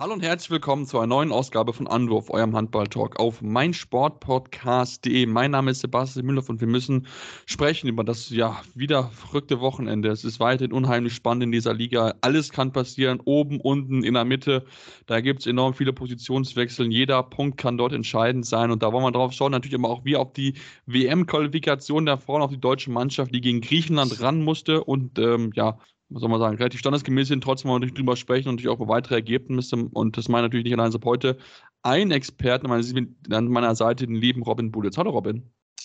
Hallo 0.00 0.12
und 0.12 0.22
herzlich 0.22 0.50
willkommen 0.50 0.86
zu 0.86 0.98
einer 0.98 1.08
neuen 1.08 1.32
Ausgabe 1.32 1.72
von 1.72 1.88
Anwurf, 1.88 2.30
eurem 2.30 2.54
Handball-Talk 2.54 3.18
auf 3.18 3.42
meinsportpodcast.de. 3.42 5.26
Mein 5.26 5.50
Name 5.50 5.72
ist 5.72 5.80
Sebastian 5.80 6.24
Müller 6.24 6.44
und 6.48 6.60
wir 6.60 6.68
müssen 6.68 7.08
sprechen 7.46 7.88
über 7.88 8.04
das 8.04 8.30
ja 8.30 8.62
wieder 8.76 9.10
verrückte 9.10 9.58
Wochenende. 9.58 10.10
Es 10.10 10.22
ist 10.22 10.38
weiterhin 10.38 10.72
unheimlich 10.72 11.14
spannend 11.14 11.42
in 11.42 11.50
dieser 11.50 11.74
Liga. 11.74 12.14
Alles 12.20 12.50
kann 12.50 12.70
passieren, 12.72 13.18
oben, 13.24 13.60
unten, 13.60 14.04
in 14.04 14.14
der 14.14 14.24
Mitte. 14.24 14.64
Da 15.06 15.20
gibt 15.20 15.40
es 15.40 15.48
enorm 15.48 15.74
viele 15.74 15.92
Positionswechsel. 15.92 16.86
Jeder 16.92 17.24
Punkt 17.24 17.56
kann 17.56 17.76
dort 17.76 17.92
entscheidend 17.92 18.46
sein 18.46 18.70
und 18.70 18.84
da 18.84 18.92
wollen 18.92 19.02
wir 19.02 19.10
drauf 19.10 19.32
schauen. 19.32 19.50
Natürlich 19.50 19.74
aber 19.80 19.90
auch 19.90 20.04
wie 20.04 20.14
auf 20.14 20.32
die 20.32 20.54
WM-Qualifikation 20.86 22.06
der 22.06 22.18
Frauen, 22.18 22.42
auf 22.42 22.52
die 22.52 22.60
deutsche 22.60 22.92
Mannschaft, 22.92 23.34
die 23.34 23.40
gegen 23.40 23.62
Griechenland 23.62 24.20
ran 24.20 24.44
musste 24.44 24.84
und 24.84 25.18
ähm, 25.18 25.50
ja, 25.56 25.76
was 26.10 26.20
soll 26.20 26.30
man 26.30 26.40
sagen, 26.40 26.56
relativ 26.56 26.80
standesgemäß 26.80 27.28
sind. 27.28 27.44
Trotzdem 27.44 27.70
wollen 27.70 27.82
wir 27.82 27.86
natürlich 27.86 27.98
drüber 27.98 28.16
sprechen 28.16 28.48
und 28.48 28.56
natürlich 28.56 28.74
auch 28.74 28.80
über 28.80 28.88
weitere 28.88 29.16
Ergebnisse. 29.16 29.76
Und 29.76 30.16
das 30.16 30.28
meine 30.28 30.46
ich 30.46 30.50
natürlich 30.50 30.64
nicht 30.64 30.78
allein 30.78 30.94
ab 30.94 31.04
heute. 31.04 31.36
Ein 31.82 32.10
Experten 32.10 32.66
an 32.66 33.48
meiner 33.48 33.74
Seite, 33.74 34.06
den 34.06 34.16
lieben 34.16 34.42
Robin 34.42 34.70
Bulitz. 34.70 34.96
Hallo 34.96 35.10
Robin. 35.10 35.42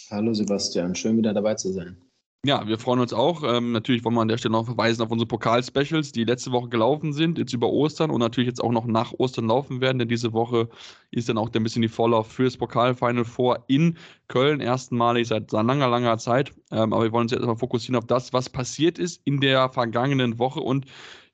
Hallo 0.10 0.34
Sebastian, 0.34 0.96
schön 0.96 1.18
wieder 1.18 1.34
dabei 1.34 1.56
zu 1.56 1.72
sein. 1.72 1.98
Ja, 2.46 2.68
wir 2.68 2.78
freuen 2.78 3.00
uns 3.00 3.14
auch. 3.14 3.42
Ähm, 3.44 3.72
natürlich 3.72 4.04
wollen 4.04 4.16
wir 4.16 4.22
an 4.22 4.28
der 4.28 4.38
Stelle 4.38 4.52
noch 4.52 4.66
verweisen 4.66 5.02
auf 5.02 5.12
unsere 5.12 5.28
Pokal-Specials, 5.28 6.12
die 6.12 6.26
letzte 6.26 6.52
Woche 6.52 6.68
gelaufen 6.68 7.14
sind, 7.14 7.38
jetzt 7.38 7.54
über 7.54 7.70
Ostern 7.70 8.12
und 8.12 8.20
natürlich 8.20 8.50
jetzt 8.50 8.62
auch 8.62 8.74
noch 8.74 8.86
nach 8.86 9.14
Ostern 9.14 9.48
laufen 9.48 9.80
werden, 9.80 9.98
denn 9.98 10.10
diese 10.10 10.34
Woche 10.34 10.68
ist 11.10 11.30
dann 11.30 11.38
auch 11.38 11.50
ein 11.54 11.64
bisschen 11.64 11.84
die 11.84 11.88
Vorlauf 11.88 12.34
fürs 12.34 12.58
Pokalfinal 12.58 13.24
vor 13.24 13.64
in 13.68 13.98
Köln, 14.28 14.60
erstmalig 14.60 15.30
seit, 15.30 15.54
langer, 15.54 15.88
langer 15.88 16.18
Zeit. 16.18 16.52
Ähm, 16.70 16.92
aber 16.92 17.04
wir 17.04 17.14
wollen 17.14 17.24
uns 17.24 17.32
jetzt 17.32 17.40
erstmal 17.40 17.56
fokussieren 17.56 17.96
auf 17.96 18.08
das, 18.08 18.34
was 18.34 18.50
passiert 18.50 19.00
ist 19.00 19.22
in 19.24 19.40
der 19.40 19.70
vergangenen 19.70 20.38
Woche 20.38 20.60
und 20.60 20.86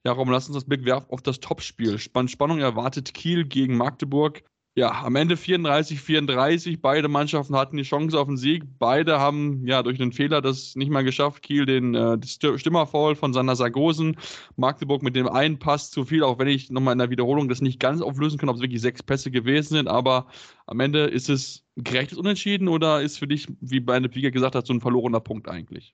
ja, 0.06 0.12
Raum, 0.12 0.30
lass 0.30 0.48
uns 0.48 0.58
das 0.58 0.66
Blick 0.66 0.86
werfen 0.86 1.10
auf 1.10 1.24
das 1.24 1.40
Topspiel. 1.40 1.98
Spannung 1.98 2.60
erwartet 2.60 3.16
Kiel 3.16 3.46
gegen 3.46 3.78
Magdeburg. 3.78 4.44
Ja, 4.80 5.04
am 5.04 5.18
Ende 5.18 5.36
34, 5.36 6.00
34. 6.00 6.82
Beide 6.82 7.10
Mannschaften 7.10 7.54
hatten 7.58 7.76
die 7.76 7.84
Chance 7.84 8.18
auf 8.18 8.28
den 8.28 8.38
Sieg. 8.38 8.64
Beide 8.80 9.20
haben 9.20 9.68
ja 9.68 9.84
durch 9.84 10.02
einen 10.02 10.14
Fehler 10.14 10.42
das 10.42 10.74
nicht 10.78 10.90
mal 10.90 11.04
geschafft. 11.04 11.44
Kiel 11.44 11.66
den 11.66 11.96
äh, 11.96 12.18
Stimmerfoul 12.26 13.16
von 13.16 13.34
Sander 13.34 13.58
Sargosen. 13.58 14.16
Magdeburg 14.56 15.04
mit 15.04 15.18
dem 15.18 15.28
einen 15.28 15.60
Pass 15.60 15.92
zu 15.92 16.06
viel, 16.06 16.24
auch 16.24 16.40
wenn 16.40 16.48
ich 16.48 16.72
nochmal 16.72 16.94
in 16.94 17.00
der 17.00 17.10
Wiederholung 17.10 17.50
das 17.50 17.60
nicht 17.60 17.82
ganz 17.82 18.00
auflösen 18.00 18.38
kann, 18.38 18.48
ob 18.48 18.56
es 18.56 18.62
wirklich 18.62 18.80
sechs 18.80 19.04
Pässe 19.04 19.32
gewesen 19.32 19.74
sind. 19.74 19.90
Aber 19.90 20.28
am 20.66 20.80
Ende 20.80 21.08
ist 21.08 21.28
es 21.28 21.66
gerechtes 21.76 22.18
Unentschieden 22.18 22.70
oder 22.70 23.02
ist 23.02 23.20
für 23.20 23.28
dich, 23.28 23.48
wie 23.60 23.82
Bennett 23.82 24.16
Wieger 24.16 24.32
gesagt 24.32 24.56
hat, 24.56 24.66
so 24.66 24.72
ein 24.72 24.80
verlorener 24.80 25.20
Punkt 25.20 25.50
eigentlich? 25.50 25.94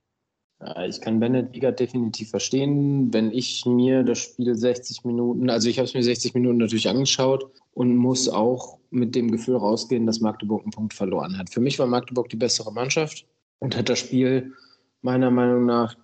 Ich 0.87 1.01
kann 1.01 1.19
Bennett 1.19 1.53
Wieger 1.53 1.71
definitiv 1.71 2.29
verstehen. 2.29 3.13
Wenn 3.13 3.31
ich 3.31 3.65
mir 3.65 4.03
das 4.03 4.19
Spiel 4.19 4.55
60 4.55 5.03
Minuten, 5.03 5.49
also 5.49 5.67
ich 5.67 5.77
habe 5.77 5.85
es 5.85 5.93
mir 5.93 6.03
60 6.03 6.33
Minuten 6.33 6.57
natürlich 6.57 6.87
angeschaut 6.87 7.51
und 7.73 7.95
muss 7.97 8.29
auch 8.29 8.79
mit 8.89 9.15
dem 9.15 9.31
Gefühl 9.31 9.57
rausgehen, 9.57 10.05
dass 10.05 10.21
Magdeburg 10.21 10.63
einen 10.63 10.71
Punkt 10.71 10.93
verloren 10.93 11.37
hat. 11.37 11.49
Für 11.49 11.59
mich 11.59 11.77
war 11.77 11.87
Magdeburg 11.87 12.29
die 12.29 12.37
bessere 12.37 12.71
Mannschaft 12.71 13.25
und 13.59 13.75
hat 13.75 13.89
das 13.89 13.99
Spiel 13.99 14.53
meiner 15.01 15.29
Meinung 15.29 15.65
nach 15.65 15.95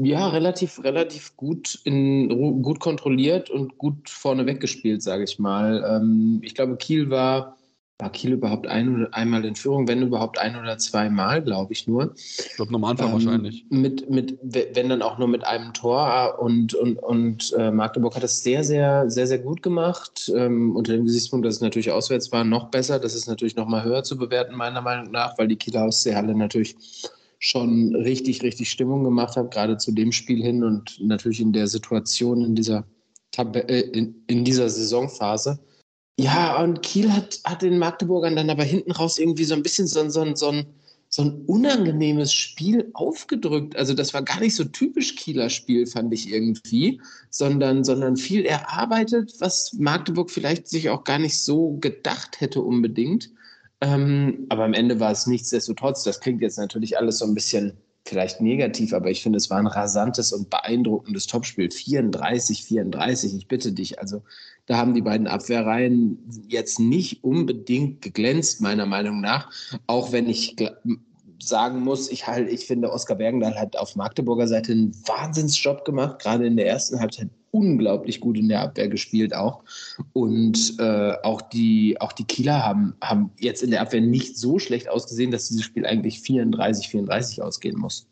ja 0.00 0.28
relativ 0.28 0.82
relativ 0.82 1.36
gut 1.36 1.80
in 1.84 2.62
gut 2.62 2.80
kontrolliert 2.80 3.48
und 3.48 3.78
gut 3.78 4.10
vorne 4.10 4.44
weggespielt, 4.44 5.02
sage 5.02 5.24
ich 5.24 5.38
mal. 5.38 5.84
Ähm, 5.88 6.40
ich 6.42 6.54
glaube, 6.54 6.76
Kiel 6.76 7.10
war 7.10 7.56
war 7.98 8.10
Kiel 8.10 8.32
überhaupt 8.32 8.66
ein 8.66 8.92
oder 8.92 9.14
einmal 9.14 9.44
in 9.44 9.54
Führung, 9.54 9.86
wenn 9.86 10.02
überhaupt 10.02 10.38
ein 10.38 10.56
oder 10.56 10.78
zweimal, 10.78 11.42
glaube 11.42 11.72
ich 11.72 11.86
nur. 11.86 12.12
Ich 12.16 12.56
glaube, 12.56 12.74
am 12.74 12.84
Anfang 12.84 13.08
ähm, 13.08 13.12
wahrscheinlich. 13.12 13.66
Mit, 13.70 14.10
mit, 14.10 14.36
wenn 14.42 14.88
dann 14.88 15.00
auch 15.00 15.18
nur 15.18 15.28
mit 15.28 15.44
einem 15.44 15.72
Tor 15.74 16.38
und, 16.40 16.74
und, 16.74 16.96
und 16.98 17.54
äh, 17.56 17.70
Magdeburg 17.70 18.16
hat 18.16 18.24
das 18.24 18.42
sehr, 18.42 18.64
sehr, 18.64 19.08
sehr, 19.08 19.28
sehr 19.28 19.38
gut 19.38 19.62
gemacht. 19.62 20.30
Ähm, 20.34 20.74
unter 20.74 20.92
dem 20.92 21.04
Gesichtspunkt, 21.04 21.46
dass 21.46 21.56
es 21.56 21.60
natürlich 21.60 21.92
auswärts 21.92 22.32
war, 22.32 22.42
noch 22.42 22.70
besser. 22.70 22.98
Das 22.98 23.14
ist 23.14 23.28
natürlich 23.28 23.54
noch 23.54 23.68
mal 23.68 23.84
höher 23.84 24.02
zu 24.02 24.18
bewerten, 24.18 24.56
meiner 24.56 24.80
Meinung 24.80 25.12
nach, 25.12 25.38
weil 25.38 25.46
die 25.46 25.56
Kieler 25.56 25.84
Ausseehalle 25.84 26.34
natürlich 26.34 26.76
schon 27.38 27.94
richtig, 27.94 28.42
richtig 28.42 28.70
Stimmung 28.70 29.04
gemacht 29.04 29.36
hat, 29.36 29.52
gerade 29.52 29.76
zu 29.76 29.92
dem 29.92 30.10
Spiel 30.10 30.42
hin 30.42 30.64
und 30.64 30.98
natürlich 31.00 31.40
in 31.40 31.52
der 31.52 31.68
Situation, 31.68 32.42
in 32.44 32.56
dieser, 32.56 32.84
Tab 33.30 33.54
äh, 33.54 33.80
in, 33.80 34.24
in 34.26 34.44
dieser 34.44 34.68
Saisonphase. 34.68 35.60
Ja, 36.16 36.62
und 36.62 36.82
Kiel 36.82 37.12
hat, 37.12 37.40
hat 37.44 37.62
den 37.62 37.78
Magdeburgern 37.78 38.36
dann 38.36 38.50
aber 38.50 38.62
hinten 38.62 38.92
raus 38.92 39.18
irgendwie 39.18 39.44
so 39.44 39.54
ein 39.54 39.62
bisschen 39.62 39.88
so, 39.88 40.08
so, 40.08 40.34
so, 40.36 40.48
ein, 40.50 40.66
so 41.08 41.22
ein 41.22 41.44
unangenehmes 41.46 42.32
Spiel 42.32 42.90
aufgedrückt. 42.94 43.76
Also 43.76 43.94
das 43.94 44.14
war 44.14 44.22
gar 44.22 44.38
nicht 44.38 44.54
so 44.54 44.64
typisch 44.64 45.16
Kieler 45.16 45.50
Spiel, 45.50 45.86
fand 45.86 46.14
ich 46.14 46.30
irgendwie, 46.30 47.00
sondern, 47.30 47.82
sondern 47.82 48.16
viel 48.16 48.44
erarbeitet, 48.44 49.34
was 49.40 49.72
Magdeburg 49.72 50.30
vielleicht 50.30 50.68
sich 50.68 50.88
auch 50.88 51.02
gar 51.02 51.18
nicht 51.18 51.38
so 51.40 51.78
gedacht 51.78 52.40
hätte 52.40 52.62
unbedingt. 52.62 53.30
Ähm, 53.80 54.46
aber 54.50 54.64
am 54.64 54.72
Ende 54.72 55.00
war 55.00 55.10
es 55.10 55.26
nichtsdestotrotz, 55.26 56.04
das 56.04 56.20
klingt 56.20 56.42
jetzt 56.42 56.58
natürlich 56.58 56.96
alles 56.96 57.18
so 57.18 57.24
ein 57.24 57.34
bisschen 57.34 57.76
vielleicht 58.06 58.40
negativ, 58.40 58.92
aber 58.92 59.10
ich 59.10 59.22
finde, 59.22 59.38
es 59.38 59.50
war 59.50 59.58
ein 59.58 59.66
rasantes 59.66 60.32
und 60.32 60.50
beeindruckendes 60.50 61.26
Topspiel. 61.26 61.70
34, 61.70 62.64
34, 62.64 63.34
ich 63.34 63.48
bitte 63.48 63.72
dich. 63.72 63.98
Also 63.98 64.22
da 64.66 64.76
haben 64.76 64.94
die 64.94 65.02
beiden 65.02 65.26
Abwehrreihen 65.26 66.18
jetzt 66.48 66.80
nicht 66.80 67.22
unbedingt 67.22 68.02
geglänzt, 68.02 68.60
meiner 68.60 68.86
Meinung 68.86 69.20
nach. 69.20 69.50
Auch 69.86 70.12
wenn 70.12 70.28
ich 70.28 70.56
sagen 71.38 71.80
muss, 71.80 72.10
ich 72.10 72.26
halt, 72.26 72.50
ich 72.50 72.66
finde, 72.66 72.90
Oskar 72.90 73.16
Bergendahl 73.16 73.58
hat 73.58 73.76
auf 73.76 73.96
Magdeburger 73.96 74.48
Seite 74.48 74.72
einen 74.72 74.94
Wahnsinnsjob 75.06 75.84
gemacht, 75.84 76.20
gerade 76.20 76.46
in 76.46 76.56
der 76.56 76.66
ersten 76.66 77.00
Halbzeit 77.00 77.28
unglaublich 77.50 78.20
gut 78.20 78.36
in 78.36 78.48
der 78.48 78.62
Abwehr 78.62 78.88
gespielt 78.88 79.34
auch. 79.34 79.62
Und 80.12 80.74
äh, 80.80 81.12
auch, 81.22 81.40
die, 81.40 82.00
auch 82.00 82.12
die 82.12 82.24
Kieler 82.24 82.64
haben, 82.64 82.94
haben 83.00 83.30
jetzt 83.38 83.62
in 83.62 83.70
der 83.70 83.80
Abwehr 83.80 84.00
nicht 84.00 84.36
so 84.36 84.58
schlecht 84.58 84.88
ausgesehen, 84.88 85.30
dass 85.30 85.48
dieses 85.48 85.62
Spiel 85.62 85.86
eigentlich 85.86 86.20
34, 86.20 86.88
34 86.88 87.42
ausgehen 87.42 87.78
muss. 87.78 88.08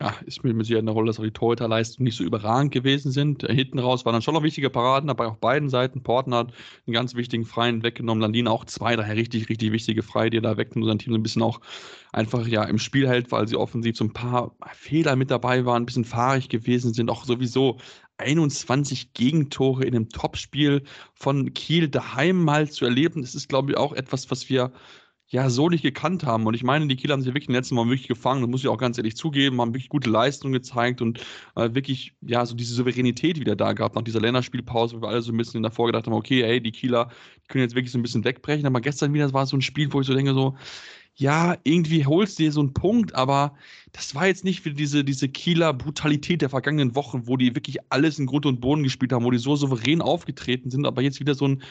Ja, 0.00 0.14
ist 0.26 0.44
mir 0.44 0.54
mit 0.54 0.64
Sicherheit 0.64 0.84
eine 0.84 0.92
Rolle, 0.92 1.08
dass 1.08 1.18
auch 1.18 1.24
die 1.24 1.32
Torhüterleistungen 1.32 2.04
nicht 2.04 2.16
so 2.16 2.22
überragend 2.22 2.72
gewesen 2.72 3.10
sind. 3.10 3.42
Hinten 3.42 3.80
raus 3.80 4.04
waren 4.04 4.12
dann 4.12 4.22
schon 4.22 4.34
noch 4.34 4.44
wichtige 4.44 4.70
Paraden, 4.70 5.10
aber 5.10 5.26
auf 5.26 5.38
beiden 5.40 5.68
Seiten. 5.68 6.04
Porten 6.04 6.32
hat 6.34 6.52
einen 6.86 6.94
ganz 6.94 7.16
wichtigen 7.16 7.44
Freien 7.44 7.82
weggenommen. 7.82 8.22
Landin 8.22 8.46
auch 8.46 8.64
zwei, 8.64 8.94
daher 8.94 9.16
richtig, 9.16 9.48
richtig 9.48 9.72
wichtige 9.72 10.04
Freie, 10.04 10.30
die 10.30 10.38
er 10.38 10.42
da 10.42 10.56
wegnimmt 10.56 10.84
und 10.84 10.90
sein 10.90 11.00
Team 11.00 11.12
so 11.14 11.18
ein 11.18 11.22
bisschen 11.24 11.42
auch 11.42 11.60
einfach 12.12 12.46
ja 12.46 12.62
im 12.62 12.78
Spiel 12.78 13.08
hält, 13.08 13.32
weil 13.32 13.48
sie 13.48 13.56
offensiv 13.56 13.96
so 13.96 14.04
ein 14.04 14.12
paar 14.12 14.54
Fehler 14.72 15.16
mit 15.16 15.32
dabei 15.32 15.64
waren, 15.64 15.82
ein 15.82 15.86
bisschen 15.86 16.04
fahrig 16.04 16.48
gewesen 16.48 16.94
sind. 16.94 17.10
Auch 17.10 17.24
sowieso 17.24 17.78
21 18.18 19.14
Gegentore 19.14 19.82
in 19.82 19.96
einem 19.96 20.10
Topspiel 20.10 20.84
von 21.14 21.52
Kiel 21.54 21.88
daheim 21.88 22.44
mal 22.44 22.70
zu 22.70 22.84
erleben. 22.84 23.22
Das 23.22 23.34
ist, 23.34 23.48
glaube 23.48 23.72
ich, 23.72 23.76
auch 23.76 23.92
etwas, 23.94 24.30
was 24.30 24.48
wir 24.48 24.72
ja 25.28 25.50
so 25.50 25.68
nicht 25.68 25.82
gekannt 25.82 26.24
haben. 26.24 26.46
Und 26.46 26.54
ich 26.54 26.62
meine, 26.64 26.86
die 26.86 26.96
Kieler 26.96 27.12
haben 27.12 27.22
sich 27.22 27.34
wirklich 27.34 27.48
im 27.48 27.54
letzten 27.54 27.74
Mal 27.74 27.86
wirklich 27.86 28.08
gefangen, 28.08 28.40
das 28.40 28.50
muss 28.50 28.60
ich 28.60 28.68
auch 28.68 28.78
ganz 28.78 28.96
ehrlich 28.98 29.16
zugeben, 29.16 29.60
haben 29.60 29.74
wirklich 29.74 29.90
gute 29.90 30.08
Leistungen 30.10 30.54
gezeigt 30.54 31.02
und 31.02 31.20
äh, 31.54 31.74
wirklich, 31.74 32.14
ja, 32.22 32.44
so 32.46 32.54
diese 32.54 32.74
Souveränität 32.74 33.38
wieder 33.38 33.54
da 33.54 33.72
gehabt 33.74 33.94
nach 33.94 34.02
dieser 34.02 34.20
Länderspielpause, 34.20 34.96
wo 34.96 35.02
wir 35.02 35.08
alle 35.08 35.22
so 35.22 35.32
ein 35.32 35.36
bisschen 35.36 35.62
davor 35.62 35.86
gedacht 35.86 36.06
haben, 36.06 36.14
okay, 36.14 36.42
ey, 36.42 36.60
die 36.62 36.72
Kieler 36.72 37.10
die 37.44 37.48
können 37.48 37.62
jetzt 37.62 37.74
wirklich 37.74 37.92
so 37.92 37.98
ein 37.98 38.02
bisschen 38.02 38.24
wegbrechen. 38.24 38.66
Aber 38.66 38.80
gestern 38.80 39.12
wieder 39.12 39.32
war 39.32 39.46
so 39.46 39.56
ein 39.56 39.62
Spiel, 39.62 39.92
wo 39.92 40.00
ich 40.00 40.06
so 40.06 40.14
denke, 40.14 40.32
so, 40.32 40.56
ja, 41.14 41.56
irgendwie 41.64 42.06
holst 42.06 42.38
du 42.38 42.44
dir 42.44 42.52
so 42.52 42.60
einen 42.60 42.72
Punkt, 42.74 43.14
aber 43.14 43.54
das 43.92 44.14
war 44.14 44.28
jetzt 44.28 44.44
nicht 44.44 44.60
für 44.62 44.72
diese, 44.72 45.04
diese 45.04 45.28
Kieler 45.28 45.74
Brutalität 45.74 46.42
der 46.42 46.48
vergangenen 46.48 46.94
Wochen, 46.94 47.26
wo 47.26 47.36
die 47.36 47.54
wirklich 47.56 47.78
alles 47.90 48.18
in 48.20 48.26
Grund 48.26 48.46
und 48.46 48.60
Boden 48.60 48.84
gespielt 48.84 49.12
haben, 49.12 49.24
wo 49.24 49.30
die 49.32 49.38
so 49.38 49.56
souverän 49.56 50.00
aufgetreten 50.00 50.70
sind, 50.70 50.86
aber 50.86 51.02
jetzt 51.02 51.18
wieder 51.20 51.34
so 51.34 51.48
ein 51.48 51.62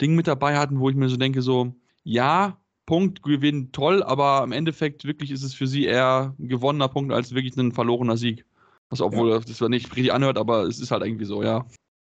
Ding 0.00 0.14
mit 0.16 0.26
dabei 0.26 0.58
hatten, 0.58 0.80
wo 0.80 0.90
ich 0.90 0.96
mir 0.96 1.08
so 1.08 1.16
denke, 1.16 1.40
so, 1.42 1.74
ja, 2.04 2.60
Punkt 2.86 3.22
gewinnen 3.22 3.72
toll, 3.72 4.02
aber 4.02 4.42
im 4.44 4.52
Endeffekt 4.52 5.04
wirklich 5.04 5.30
ist 5.30 5.42
es 5.42 5.54
für 5.54 5.66
sie 5.66 5.84
eher 5.84 6.34
ein 6.38 6.48
gewonnener 6.48 6.88
Punkt 6.88 7.12
als 7.12 7.34
wirklich 7.34 7.56
ein 7.56 7.72
verlorener 7.72 8.16
Sieg. 8.16 8.44
Was 8.88 9.00
obwohl 9.00 9.30
ja. 9.30 9.38
das 9.38 9.60
nicht 9.60 9.94
richtig 9.94 10.12
anhört, 10.12 10.36
aber 10.36 10.64
es 10.64 10.80
ist 10.80 10.90
halt 10.90 11.04
irgendwie 11.04 11.24
so, 11.24 11.42
ja. 11.42 11.64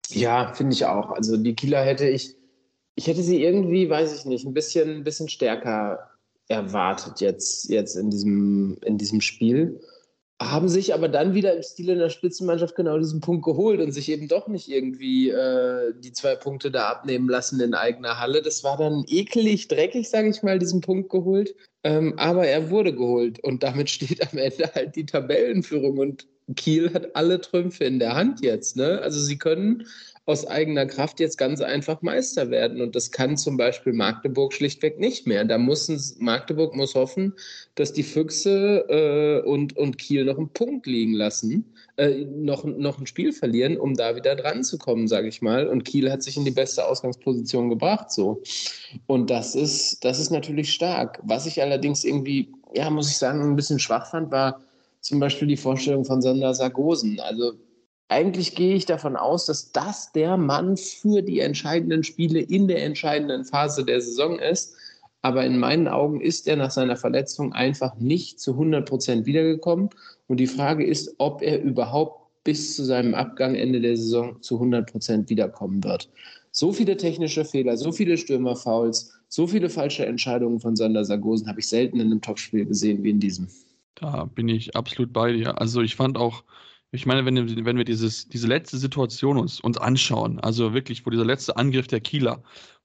Ja, 0.09 0.53
finde 0.53 0.73
ich 0.73 0.85
auch. 0.85 1.11
Also 1.11 1.37
die 1.37 1.53
Kieler 1.53 1.83
hätte 1.83 2.07
ich, 2.07 2.35
ich 2.95 3.07
hätte 3.07 3.21
sie 3.21 3.43
irgendwie, 3.43 3.89
weiß 3.89 4.17
ich 4.17 4.25
nicht, 4.25 4.45
ein 4.45 4.53
bisschen, 4.53 4.89
ein 4.89 5.03
bisschen 5.03 5.27
stärker 5.27 6.09
erwartet 6.47 7.21
jetzt, 7.21 7.69
jetzt 7.69 7.95
in, 7.95 8.09
diesem, 8.09 8.77
in 8.83 8.97
diesem 8.97 9.21
Spiel 9.21 9.79
haben 10.41 10.69
sich 10.69 10.93
aber 10.93 11.09
dann 11.09 11.33
wieder 11.33 11.55
im 11.55 11.63
Stil 11.63 11.91
einer 11.91 12.09
Spitzenmannschaft 12.09 12.75
genau 12.75 12.97
diesen 12.97 13.19
Punkt 13.19 13.43
geholt 13.43 13.81
und 13.81 13.91
sich 13.91 14.09
eben 14.09 14.29
doch 14.29 14.47
nicht 14.47 14.69
irgendwie 14.69 15.29
äh, 15.29 15.93
die 15.99 16.13
zwei 16.13 16.35
Punkte 16.35 16.71
da 16.71 16.87
abnehmen 16.89 17.27
lassen 17.27 17.59
in 17.59 17.73
eigener 17.73 18.19
Halle. 18.19 18.41
Das 18.41 18.63
war 18.63 18.77
dann 18.77 19.03
ekelig, 19.07 19.67
dreckig, 19.67 20.09
sage 20.09 20.29
ich 20.29 20.41
mal, 20.41 20.57
diesen 20.57 20.79
Punkt 20.79 21.09
geholt. 21.09 21.55
Ähm, 21.83 22.13
aber 22.17 22.47
er 22.47 22.69
wurde 22.69 22.93
geholt 22.93 23.43
und 23.43 23.63
damit 23.63 23.89
steht 23.89 24.21
am 24.31 24.37
Ende 24.37 24.71
halt 24.73 24.95
die 24.95 25.05
Tabellenführung 25.05 25.97
und 25.97 26.25
Kiel 26.55 26.93
hat 26.93 27.15
alle 27.15 27.41
Trümpfe 27.41 27.83
in 27.83 27.99
der 27.99 28.15
Hand 28.15 28.41
jetzt. 28.41 28.75
Ne? 28.75 28.99
Also 29.01 29.19
sie 29.19 29.37
können 29.37 29.85
aus 30.29 30.45
eigener 30.45 30.85
Kraft 30.85 31.19
jetzt 31.19 31.39
ganz 31.39 31.59
einfach 31.59 32.03
Meister 32.03 32.51
werden. 32.51 32.81
Und 32.81 32.95
das 32.95 33.09
kann 33.09 33.35
zum 33.35 33.57
Beispiel 33.57 33.93
Magdeburg 33.93 34.53
schlichtweg 34.53 34.99
nicht 34.99 35.25
mehr. 35.25 35.43
Da 35.43 35.57
muss 35.57 35.89
Magdeburg 36.19 36.75
muss 36.75 36.93
hoffen, 36.93 37.33
dass 37.73 37.93
die 37.93 38.03
Füchse 38.03 38.85
äh, 38.89 39.47
und, 39.47 39.75
und 39.75 39.97
Kiel 39.97 40.25
noch 40.25 40.37
einen 40.37 40.49
Punkt 40.49 40.85
liegen 40.85 41.13
lassen, 41.13 41.65
äh, 41.97 42.25
noch, 42.25 42.63
noch 42.63 42.99
ein 42.99 43.07
Spiel 43.07 43.33
verlieren, 43.33 43.75
um 43.77 43.95
da 43.95 44.15
wieder 44.15 44.35
dran 44.35 44.63
zu 44.63 44.77
kommen, 44.77 45.07
sage 45.07 45.27
ich 45.27 45.41
mal. 45.41 45.67
Und 45.67 45.83
Kiel 45.83 46.11
hat 46.11 46.21
sich 46.21 46.37
in 46.37 46.45
die 46.45 46.51
beste 46.51 46.85
Ausgangsposition 46.85 47.71
gebracht. 47.71 48.11
So. 48.11 48.43
Und 49.07 49.31
das 49.31 49.55
ist, 49.55 50.05
das 50.05 50.19
ist 50.19 50.29
natürlich 50.29 50.71
stark. 50.71 51.19
Was 51.23 51.47
ich 51.47 51.59
allerdings 51.59 52.03
irgendwie, 52.03 52.53
ja, 52.75 52.91
muss 52.91 53.09
ich 53.09 53.17
sagen, 53.17 53.41
ein 53.41 53.55
bisschen 53.55 53.79
schwach 53.79 54.11
fand, 54.11 54.29
war 54.29 54.61
zum 55.01 55.19
Beispiel 55.19 55.47
die 55.47 55.57
Vorstellung 55.57 56.05
von 56.05 56.21
Sander 56.21 56.53
Sargosen. 56.53 57.19
Also 57.19 57.53
eigentlich 58.09 58.55
gehe 58.55 58.75
ich 58.75 58.85
davon 58.85 59.15
aus, 59.15 59.45
dass 59.45 59.71
das 59.71 60.11
der 60.11 60.35
Mann 60.35 60.77
für 60.77 61.21
die 61.21 61.39
entscheidenden 61.39 62.03
Spiele 62.03 62.39
in 62.39 62.67
der 62.67 62.83
entscheidenden 62.83 63.45
Phase 63.45 63.85
der 63.85 64.01
Saison 64.01 64.39
ist. 64.39 64.75
Aber 65.21 65.45
in 65.45 65.59
meinen 65.59 65.87
Augen 65.87 66.19
ist 66.19 66.47
er 66.47 66.55
nach 66.55 66.71
seiner 66.71 66.95
Verletzung 66.95 67.53
einfach 67.53 67.95
nicht 67.97 68.39
zu 68.39 68.51
100 68.51 68.87
Prozent 68.87 69.25
wiedergekommen. 69.25 69.89
Und 70.27 70.39
die 70.39 70.47
Frage 70.47 70.85
ist, 70.85 71.13
ob 71.19 71.41
er 71.41 71.61
überhaupt 71.61 72.19
bis 72.43 72.75
zu 72.75 72.83
seinem 72.83 73.13
Abgang 73.13 73.55
Ende 73.55 73.79
der 73.79 73.95
Saison 73.95 74.41
zu 74.41 74.55
100 74.55 74.91
Prozent 74.91 75.29
wiederkommen 75.29 75.83
wird. 75.83 76.09
So 76.51 76.71
viele 76.73 76.97
technische 76.97 77.45
Fehler, 77.45 77.77
so 77.77 77.91
viele 77.91 78.17
Stürmerfouls, 78.17 79.13
so 79.27 79.45
viele 79.45 79.69
falsche 79.69 80.05
Entscheidungen 80.05 80.59
von 80.59 80.75
Sander 80.75 81.05
Sargosen 81.05 81.47
habe 81.47 81.59
ich 81.59 81.67
selten 81.67 81.99
in 81.99 82.07
einem 82.07 82.21
Topspiel 82.21 82.65
gesehen 82.65 83.03
wie 83.03 83.11
in 83.11 83.19
diesem. 83.19 83.47
Da 83.95 84.25
bin 84.25 84.49
ich 84.49 84.75
absolut 84.75 85.13
bei 85.13 85.33
dir. 85.33 85.61
Also 85.61 85.81
ich 85.81 85.95
fand 85.95 86.17
auch, 86.17 86.43
ich 86.91 87.05
meine, 87.05 87.25
wenn, 87.25 87.65
wenn 87.65 87.77
wir 87.77 87.85
dieses, 87.85 88.27
diese 88.27 88.47
letzte 88.47 88.77
Situation 88.77 89.37
uns, 89.37 89.59
uns 89.59 89.77
anschauen, 89.77 90.39
also 90.39 90.73
wirklich, 90.73 91.05
wo 91.05 91.09
dieser 91.11 91.25
letzte 91.25 91.55
Angriff 91.57 91.87
der 91.87 92.01
Kieler, 92.01 92.41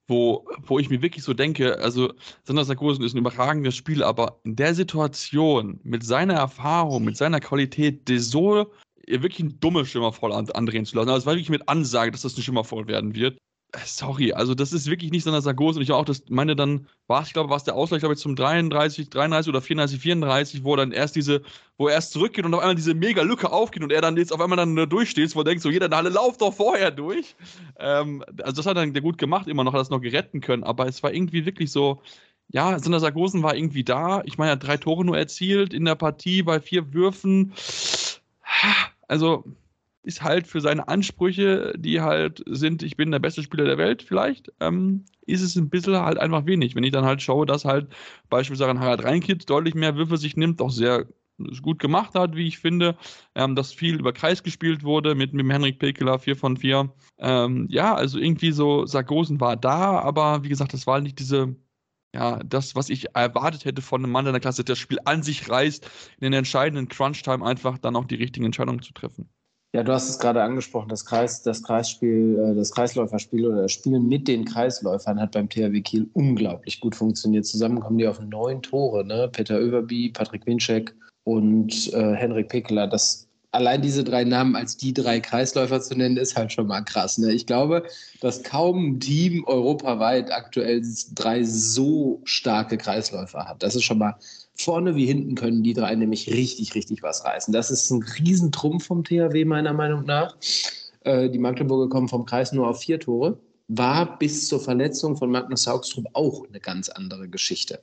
wo, 0.07 0.47
wo 0.61 0.77
ich 0.77 0.89
mir 0.89 1.01
wirklich 1.01 1.23
so 1.23 1.33
denke, 1.33 1.79
also 1.79 2.13
Sanders 2.43 2.67
Sarkosen 2.67 3.03
ist 3.03 3.15
ein 3.15 3.19
überragendes 3.19 3.75
Spiel, 3.75 4.03
aber 4.03 4.39
in 4.43 4.55
der 4.55 4.75
Situation, 4.75 5.79
mit 5.83 6.03
seiner 6.03 6.35
Erfahrung, 6.35 7.03
mit 7.03 7.17
seiner 7.17 7.39
Qualität, 7.39 8.07
so 8.07 8.71
wirklich 9.07 9.39
ein 9.39 9.59
dummes 9.59 9.89
Schimmer 9.89 10.11
voll 10.13 10.31
andrehen 10.31 10.85
zu 10.85 10.95
lassen. 10.95 11.09
Also 11.09 11.19
es 11.19 11.25
war 11.25 11.33
wirklich 11.33 11.49
mit 11.49 11.67
Ansage, 11.67 12.11
dass 12.11 12.21
das 12.21 12.37
ein 12.37 12.43
Schimmer 12.43 12.63
voll 12.63 12.87
werden 12.87 13.15
wird. 13.15 13.37
Sorry, 13.85 14.33
also 14.33 14.55
das 14.55 14.73
ist 14.73 14.89
wirklich 14.89 15.11
nicht 15.11 15.23
Sander 15.23 15.41
Sargos 15.41 15.75
und 15.75 15.81
ich 15.81 15.91
auch 15.91 16.05
das 16.05 16.23
meine 16.29 16.55
dann 16.55 16.87
war 17.07 17.23
ich 17.23 17.33
glaube 17.33 17.49
war 17.49 17.57
es 17.57 17.63
der 17.63 17.75
Ausgleich 17.75 17.99
glaube 17.99 18.13
ich 18.13 18.19
zum 18.21 18.35
33 18.35 19.09
33 19.09 19.49
oder 19.49 19.61
34 19.61 19.99
34 19.99 20.63
wo 20.63 20.75
dann 20.75 20.91
erst 20.91 21.15
diese 21.15 21.41
wo 21.77 21.87
er 21.87 21.95
erst 21.95 22.11
zurückgeht 22.11 22.45
und 22.45 22.53
auf 22.53 22.61
einmal 22.61 22.75
diese 22.75 22.93
mega 22.93 23.21
Lücke 23.23 23.51
aufgeht 23.51 23.83
und 23.83 23.91
er 23.91 24.01
dann 24.01 24.17
jetzt 24.17 24.31
auf 24.31 24.39
einmal 24.39 24.57
dann 24.57 24.75
durchsteht 24.89 25.35
wo 25.35 25.41
er 25.41 25.45
denkt 25.45 25.61
so 25.61 25.69
jeder 25.69 25.85
in 25.85 25.91
der 25.91 25.97
Halle 25.97 26.09
lauft 26.09 26.41
doch 26.41 26.53
vorher 26.53 26.91
durch. 26.91 27.35
Ähm, 27.79 28.23
also 28.41 28.57
das 28.57 28.65
hat 28.65 28.77
dann 28.77 28.93
der 28.93 29.01
gut 29.01 29.17
gemacht 29.17 29.47
immer 29.47 29.63
noch 29.63 29.73
hat 29.73 29.81
das 29.81 29.89
noch 29.89 30.01
geretten 30.01 30.41
können 30.41 30.63
aber 30.63 30.87
es 30.87 31.03
war 31.03 31.13
irgendwie 31.13 31.45
wirklich 31.45 31.71
so 31.71 32.01
ja 32.49 32.77
Sander 32.79 32.99
Sargosen 32.99 33.43
war 33.43 33.55
irgendwie 33.55 33.83
da. 33.83 34.21
Ich 34.25 34.37
meine 34.37 34.51
er 34.51 34.53
hat 34.53 34.63
drei 34.67 34.77
Tore 34.77 35.03
nur 35.03 35.17
erzielt 35.17 35.73
in 35.73 35.85
der 35.85 35.95
Partie 35.95 36.43
bei 36.43 36.59
vier 36.59 36.93
Würfen. 36.93 37.53
Also 39.07 39.43
ist 40.05 40.21
halt 40.21 40.45
für 40.47 40.61
seine 40.61 40.87
Ansprüche, 40.87 41.73
die 41.77 41.99
halt 41.99 42.43
sind, 42.47 42.83
ich 42.83 42.95
bin 42.95 43.11
der 43.11 43.19
beste 43.19 43.41
Spieler 43.41 43.65
der 43.65 43.79
Welt 43.79 44.03
vielleicht, 44.03 44.51
ähm, 44.59 45.05
ist 45.25 45.41
es 45.41 45.55
ein 45.55 45.69
bisschen 45.69 45.95
halt 45.97 46.19
einfach 46.19 46.45
wenig. 46.45 46.75
Wenn 46.75 46.83
ich 46.83 46.91
dann 46.91 47.05
halt 47.05 47.23
schaue, 47.23 47.47
dass 47.47 47.65
halt 47.65 47.87
beispielsweise 48.29 48.79
Harald 48.79 49.03
Reinkit 49.03 49.49
deutlich 49.49 49.73
mehr 49.73 49.95
Würfe 49.95 50.17
sich 50.17 50.37
nimmt, 50.37 50.61
auch 50.61 50.69
sehr 50.69 51.07
gut 51.61 51.79
gemacht 51.79 52.13
hat, 52.13 52.35
wie 52.35 52.47
ich 52.47 52.59
finde, 52.59 52.97
ähm, 53.33 53.55
dass 53.55 53.73
viel 53.73 53.99
über 53.99 54.13
Kreis 54.13 54.43
gespielt 54.43 54.83
wurde 54.83 55.15
mit, 55.15 55.33
mit 55.33 55.41
dem 55.41 55.51
Henrik 55.51 55.79
Pekeler 55.79 56.19
4 56.19 56.35
von 56.35 56.57
4. 56.57 56.93
Ähm, 57.17 57.67
ja, 57.69 57.95
also 57.95 58.19
irgendwie 58.19 58.51
so, 58.51 58.85
Sargosen 58.85 59.39
war 59.39 59.57
da, 59.57 59.99
aber 59.99 60.43
wie 60.43 60.49
gesagt, 60.49 60.73
das 60.73 60.87
war 60.87 61.01
nicht 61.01 61.19
diese, 61.19 61.55
ja, 62.13 62.39
das, 62.45 62.75
was 62.75 62.89
ich 62.89 63.15
erwartet 63.15 63.65
hätte 63.65 63.81
von 63.81 64.03
einem 64.03 64.11
Mann 64.11 64.27
in 64.27 64.33
der 64.33 64.41
Klasse, 64.41 64.63
der 64.63 64.73
das 64.73 64.79
Spiel 64.79 64.99
an 65.05 65.23
sich 65.23 65.49
reißt, 65.49 65.85
in 66.19 66.25
den 66.25 66.33
entscheidenden 66.33 66.89
Crunch-Time 66.89 67.45
einfach 67.45 67.77
dann 67.79 67.95
auch 67.95 68.05
die 68.05 68.15
richtigen 68.15 68.45
Entscheidungen 68.45 68.81
zu 68.81 68.93
treffen. 68.93 69.29
Ja, 69.75 69.83
du 69.83 69.91
hast 69.91 70.07
es 70.09 70.19
gerade 70.19 70.41
angesprochen, 70.41 70.87
das, 70.87 71.03
Kreis, 71.03 71.43
das 71.43 71.61
Kreisspiel, 71.61 72.39
äh, 72.39 72.55
das 72.55 72.71
Kreisläuferspiel 72.71 73.45
oder 73.45 73.63
das 73.63 73.73
Spielen 73.73 74.07
mit 74.07 74.25
den 74.25 74.45
Kreisläufern 74.45 75.19
hat 75.19 75.33
beim 75.33 75.49
THW 75.49 75.81
Kiel 75.81 76.09
unglaublich 76.13 76.79
gut 76.79 76.95
funktioniert. 76.95 77.45
Zusammen 77.45 77.81
kommen 77.81 77.97
die 77.97 78.07
auf 78.07 78.21
neun 78.21 78.61
Tore, 78.61 79.03
ne? 79.03 79.27
Peter 79.29 79.59
Överby, 79.59 80.11
Patrick 80.11 80.45
Winczek 80.45 80.95
und 81.25 81.91
äh, 81.91 82.13
Henrik 82.13 82.47
Pekeler. 82.47 82.87
Das, 82.87 83.27
allein 83.51 83.81
diese 83.81 84.05
drei 84.05 84.23
Namen 84.23 84.55
als 84.55 84.77
die 84.77 84.93
drei 84.93 85.19
Kreisläufer 85.19 85.81
zu 85.81 85.93
nennen, 85.97 86.15
ist 86.15 86.37
halt 86.37 86.53
schon 86.53 86.67
mal 86.67 86.79
krass. 86.79 87.17
Ne? 87.17 87.33
Ich 87.33 87.45
glaube, 87.45 87.83
dass 88.21 88.43
kaum 88.43 88.91
ein 88.91 88.99
Team 89.01 89.43
europaweit 89.45 90.31
aktuell 90.31 90.83
drei 91.15 91.43
so 91.43 92.21
starke 92.23 92.77
Kreisläufer 92.77 93.45
hat. 93.45 93.61
Das 93.61 93.75
ist 93.75 93.83
schon 93.83 93.97
mal 93.97 94.15
Vorne 94.55 94.95
wie 94.95 95.05
hinten 95.05 95.35
können 95.35 95.63
die 95.63 95.73
drei 95.73 95.95
nämlich 95.95 96.29
richtig, 96.31 96.75
richtig 96.75 97.03
was 97.03 97.25
reißen. 97.25 97.53
Das 97.53 97.71
ist 97.71 97.89
ein 97.91 98.03
Riesentrumpf 98.03 98.85
vom 98.85 99.03
THW 99.03 99.45
meiner 99.45 99.73
Meinung 99.73 100.05
nach. 100.05 100.35
Äh, 101.01 101.29
die 101.29 101.39
Magdeburger 101.39 101.89
kommen 101.89 102.07
vom 102.07 102.25
Kreis 102.25 102.51
nur 102.51 102.67
auf 102.67 102.79
vier 102.79 102.99
Tore. 102.99 103.37
War 103.67 104.17
bis 104.17 104.47
zur 104.47 104.59
Verletzung 104.59 105.17
von 105.17 105.31
Magnus 105.31 105.67
Haugstrup 105.67 106.05
auch 106.13 106.47
eine 106.47 106.59
ganz 106.59 106.89
andere 106.89 107.27
Geschichte. 107.27 107.81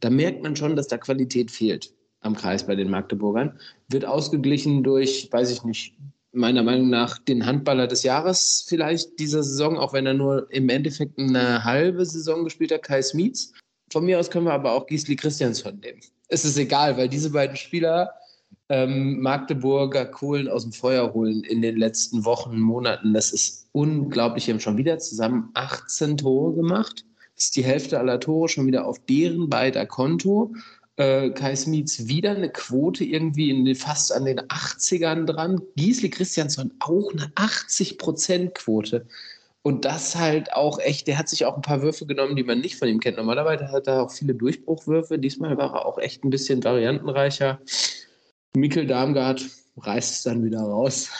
Da 0.00 0.10
merkt 0.10 0.42
man 0.42 0.56
schon, 0.56 0.76
dass 0.76 0.88
da 0.88 0.98
Qualität 0.98 1.50
fehlt 1.50 1.94
am 2.20 2.36
Kreis 2.36 2.66
bei 2.66 2.74
den 2.74 2.90
Magdeburgern. 2.90 3.58
Wird 3.88 4.04
ausgeglichen 4.04 4.82
durch, 4.82 5.28
weiß 5.30 5.50
ich 5.50 5.64
nicht, 5.64 5.94
meiner 6.32 6.62
Meinung 6.62 6.90
nach 6.90 7.18
den 7.18 7.44
Handballer 7.44 7.86
des 7.86 8.02
Jahres 8.02 8.64
vielleicht 8.68 9.18
dieser 9.18 9.42
Saison, 9.42 9.78
auch 9.78 9.92
wenn 9.92 10.06
er 10.06 10.14
nur 10.14 10.50
im 10.52 10.68
Endeffekt 10.68 11.18
eine 11.18 11.64
halbe 11.64 12.04
Saison 12.04 12.44
gespielt 12.44 12.72
hat, 12.72 12.82
Kai 12.82 13.02
Smietz. 13.02 13.52
Von 13.92 14.04
mir 14.04 14.18
aus 14.18 14.30
können 14.30 14.46
wir 14.46 14.52
aber 14.52 14.72
auch 14.72 14.86
Gisli 14.86 15.16
Christiansson 15.16 15.78
nehmen. 15.80 16.00
Es 16.28 16.44
ist 16.44 16.56
egal, 16.56 16.96
weil 16.96 17.08
diese 17.08 17.30
beiden 17.30 17.56
Spieler 17.56 18.10
ähm, 18.68 19.20
Magdeburger 19.20 20.06
Kohlen 20.06 20.48
aus 20.48 20.62
dem 20.62 20.72
Feuer 20.72 21.12
holen 21.12 21.42
in 21.42 21.60
den 21.60 21.76
letzten 21.76 22.24
Wochen, 22.24 22.58
Monaten. 22.58 23.12
Das 23.12 23.32
ist 23.32 23.66
unglaublich. 23.72 24.46
Wir 24.46 24.54
haben 24.54 24.60
schon 24.60 24.76
wieder 24.76 24.98
zusammen 25.00 25.50
18 25.54 26.18
Tore 26.18 26.54
gemacht. 26.54 27.04
Das 27.34 27.46
ist 27.46 27.56
die 27.56 27.64
Hälfte 27.64 27.98
aller 27.98 28.20
Tore 28.20 28.48
schon 28.48 28.66
wieder 28.66 28.86
auf 28.86 28.98
deren 29.06 29.48
beider 29.48 29.86
Konto. 29.86 30.54
Äh, 30.96 31.30
Kai 31.30 31.56
Smits 31.56 32.06
wieder 32.06 32.30
eine 32.30 32.50
Quote 32.50 33.02
irgendwie 33.02 33.50
in 33.50 33.64
den, 33.64 33.74
fast 33.74 34.12
an 34.12 34.24
den 34.24 34.38
80ern 34.38 35.24
dran. 35.24 35.60
Gisli 35.74 36.10
Christiansson 36.10 36.70
auch 36.78 37.10
eine 37.12 37.26
80%-Quote. 37.34 39.04
Und 39.62 39.84
das 39.84 40.16
halt 40.16 40.54
auch 40.54 40.78
echt, 40.78 41.06
der 41.06 41.18
hat 41.18 41.28
sich 41.28 41.44
auch 41.44 41.54
ein 41.54 41.62
paar 41.62 41.82
Würfe 41.82 42.06
genommen, 42.06 42.34
die 42.34 42.44
man 42.44 42.60
nicht 42.60 42.76
von 42.76 42.88
ihm 42.88 42.98
kennt. 42.98 43.18
Normalerweise 43.18 43.70
hat 43.70 43.86
er 43.86 44.02
auch 44.02 44.10
viele 44.10 44.34
Durchbruchwürfe. 44.34 45.18
Diesmal 45.18 45.58
war 45.58 45.74
er 45.74 45.84
auch 45.84 45.98
echt 45.98 46.24
ein 46.24 46.30
bisschen 46.30 46.64
variantenreicher. 46.64 47.60
Mikkel 48.56 48.86
Darmgard 48.86 49.44
reißt 49.76 50.14
es 50.14 50.22
dann 50.22 50.42
wieder 50.42 50.60
raus, 50.60 51.10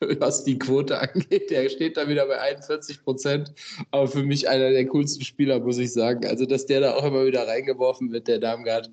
was 0.18 0.44
die 0.44 0.58
Quote 0.58 0.98
angeht. 0.98 1.50
Der 1.50 1.70
steht 1.70 1.96
da 1.96 2.06
wieder 2.06 2.26
bei 2.26 2.38
41 2.38 3.02
Prozent. 3.02 3.54
Aber 3.90 4.08
für 4.08 4.22
mich 4.22 4.46
einer 4.46 4.70
der 4.70 4.86
coolsten 4.86 5.24
Spieler, 5.24 5.58
muss 5.60 5.78
ich 5.78 5.92
sagen. 5.92 6.26
Also, 6.26 6.44
dass 6.44 6.66
der 6.66 6.80
da 6.80 6.94
auch 6.94 7.04
immer 7.04 7.24
wieder 7.24 7.48
reingeworfen 7.48 8.12
wird, 8.12 8.28
der 8.28 8.40
Darmgard. 8.40 8.90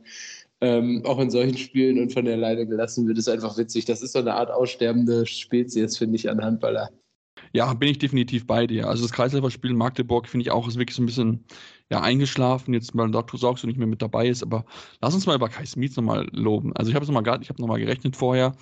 Ähm, 0.61 1.01
auch 1.05 1.19
in 1.19 1.31
solchen 1.31 1.57
Spielen 1.57 1.99
und 1.99 2.13
von 2.13 2.23
der 2.23 2.37
Leine 2.37 2.67
gelassen 2.67 3.07
wird, 3.07 3.17
ist 3.17 3.27
einfach 3.27 3.57
witzig. 3.57 3.85
Das 3.85 4.01
ist 4.01 4.13
so 4.13 4.19
eine 4.19 4.35
Art 4.35 4.51
aussterbende 4.51 5.25
Spezies, 5.25 5.97
finde 5.97 6.15
ich, 6.15 6.29
an 6.29 6.41
Handballer. 6.41 6.91
Ja, 7.53 7.73
bin 7.73 7.89
ich 7.89 7.99
definitiv 7.99 8.47
bei 8.47 8.67
dir. 8.67 8.87
Also 8.87 9.03
das 9.03 9.11
Kreisläuferspiel 9.11 9.71
in 9.71 9.77
Magdeburg 9.77 10.27
finde 10.27 10.43
ich 10.43 10.51
auch 10.51 10.67
ist 10.67 10.77
wirklich 10.77 10.95
so 10.95 11.03
ein 11.03 11.05
bisschen 11.05 11.45
ja, 11.89 12.01
eingeschlafen, 12.01 12.73
jetzt 12.73 12.95
weil 12.95 13.11
Dr. 13.11 13.39
Saugst 13.39 13.65
nicht 13.65 13.77
mehr 13.77 13.87
mit 13.87 14.01
dabei 14.01 14.27
ist, 14.27 14.43
aber 14.43 14.65
lass 15.01 15.13
uns 15.13 15.25
mal 15.25 15.35
über 15.35 15.49
Kai 15.49 15.65
Smith 15.65 15.95
nochmal 15.97 16.27
loben. 16.31 16.73
Also 16.75 16.89
ich 16.89 16.95
habe 16.95 17.03
es 17.03 17.11
nochmal 17.11 17.41
ich 17.41 17.49
habe 17.49 17.61
nochmal 17.61 17.79
gerechnet 17.79 18.15
vorher. 18.15 18.55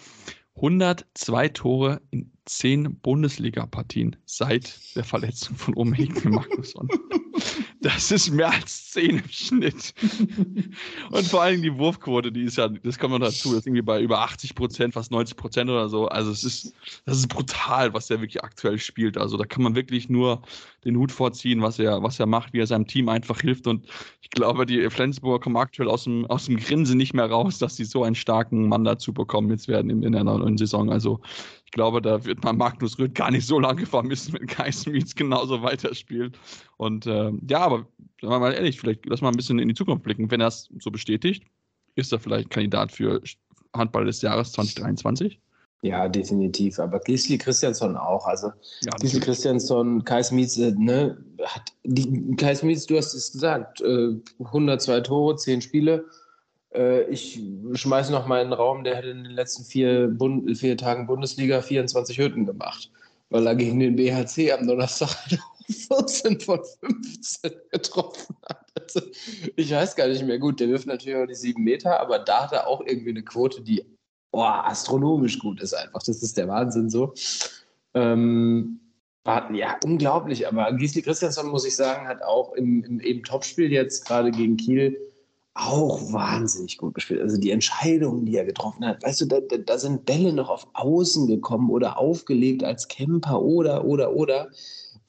102 0.55 1.49
Tore 1.49 2.01
in 2.09 2.31
10 2.49 2.99
Bundesliga-Partien 3.01 4.15
seit 4.25 4.95
der 4.95 5.03
Verletzung 5.03 5.55
von 5.55 5.75
Omega 5.77 6.29
Magnusson. 6.29 6.89
Das 7.81 8.11
ist 8.11 8.31
mehr 8.31 8.51
als 8.51 8.91
10 8.91 9.19
im 9.19 9.29
Schnitt. 9.29 9.93
Und 11.11 11.25
vor 11.27 11.43
allem 11.43 11.61
die 11.61 11.73
Wurfquote, 11.77 12.29
die 12.29 12.43
ist 12.43 12.57
ja, 12.57 12.67
das 12.67 12.99
kommt 12.99 13.13
noch 13.13 13.19
dazu, 13.19 13.49
das 13.49 13.59
ist 13.59 13.67
irgendwie 13.67 13.81
bei 13.81 14.01
über 14.01 14.19
80 14.19 14.53
Prozent, 14.53 14.93
fast 14.93 15.11
90 15.11 15.37
Prozent 15.37 15.69
oder 15.69 15.87
so. 15.87 16.07
Also 16.09 16.31
es 16.31 16.43
ist, 16.43 16.73
das 17.05 17.17
ist 17.19 17.29
brutal, 17.29 17.93
was 17.93 18.07
der 18.07 18.19
wirklich 18.19 18.43
aktuell 18.43 18.79
spielt. 18.79 19.17
Also 19.17 19.37
da 19.37 19.45
kann 19.45 19.63
man 19.63 19.75
wirklich 19.75 20.09
nur 20.09 20.41
den 20.83 20.97
Hut 20.97 21.11
vorziehen, 21.11 21.61
was 21.61 21.79
er, 21.79 22.03
was 22.03 22.19
er 22.19 22.25
macht, 22.25 22.51
wie 22.51 22.59
er 22.59 22.67
seinem 22.67 22.85
Team 22.85 23.07
einfach 23.07 23.39
hilft. 23.39 23.65
Und 23.65 23.87
ich 24.21 24.29
glaube, 24.29 24.65
die 24.65 24.89
Flensburger 24.89 25.41
kommen 25.41 25.55
aktuell 25.55 25.87
aus 25.87 26.03
dem, 26.03 26.25
aus 26.25 26.45
dem 26.45 26.57
Grinsen 26.57 26.97
nicht 26.97 27.13
mehr 27.13 27.27
raus, 27.27 27.59
dass 27.59 27.77
sie 27.77 27.85
so 27.85 28.03
einen 28.03 28.15
starken 28.15 28.67
Mann 28.67 28.83
dazu 28.83 29.13
bekommen 29.13 29.49
jetzt 29.51 29.69
werden 29.69 29.89
in, 29.89 30.03
in 30.03 30.11
der 30.11 30.25
neuen 30.25 30.57
Saison. 30.57 30.91
Also 30.91 31.21
ich 31.69 31.73
glaube, 31.73 32.01
da 32.01 32.25
wird 32.25 32.43
man 32.43 32.57
Magnus 32.57 32.97
Röth 32.97 33.13
gar 33.13 33.29
nicht 33.29 33.45
so 33.45 33.59
lange 33.59 33.85
vermissen, 33.85 34.33
wenn 34.33 34.47
Kai 34.47 34.71
Smith 34.71 35.13
genauso 35.13 35.61
weiterspielt. 35.61 36.35
Und 36.77 37.05
äh, 37.05 37.31
ja, 37.47 37.59
aber 37.59 37.85
sagen 38.19 38.33
wir 38.33 38.39
mal 38.39 38.53
ehrlich, 38.53 38.79
vielleicht 38.79 39.05
lass 39.05 39.21
mal 39.21 39.29
ein 39.29 39.35
bisschen 39.35 39.59
in 39.59 39.67
die 39.67 39.75
Zukunft 39.75 40.03
blicken. 40.03 40.31
Wenn 40.31 40.41
er 40.41 40.47
es 40.47 40.67
so 40.79 40.89
bestätigt, 40.89 41.43
ist 41.93 42.11
er 42.11 42.17
vielleicht 42.17 42.49
Kandidat 42.49 42.91
für 42.91 43.21
Handball 43.75 44.05
des 44.05 44.23
Jahres 44.23 44.51
2023? 44.53 45.39
Ja, 45.83 46.09
definitiv. 46.09 46.79
Aber 46.79 46.99
Gisli 47.01 47.37
Christiansson 47.37 47.95
auch. 47.95 48.25
Also 48.25 48.47
ja, 48.81 48.91
Gisli 48.99 49.19
Christiansson, 49.19 50.03
Kai 50.03 50.23
Smits, 50.23 50.57
äh, 50.57 50.71
ne, 50.71 51.23
hat 51.43 51.71
die, 51.83 52.35
Kai 52.35 52.55
Smits, 52.55 52.87
du 52.87 52.97
hast 52.97 53.13
es 53.13 53.31
gesagt, 53.31 53.81
äh, 53.81 54.15
102 54.43 55.01
Tore, 55.01 55.35
10 55.35 55.61
Spiele. 55.61 56.05
Äh, 56.73 57.03
ich 57.09 57.41
schmeiße 57.73 58.11
noch 58.11 58.27
mal 58.27 58.41
in 58.41 58.49
den 58.49 58.53
Raum, 58.53 58.83
der 58.83 58.97
hat 58.97 59.05
in 59.05 59.23
den 59.23 59.33
letzten 59.33 59.63
vier, 59.63 60.07
Bund, 60.07 60.57
vier 60.57 60.77
Tagen 60.77 61.07
Bundesliga 61.07 61.61
24 61.61 62.17
Hütten 62.17 62.45
gemacht, 62.45 62.91
weil 63.29 63.47
er 63.47 63.55
gegen 63.55 63.79
den 63.79 63.95
BHC 63.95 64.51
am 64.51 64.67
Donnerstag 64.67 65.09
14 65.69 66.39
von 66.39 66.59
15 66.79 67.51
getroffen 67.71 68.35
hat. 68.47 68.65
Also, 68.81 69.01
ich 69.55 69.71
weiß 69.71 69.95
gar 69.95 70.07
nicht 70.07 70.25
mehr 70.25 70.39
gut, 70.39 70.59
der 70.59 70.69
wirft 70.69 70.87
natürlich 70.87 71.17
auch 71.17 71.27
die 71.27 71.35
7 71.35 71.63
Meter, 71.63 71.99
aber 71.99 72.19
da 72.19 72.43
hat 72.43 72.53
er 72.53 72.67
auch 72.67 72.81
irgendwie 72.85 73.11
eine 73.11 73.23
Quote, 73.23 73.61
die 73.61 73.85
oh, 74.31 74.41
astronomisch 74.41 75.39
gut 75.39 75.61
ist 75.61 75.73
einfach. 75.73 76.01
Das 76.03 76.21
ist 76.21 76.37
der 76.37 76.47
Wahnsinn 76.47 76.89
so. 76.89 77.13
Ähm, 77.93 78.79
ja, 79.53 79.77
unglaublich. 79.83 80.47
Aber 80.47 80.71
Gisli 80.73 81.01
Christiansson, 81.01 81.49
muss 81.49 81.65
ich 81.65 81.75
sagen, 81.75 82.07
hat 82.07 82.23
auch 82.23 82.53
im, 82.53 82.83
im, 82.83 82.99
im 82.99 83.23
Topspiel 83.23 83.71
jetzt 83.71 84.07
gerade 84.07 84.31
gegen 84.31 84.57
Kiel 84.57 84.97
auch 85.59 86.13
wahnsinnig 86.13 86.77
gut 86.77 86.93
gespielt. 86.93 87.21
Also 87.21 87.37
die 87.37 87.51
Entscheidungen, 87.51 88.25
die 88.25 88.35
er 88.35 88.45
getroffen 88.45 88.85
hat, 88.85 89.03
weißt 89.03 89.21
du, 89.21 89.25
da, 89.25 89.39
da 89.39 89.77
sind 89.77 90.05
Bälle 90.05 90.33
noch 90.33 90.49
auf 90.49 90.67
Außen 90.73 91.27
gekommen 91.27 91.69
oder 91.69 91.97
aufgelegt 91.97 92.63
als 92.63 92.87
Camper 92.87 93.41
oder, 93.41 93.85
oder, 93.85 94.13
oder 94.15 94.49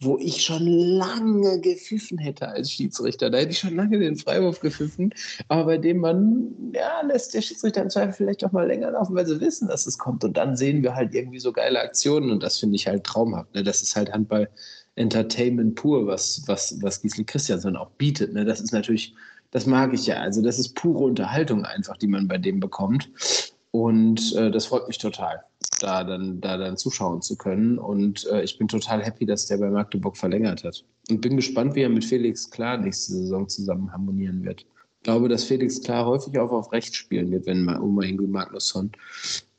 wo 0.03 0.17
ich 0.19 0.43
schon 0.43 0.67
lange 0.67 1.61
gepfiffen 1.61 2.17
hätte 2.19 2.49
als 2.49 2.73
Schiedsrichter. 2.73 3.29
Da 3.29 3.39
hätte 3.39 3.51
ich 3.51 3.59
schon 3.59 3.77
lange 3.77 3.99
den 3.99 4.17
Freiwurf 4.17 4.61
gepfiffen, 4.61 5.15
aber 5.49 5.65
bei 5.67 5.79
dem 5.79 5.99
man, 5.99 6.73
ja, 6.75 7.03
lässt 7.03 7.35
der 7.35 7.43
Schiedsrichter 7.43 7.83
im 7.83 7.91
Zweifel 7.91 8.15
vielleicht 8.15 8.45
auch 8.45 8.53
mal 8.53 8.67
länger 8.67 8.91
laufen, 8.93 9.15
weil 9.15 9.27
sie 9.27 9.41
wissen, 9.41 9.69
dass 9.69 9.87
es 9.87 9.99
kommt. 9.99 10.25
Und 10.25 10.37
dann 10.37 10.57
sehen 10.57 10.83
wir 10.83 10.95
halt 10.95 11.15
irgendwie 11.15 11.39
so 11.39 11.53
geile 11.53 11.81
Aktionen 11.81 12.31
und 12.31 12.43
das 12.43 12.59
finde 12.59 12.77
ich 12.77 12.87
halt 12.87 13.05
traumhaft. 13.05 13.55
Ne? 13.55 13.63
Das 13.63 13.83
ist 13.83 13.95
halt 13.95 14.11
Handball 14.11 14.49
Entertainment 14.97 15.77
pur, 15.77 16.07
was, 16.07 16.43
was, 16.47 16.77
was 16.83 17.01
Gisli 17.03 17.25
Christiansson 17.25 17.77
auch 17.77 17.91
bietet. 17.93 18.33
Ne? 18.33 18.45
Das 18.45 18.61
ist 18.61 18.73
natürlich, 18.73 19.15
das 19.51 19.67
mag 19.67 19.93
ich 19.93 20.07
ja. 20.07 20.17
Also 20.17 20.43
das 20.43 20.59
ist 20.59 20.75
pure 20.75 21.05
Unterhaltung 21.05 21.65
einfach, 21.65 21.97
die 21.97 22.09
man 22.09 22.29
bei 22.29 22.39
dem 22.39 22.61
bekommt. 22.61 23.11
Und 23.73 24.35
äh, 24.35 24.51
das 24.51 24.67
freut 24.67 24.89
mich 24.89 24.99
total 24.99 25.45
da 25.83 26.05
dann, 26.05 26.41
da 26.41 26.57
dann 26.57 26.77
zuschauen 26.77 27.23
zu 27.23 27.37
können. 27.37 27.79
Und 27.79 28.27
äh, 28.27 28.43
ich 28.43 28.59
bin 28.59 28.69
total 28.69 29.03
happy, 29.03 29.27
dass 29.27 29.47
der 29.47 29.59
bei 29.59 29.71
Magdeburg 29.71 30.17
verlängert 30.17 30.65
hat. 30.65 30.85
Und 31.09 31.21
bin 31.21 31.37
gespannt, 31.37 31.75
wie 31.75 31.83
er 31.83 31.89
mit 31.89 32.05
Felix 32.05 32.51
Klar 32.51 32.79
nächste 32.79 33.13
Saison 33.13 33.49
zusammen 33.49 33.93
harmonieren 33.93 34.45
wird. 34.45 34.63
Ich 34.63 35.05
glaube, 35.05 35.29
dass 35.29 35.45
Felix 35.45 35.81
Klar 35.83 36.07
häufig 36.07 36.39
auch 36.39 36.51
auf 36.51 36.73
rechts 36.73 36.97
spielen 36.97 37.31
wird, 37.31 37.47
wenn 37.47 37.69
Umahingu 37.69 38.27
Magnusson 38.27 38.93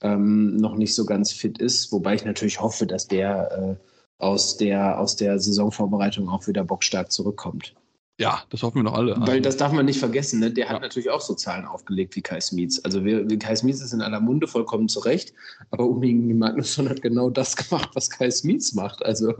ähm, 0.01 0.55
noch 0.57 0.75
nicht 0.75 0.93
so 0.93 1.05
ganz 1.05 1.31
fit 1.31 1.57
ist. 1.57 1.91
Wobei 1.91 2.15
ich 2.15 2.25
natürlich 2.25 2.61
hoffe, 2.61 2.85
dass 2.85 3.07
der 3.07 3.79
äh, 3.79 4.23
aus, 4.23 4.57
der 4.57 4.99
aus 4.99 5.15
der 5.15 5.39
Saisonvorbereitung 5.39 6.29
auch 6.29 6.47
wieder 6.47 6.63
bockstark 6.63 7.11
zurückkommt. 7.11 7.73
Ja, 8.19 8.43
das 8.49 8.61
hoffen 8.61 8.77
wir 8.77 8.83
noch 8.83 8.93
alle. 8.93 9.15
Weil 9.21 9.29
also 9.29 9.41
das 9.41 9.57
darf 9.57 9.71
man 9.71 9.85
nicht 9.85 9.99
vergessen, 9.99 10.39
ne? 10.39 10.51
der 10.51 10.67
hat 10.69 10.75
ja. 10.75 10.81
natürlich 10.81 11.09
auch 11.09 11.21
so 11.21 11.33
Zahlen 11.33 11.65
aufgelegt 11.65 12.15
wie 12.15 12.21
Kai 12.21 12.39
Smits. 12.39 12.83
Also 12.85 13.03
wir, 13.03 13.27
Kai 13.39 13.55
Smits 13.55 13.81
ist 13.81 13.93
in 13.93 14.01
aller 14.01 14.19
Munde 14.19 14.47
vollkommen 14.47 14.89
zurecht, 14.89 15.33
aber 15.71 15.85
Uming 15.85 16.37
Magnusson 16.37 16.87
hat 16.89 17.01
genau 17.01 17.29
das 17.29 17.55
gemacht, 17.55 17.89
was 17.93 18.09
Kai 18.09 18.29
Smits 18.29 18.73
macht. 18.73 19.03
Also 19.03 19.33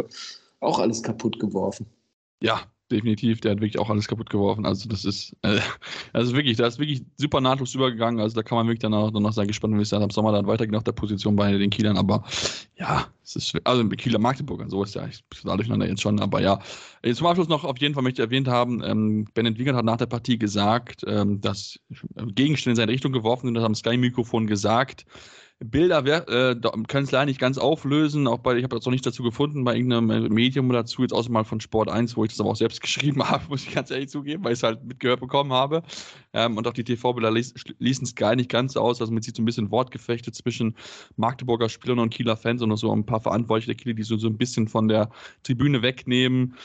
auch 0.62 0.80
alles 0.80 1.04
kaputt 1.04 1.40
geworfen. 1.40 1.86
Ja, 2.42 2.62
definitiv. 2.92 3.42
Der 3.42 3.52
hat 3.52 3.60
wirklich 3.60 3.80
auch 3.80 3.90
alles 3.90 4.08
kaputt 4.08 4.30
geworfen. 4.30 4.66
Also 4.66 4.88
das 4.90 5.06
ist, 5.06 5.36
äh, 5.42 5.60
also 6.14 6.36
wirklich, 6.36 6.58
da 6.58 6.68
ist 6.68 6.80
wirklich 6.80 7.04
super 7.18 7.42
nahtlos 7.42 7.74
übergegangen. 7.74 8.20
Also 8.20 8.36
da 8.36 8.44
kann 8.44 8.58
man 8.58 8.68
wirklich 8.68 8.80
dann 8.80 8.94
auch 8.94 9.32
sein 9.32 9.48
gespannt, 9.48 9.78
wie 9.78 9.82
es 9.82 9.90
dann 9.90 10.04
am 10.04 10.10
Sommer 10.10 10.32
dann 10.32 10.48
weitergeht 10.48 10.76
auf 10.76 10.84
der 10.84 10.92
Position 10.92 11.36
bei 11.36 11.52
den 11.58 11.70
Kielern. 11.70 11.98
Aber 11.98 12.24
ja, 12.78 13.08
es 13.24 13.36
ist, 13.36 13.56
also 13.64 13.88
Kieler 13.90 14.20
Magdeburg, 14.20 14.64
so 14.68 14.84
ist 14.84 14.96
ja, 14.96 15.08
da 15.44 15.56
durcheinander 15.56 15.88
jetzt 15.88 16.02
schon. 16.02 16.20
Aber 16.20 16.42
ja, 16.42 16.60
zum 17.14 17.28
Abschluss 17.28 17.48
noch 17.48 17.64
auf 17.64 17.80
jeden 17.80 17.94
Fall 17.94 18.04
möchte 18.04 18.22
ich 18.22 18.28
erwähnt 18.28 18.48
haben, 18.48 18.84
ähm, 18.84 19.26
Bennett 19.34 19.58
Wiegand 19.58 19.78
hat 19.78 19.86
nach 19.86 19.98
der 19.98 20.08
Partie 20.08 20.38
gesagt, 20.38 21.04
ähm, 21.08 21.42
dass 21.42 21.80
Gegenstände 22.36 22.72
in 22.72 22.76
seine 22.78 22.92
Richtung 22.92 23.12
geworfen 23.12 23.48
sind. 23.48 23.56
Das 23.56 23.64
haben 23.64 23.76
Sky-Mikrofon 23.76 24.48
gesagt. 24.48 25.06
Bilder 25.64 26.04
äh, 26.06 26.56
können 26.88 27.04
es 27.04 27.12
leider 27.12 27.26
nicht 27.26 27.40
ganz 27.40 27.60
auflösen. 27.60 28.28
Auch 28.28 28.40
bei, 28.40 28.56
ich 28.58 28.64
habe 28.64 28.76
jetzt 28.76 28.86
noch 28.86 28.92
nicht 28.92 29.06
dazu 29.06 29.22
gefunden, 29.22 29.64
bei 29.64 29.76
irgendeinem 29.76 30.34
Medium 30.34 30.70
dazu, 30.70 31.04
jetzt 31.04 31.14
außer 31.14 31.32
mal 31.32 31.44
von 31.44 31.62
Sport 31.62 31.88
1, 31.88 32.18
wo 32.18 32.24
ich 32.24 32.32
das 32.32 32.40
aber 32.40 32.50
auch 32.50 32.56
selbst 32.56 32.82
geschrieben 32.82 33.24
habe, 33.30 33.44
muss 33.50 33.64
ich 33.64 33.74
ganz 33.74 33.92
ehrlich 33.92 34.10
zugeben, 34.10 34.44
weil 34.44 34.54
ich 34.54 34.60
es 34.60 34.64
halt 34.64 34.84
mitgehört 34.84 35.20
bekommen 35.20 35.54
habe. 35.54 35.84
Ähm, 36.34 36.58
und 36.58 36.68
auch 36.68 36.74
die 36.74 36.84
TV-Bilder 36.84 37.32
ließen 37.32 38.04
es 38.04 38.16
gar 38.16 38.36
nicht 38.36 38.50
ganz 38.50 38.76
aus. 38.76 39.02
Also 39.02 39.14
man 39.14 39.22
sieht 39.22 39.36
so 39.36 39.44
ein 39.44 39.46
bisschen 39.46 39.70
Wortgefechte 39.70 40.32
zwischen 40.32 40.76
Magdeburger 41.16 41.70
Spielern 41.70 42.00
und 42.00 42.10
Kieler 42.10 42.38
Fans 42.38 42.64
und 42.64 42.70
noch 42.70 42.78
so 42.78 42.92
ein 42.92 43.06
paar 43.06 43.22
Verantwortliche 43.22 43.68
der 43.68 43.76
Kieler, 43.76 43.94
die 43.94 44.04
so, 44.04 44.18
so 44.18 44.28
ein 44.28 44.38
bisschen 44.38 44.68
von 44.68 44.88
der 44.88 45.12
Tribüne 45.44 45.84
wegnehmen 45.84 46.56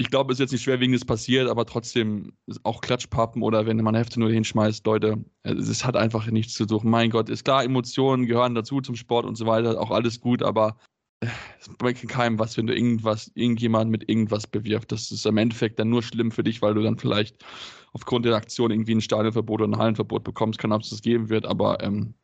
ich 0.00 0.10
glaube, 0.10 0.32
es 0.32 0.36
ist 0.36 0.40
jetzt 0.40 0.52
nicht 0.52 0.62
schwer 0.62 0.78
wegen 0.78 0.92
des 0.92 1.04
passiert, 1.04 1.48
aber 1.50 1.66
trotzdem 1.66 2.32
auch 2.62 2.80
Klatschpappen 2.80 3.42
oder 3.42 3.66
wenn 3.66 3.78
man 3.78 3.96
Hefte 3.96 4.20
nur 4.20 4.30
hinschmeißt, 4.30 4.86
Leute, 4.86 5.24
es 5.42 5.84
hat 5.84 5.96
einfach 5.96 6.26
nichts 6.28 6.54
zu 6.54 6.66
suchen. 6.68 6.88
Mein 6.88 7.10
Gott, 7.10 7.28
ist 7.28 7.44
klar, 7.44 7.64
Emotionen 7.64 8.26
gehören 8.26 8.54
dazu 8.54 8.80
zum 8.80 8.94
Sport 8.94 9.26
und 9.26 9.36
so 9.36 9.46
weiter, 9.46 9.80
auch 9.80 9.90
alles 9.90 10.20
gut, 10.20 10.44
aber 10.44 10.78
äh, 11.20 11.26
es 11.58 11.68
bringt 11.78 12.06
keinem 12.08 12.38
was, 12.38 12.56
wenn 12.56 12.68
du 12.68 12.74
irgendwas, 12.74 13.32
irgendjemand 13.34 13.90
mit 13.90 14.08
irgendwas 14.08 14.46
bewirft. 14.46 14.92
Das 14.92 15.10
ist 15.10 15.26
im 15.26 15.36
Endeffekt 15.36 15.80
dann 15.80 15.90
nur 15.90 16.04
schlimm 16.04 16.30
für 16.30 16.44
dich, 16.44 16.62
weil 16.62 16.74
du 16.74 16.82
dann 16.82 16.98
vielleicht 16.98 17.44
aufgrund 17.92 18.24
der 18.24 18.36
Aktion 18.36 18.70
irgendwie 18.70 18.94
ein 18.94 19.00
Stadionverbot 19.00 19.62
oder 19.62 19.72
ein 19.72 19.78
Hallenverbot 19.80 20.22
bekommst. 20.22 20.60
Kann, 20.60 20.72
ob 20.72 20.82
es 20.82 20.90
das 20.90 21.02
geben 21.02 21.28
wird, 21.28 21.44
aber 21.44 21.82
ähm, 21.82 22.14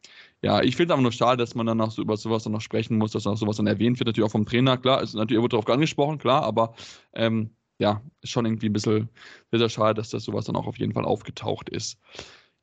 ja, 0.43 0.63
ich 0.63 0.77
finde 0.77 0.93
es 0.93 0.95
aber 0.95 1.03
nur 1.03 1.11
schade, 1.11 1.39
dass 1.39 1.57
man 1.57 1.67
dann 1.67 1.81
auch 1.81 1.91
so 1.91 2.03
über 2.03 2.17
sowas 2.17 2.45
dann 2.45 2.53
noch 2.53 2.61
sprechen 2.61 2.99
muss, 2.99 3.13
dass 3.13 3.27
auch 3.27 3.37
sowas 3.37 3.57
dann 3.57 3.67
erwähnt 3.67 3.99
wird, 3.99 4.07
natürlich 4.07 4.29
auch 4.29 4.33
vom 4.33 4.47
Trainer, 4.47 4.77
klar, 4.77 5.03
ist 5.03 5.15
natürlich, 5.15 5.41
er 5.41 5.43
wird 5.43 5.55
darauf 5.55 5.69
angesprochen, 5.69 6.19
klar, 6.19 6.45
aber 6.45 6.75
ähm, 7.15 7.51
ja, 7.79 8.03
ist 8.23 8.31
schon 8.31 8.47
irgendwie 8.47 8.69
ein 8.69 8.73
bisschen 8.73 9.09
sehr, 9.51 9.61
sehr 9.61 9.69
schade, 9.69 9.95
dass 9.95 10.11
das 10.11 10.25
sowas 10.25 10.47
dann 10.47 10.57
auch 10.57 10.67
auf 10.67 10.79
jeden 10.79 10.93
Fall 10.93 11.05
aufgetaucht 11.05 11.69
ist. 11.69 11.99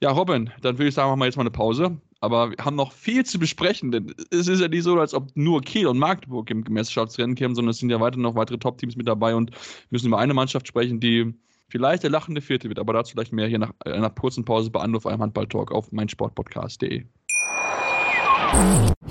Ja, 0.02 0.12
Robin, 0.12 0.50
dann 0.62 0.78
würde 0.78 0.88
ich 0.90 0.96
sagen, 0.96 1.10
machen 1.10 1.20
wir 1.20 1.26
jetzt 1.26 1.38
mal 1.38 1.44
eine 1.44 1.52
Pause. 1.52 2.00
Aber 2.22 2.52
wir 2.52 2.58
haben 2.64 2.76
noch 2.76 2.92
viel 2.92 3.26
zu 3.26 3.40
besprechen, 3.40 3.92
denn 3.92 4.14
es 4.30 4.48
ist 4.48 4.62
ja 4.62 4.68
nicht 4.68 4.84
so, 4.84 5.00
als 5.00 5.14
ob 5.14 5.32
nur 5.36 5.62
Kiel 5.62 5.88
und 5.88 5.98
Magdeburg 5.98 6.50
im 6.52 6.64
Meisterschaftsrennen 6.70 7.36
kämen, 7.36 7.56
sondern 7.56 7.72
es 7.72 7.80
sind 7.80 7.90
ja 7.90 8.00
weiter 8.00 8.20
noch 8.20 8.36
weitere 8.36 8.60
Top-Teams 8.60 8.96
mit 8.96 9.08
dabei 9.08 9.34
und 9.34 9.52
müssen 9.90 10.08
über 10.08 10.20
eine 10.20 10.36
Mannschaft 10.36 10.68
sprechen, 10.68 11.00
die 11.00 11.34
vielleicht 11.68 12.04
der 12.04 12.12
lachende 12.12 12.42
Vierte 12.42 12.70
wird, 12.70 12.78
aber 12.78 12.94
dazu 12.94 13.14
vielleicht 13.14 13.34
mehr 13.34 13.48
hier 13.48 13.58
nach 13.58 13.74
einer 13.80 14.12
kurzen 14.12 14.46
Pause 14.46 14.70
bei 14.70 14.82
Anruf 14.82 15.08
einem 15.08 15.22
Handball-Talk 15.22 15.72
auf 15.72 15.92
meinsportpodcast.de. 15.92 17.06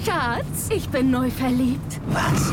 Schatz, 0.04 0.68
ich 0.72 0.88
bin 0.90 1.10
neu 1.10 1.30
verliebt. 1.30 2.00
Was? 2.10 2.52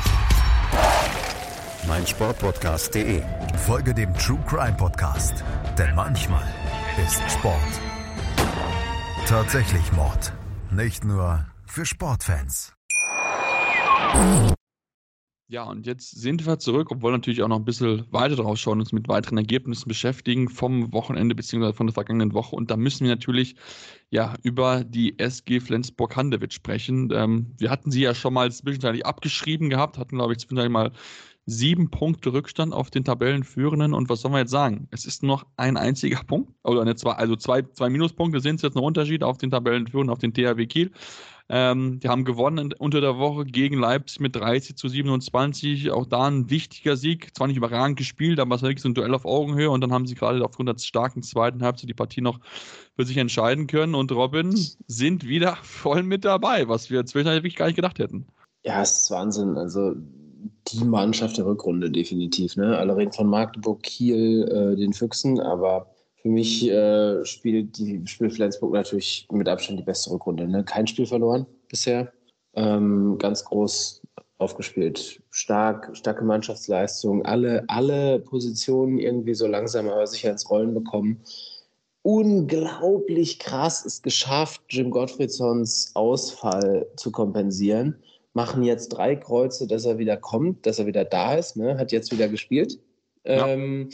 meinsportpodcast.de. 1.87 3.21
Folge 3.65 3.93
dem 3.93 4.13
True 4.15 4.43
Crime 4.47 4.75
Podcast, 4.77 5.43
denn 5.77 5.95
manchmal 5.95 6.47
ist 6.97 7.21
Sport 7.31 7.81
tatsächlich 9.31 9.93
Mord. 9.93 10.33
Nicht 10.71 11.05
nur 11.05 11.45
für 11.65 11.85
Sportfans. 11.85 12.73
Ja, 15.47 15.63
und 15.63 15.85
jetzt 15.85 16.11
sind 16.11 16.45
wir 16.45 16.59
zurück, 16.59 16.91
obwohl 16.91 17.13
natürlich 17.13 17.41
auch 17.41 17.47
noch 17.47 17.59
ein 17.59 17.63
bisschen 17.63 18.05
weiter 18.11 18.35
drauf 18.35 18.57
schauen, 18.57 18.81
uns 18.81 18.91
mit 18.91 19.07
weiteren 19.07 19.37
Ergebnissen 19.37 19.87
beschäftigen 19.87 20.49
vom 20.49 20.91
Wochenende 20.91 21.33
bzw. 21.33 21.71
von 21.71 21.87
der 21.87 21.93
vergangenen 21.93 22.33
Woche. 22.33 22.57
Und 22.57 22.71
da 22.71 22.75
müssen 22.75 23.05
wir 23.05 23.11
natürlich 23.11 23.55
ja 24.09 24.35
über 24.43 24.83
die 24.83 25.17
SG 25.17 25.61
Flensburg-Handewitt 25.61 26.53
sprechen. 26.53 27.09
Ähm, 27.13 27.53
wir 27.57 27.69
hatten 27.69 27.89
sie 27.89 28.01
ja 28.01 28.13
schon 28.13 28.33
mal 28.33 28.51
zwischenzeitlich 28.51 29.05
abgeschrieben 29.05 29.69
gehabt, 29.69 29.97
hatten, 29.97 30.17
glaube 30.17 30.33
ich, 30.33 30.39
zwischenzeitlich 30.39 30.73
mal 30.73 30.91
sieben 31.51 31.91
Punkte 31.91 32.33
Rückstand 32.33 32.73
auf 32.73 32.89
den 32.89 33.03
Tabellenführenden. 33.03 33.93
Und 33.93 34.09
was 34.09 34.21
soll 34.21 34.31
man 34.31 34.41
jetzt 34.41 34.51
sagen? 34.51 34.87
Es 34.91 35.05
ist 35.05 35.23
noch 35.23 35.45
ein 35.57 35.77
einziger 35.77 36.23
Punkt, 36.27 36.51
oder 36.63 36.81
eine 36.81 36.95
zwei, 36.95 37.13
also 37.13 37.35
zwei, 37.35 37.61
zwei 37.61 37.89
Minuspunkte 37.89 38.39
sind 38.39 38.55
es 38.55 38.61
jetzt 38.61 38.75
noch 38.75 38.83
Unterschied 38.83 39.23
auf 39.23 39.37
den 39.37 39.51
Tabellenführenden, 39.51 40.11
auf 40.11 40.19
den 40.19 40.33
THW 40.33 40.65
Kiel. 40.65 40.91
Ähm, 41.53 41.99
die 41.99 42.07
haben 42.07 42.23
gewonnen 42.23 42.73
unter 42.79 43.01
der 43.01 43.17
Woche 43.17 43.43
gegen 43.43 43.77
Leipzig 43.77 44.21
mit 44.21 44.37
30 44.37 44.77
zu 44.77 44.87
27. 44.87 45.91
Auch 45.91 46.05
da 46.05 46.27
ein 46.27 46.49
wichtiger 46.49 46.95
Sieg. 46.95 47.35
Zwar 47.35 47.47
nicht 47.47 47.57
überragend 47.57 47.97
gespielt, 47.97 48.39
aber 48.39 48.55
es 48.55 48.61
war 48.61 48.69
wirklich 48.69 48.83
so 48.83 48.87
ein 48.87 48.93
Duell 48.93 49.13
auf 49.13 49.25
Augenhöhe. 49.25 49.69
Und 49.69 49.81
dann 49.81 49.91
haben 49.91 50.07
sie 50.07 50.15
gerade 50.15 50.43
aufgrund 50.45 50.69
der 50.69 50.77
starken 50.77 51.23
zweiten 51.23 51.61
Halbzeit 51.61 51.89
die 51.89 51.93
Partie 51.93 52.21
noch 52.21 52.39
für 52.95 53.03
sich 53.05 53.17
entscheiden 53.17 53.67
können. 53.67 53.95
Und 53.95 54.13
Robin 54.13 54.55
sind 54.87 55.27
wieder 55.27 55.57
voll 55.61 56.03
mit 56.03 56.23
dabei, 56.23 56.69
was 56.69 56.89
wir 56.89 57.05
zwischendurch 57.05 57.43
wirklich 57.43 57.57
gar 57.57 57.65
nicht 57.65 57.75
gedacht 57.75 57.99
hätten. 57.99 58.27
Ja, 58.63 58.81
es 58.81 59.03
ist 59.03 59.11
Wahnsinn. 59.11 59.57
Also 59.57 59.95
die 60.67 60.83
Mannschaft 60.83 61.37
der 61.37 61.45
Rückrunde 61.45 61.89
definitiv. 61.89 62.55
Ne? 62.55 62.77
Alle 62.77 62.95
reden 62.95 63.11
von 63.11 63.27
Magdeburg, 63.27 63.83
Kiel, 63.83 64.47
äh, 64.47 64.75
den 64.75 64.93
Füchsen, 64.93 65.39
aber 65.39 65.87
für 66.21 66.29
mich 66.29 66.69
äh, 66.69 67.25
spielt, 67.25 67.77
die, 67.77 68.01
spielt 68.05 68.33
Flensburg 68.33 68.73
natürlich 68.73 69.27
mit 69.31 69.49
Abstand 69.49 69.79
die 69.79 69.83
beste 69.83 70.11
Rückrunde. 70.11 70.47
Ne? 70.47 70.63
Kein 70.63 70.87
Spiel 70.87 71.05
verloren 71.05 71.45
bisher. 71.67 72.11
Ähm, 72.53 73.17
ganz 73.17 73.43
groß 73.45 74.01
aufgespielt. 74.37 75.21
Stark, 75.29 75.89
starke 75.93 76.23
Mannschaftsleistung. 76.23 77.25
Alle, 77.25 77.63
alle 77.67 78.19
Positionen 78.19 78.99
irgendwie 78.99 79.33
so 79.33 79.47
langsam 79.47 79.87
aber 79.87 80.05
sicher 80.07 80.31
ins 80.31 80.49
Rollen 80.49 80.73
bekommen. 80.73 81.21
Unglaublich 82.03 83.37
krass 83.37 83.85
ist 83.85 84.01
geschafft, 84.03 84.61
Jim 84.69 84.89
Gottfriedsons 84.89 85.91
Ausfall 85.93 86.87
zu 86.97 87.11
kompensieren 87.11 87.95
machen 88.33 88.63
jetzt 88.63 88.89
drei 88.89 89.15
Kreuze, 89.15 89.67
dass 89.67 89.85
er 89.85 89.97
wieder 89.97 90.17
kommt, 90.17 90.65
dass 90.65 90.79
er 90.79 90.85
wieder 90.85 91.05
da 91.05 91.35
ist, 91.35 91.57
ne? 91.57 91.77
hat 91.77 91.91
jetzt 91.91 92.11
wieder 92.11 92.27
gespielt. 92.27 92.79
Ja. 93.25 93.47
Ähm, 93.47 93.89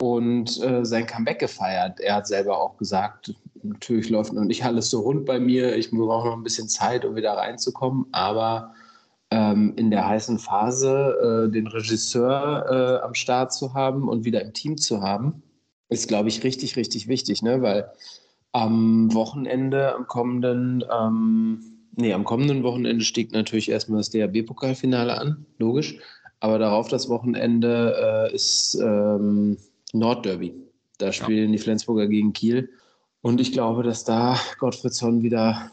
und 0.00 0.60
äh, 0.62 0.84
sein 0.84 1.06
Comeback 1.06 1.38
gefeiert. 1.38 2.00
Er 2.00 2.16
hat 2.16 2.26
selber 2.26 2.60
auch 2.60 2.76
gesagt, 2.76 3.34
natürlich 3.62 4.10
läuft 4.10 4.32
noch 4.32 4.44
nicht 4.44 4.64
alles 4.64 4.90
so 4.90 5.00
rund 5.00 5.24
bei 5.24 5.38
mir, 5.38 5.76
ich 5.76 5.90
brauche 5.90 6.28
noch 6.28 6.36
ein 6.36 6.42
bisschen 6.42 6.68
Zeit, 6.68 7.04
um 7.04 7.14
wieder 7.14 7.32
reinzukommen, 7.32 8.06
aber 8.12 8.74
ähm, 9.30 9.72
in 9.76 9.90
der 9.90 10.06
heißen 10.06 10.38
Phase 10.38 11.46
äh, 11.48 11.52
den 11.52 11.66
Regisseur 11.66 12.66
äh, 13.00 13.04
am 13.04 13.14
Start 13.14 13.52
zu 13.52 13.72
haben 13.72 14.08
und 14.08 14.24
wieder 14.24 14.42
im 14.42 14.52
Team 14.52 14.76
zu 14.76 15.00
haben, 15.00 15.42
ist, 15.88 16.08
glaube 16.08 16.28
ich, 16.28 16.44
richtig, 16.44 16.76
richtig 16.76 17.08
wichtig, 17.08 17.42
ne? 17.42 17.62
weil 17.62 17.90
am 18.52 19.12
Wochenende, 19.14 19.94
am 19.94 20.06
kommenden, 20.06 20.84
ähm, 20.92 21.73
Nee, 21.96 22.12
am 22.12 22.24
kommenden 22.24 22.62
Wochenende 22.62 23.04
steht 23.04 23.32
natürlich 23.32 23.70
erstmal 23.70 24.00
das 24.00 24.10
DHB-Pokalfinale 24.10 25.16
an, 25.16 25.46
logisch. 25.58 25.98
Aber 26.40 26.58
darauf 26.58 26.88
das 26.88 27.08
Wochenende 27.08 28.28
äh, 28.30 28.34
ist 28.34 28.74
ähm, 28.74 29.56
Nordderby. 29.92 30.54
Da 30.98 31.12
spielen 31.12 31.50
ja. 31.50 31.56
die 31.56 31.62
Flensburger 31.62 32.06
gegen 32.06 32.32
Kiel. 32.32 32.70
Und 33.22 33.40
ich 33.40 33.52
glaube, 33.52 33.82
dass 33.82 34.04
da 34.04 34.38
Gottfriedson 34.58 35.22
wieder 35.22 35.70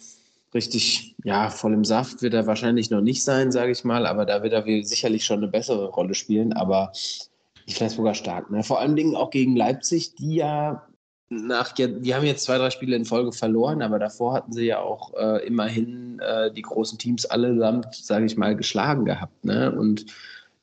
richtig, 0.54 1.16
ja, 1.24 1.50
voll 1.50 1.74
im 1.74 1.86
Saft 1.86 2.22
wird 2.22 2.34
er 2.34 2.48
wahrscheinlich 2.48 2.90
noch 2.92 3.02
nicht 3.02 3.24
sein, 3.24 3.52
sage 3.52 3.72
ich 3.72 3.84
mal. 3.84 4.06
Aber 4.06 4.26
da 4.26 4.44
wird 4.44 4.54
er 4.54 4.64
sicherlich 4.86 5.26
schon 5.26 5.40
eine 5.40 5.48
bessere 5.48 5.90
Rolle 5.90 6.14
spielen. 6.14 6.54
Aber 6.54 6.92
die 7.68 7.74
Flensburger 7.74 8.14
stark. 8.14 8.50
Ne? 8.52 8.64
Vor 8.64 8.80
allen 8.80 8.96
Dingen 8.96 9.16
auch 9.16 9.30
gegen 9.32 9.56
Leipzig, 9.56 10.16
die 10.16 10.36
ja 10.36 10.88
nach, 11.32 11.72
die 11.72 12.14
haben 12.14 12.26
jetzt 12.26 12.44
zwei, 12.44 12.58
drei 12.58 12.70
Spiele 12.70 12.96
in 12.96 13.06
Folge 13.06 13.32
verloren, 13.32 13.82
aber 13.82 14.00
davor 14.00 14.34
hatten 14.34 14.52
sie 14.52 14.66
ja 14.66 14.80
auch 14.80 15.14
äh, 15.14 15.46
immerhin 15.48 16.20
äh, 16.20 16.52
die 16.52 16.62
großen 16.62 16.98
Teams 16.98 17.26
allesamt, 17.26 17.96
sage 17.96 18.26
ich 18.26 18.36
mal, 18.36 18.56
geschlagen 18.56 19.06
gehabt. 19.06 19.46
Ne? 19.46 19.72
Und 19.72 20.06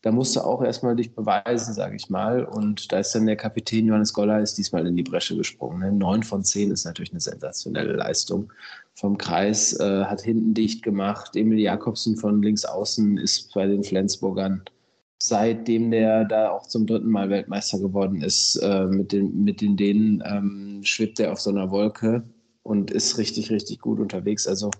da 0.02 0.12
musst 0.12 0.36
du 0.36 0.40
auch 0.40 0.62
erstmal 0.62 0.94
dich 0.94 1.14
beweisen, 1.14 1.72
sage 1.72 1.96
ich 1.96 2.10
mal. 2.10 2.44
Und 2.44 2.92
da 2.92 2.98
ist 2.98 3.14
dann 3.14 3.26
der 3.26 3.36
Kapitän 3.36 3.86
Johannes 3.86 4.12
Goller 4.12 4.40
ist 4.40 4.58
diesmal 4.58 4.86
in 4.86 4.94
die 4.94 5.02
Bresche 5.02 5.36
gesprungen. 5.36 5.80
Ne? 5.80 5.90
Neun 5.90 6.22
von 6.22 6.44
zehn 6.44 6.70
ist 6.70 6.84
natürlich 6.84 7.12
eine 7.12 7.20
sensationelle 7.20 7.94
Leistung. 7.94 8.52
Vom 8.94 9.16
Kreis 9.16 9.72
äh, 9.80 10.04
hat 10.04 10.20
hinten 10.20 10.52
dicht 10.52 10.82
gemacht. 10.82 11.34
Emil 11.34 11.58
Jakobsen 11.58 12.16
von 12.16 12.42
links 12.42 12.66
außen 12.66 13.16
ist 13.16 13.54
bei 13.54 13.66
den 13.66 13.82
Flensburgern 13.82 14.62
seitdem 15.20 15.90
der 15.90 16.24
da 16.24 16.50
auch 16.50 16.66
zum 16.66 16.86
dritten 16.86 17.10
Mal 17.10 17.30
Weltmeister 17.30 17.78
geworden 17.78 18.22
ist, 18.22 18.56
äh, 18.56 18.86
mit, 18.86 19.12
den, 19.12 19.44
mit 19.44 19.60
den 19.60 19.76
Dänen, 19.76 20.22
ähm, 20.26 20.80
schwebt 20.84 21.18
er 21.20 21.32
auf 21.32 21.40
so 21.40 21.50
einer 21.50 21.70
Wolke 21.70 22.22
und 22.62 22.90
ist 22.90 23.18
richtig, 23.18 23.50
richtig 23.50 23.80
gut 23.80 23.98
unterwegs. 23.98 24.46
Also 24.46 24.70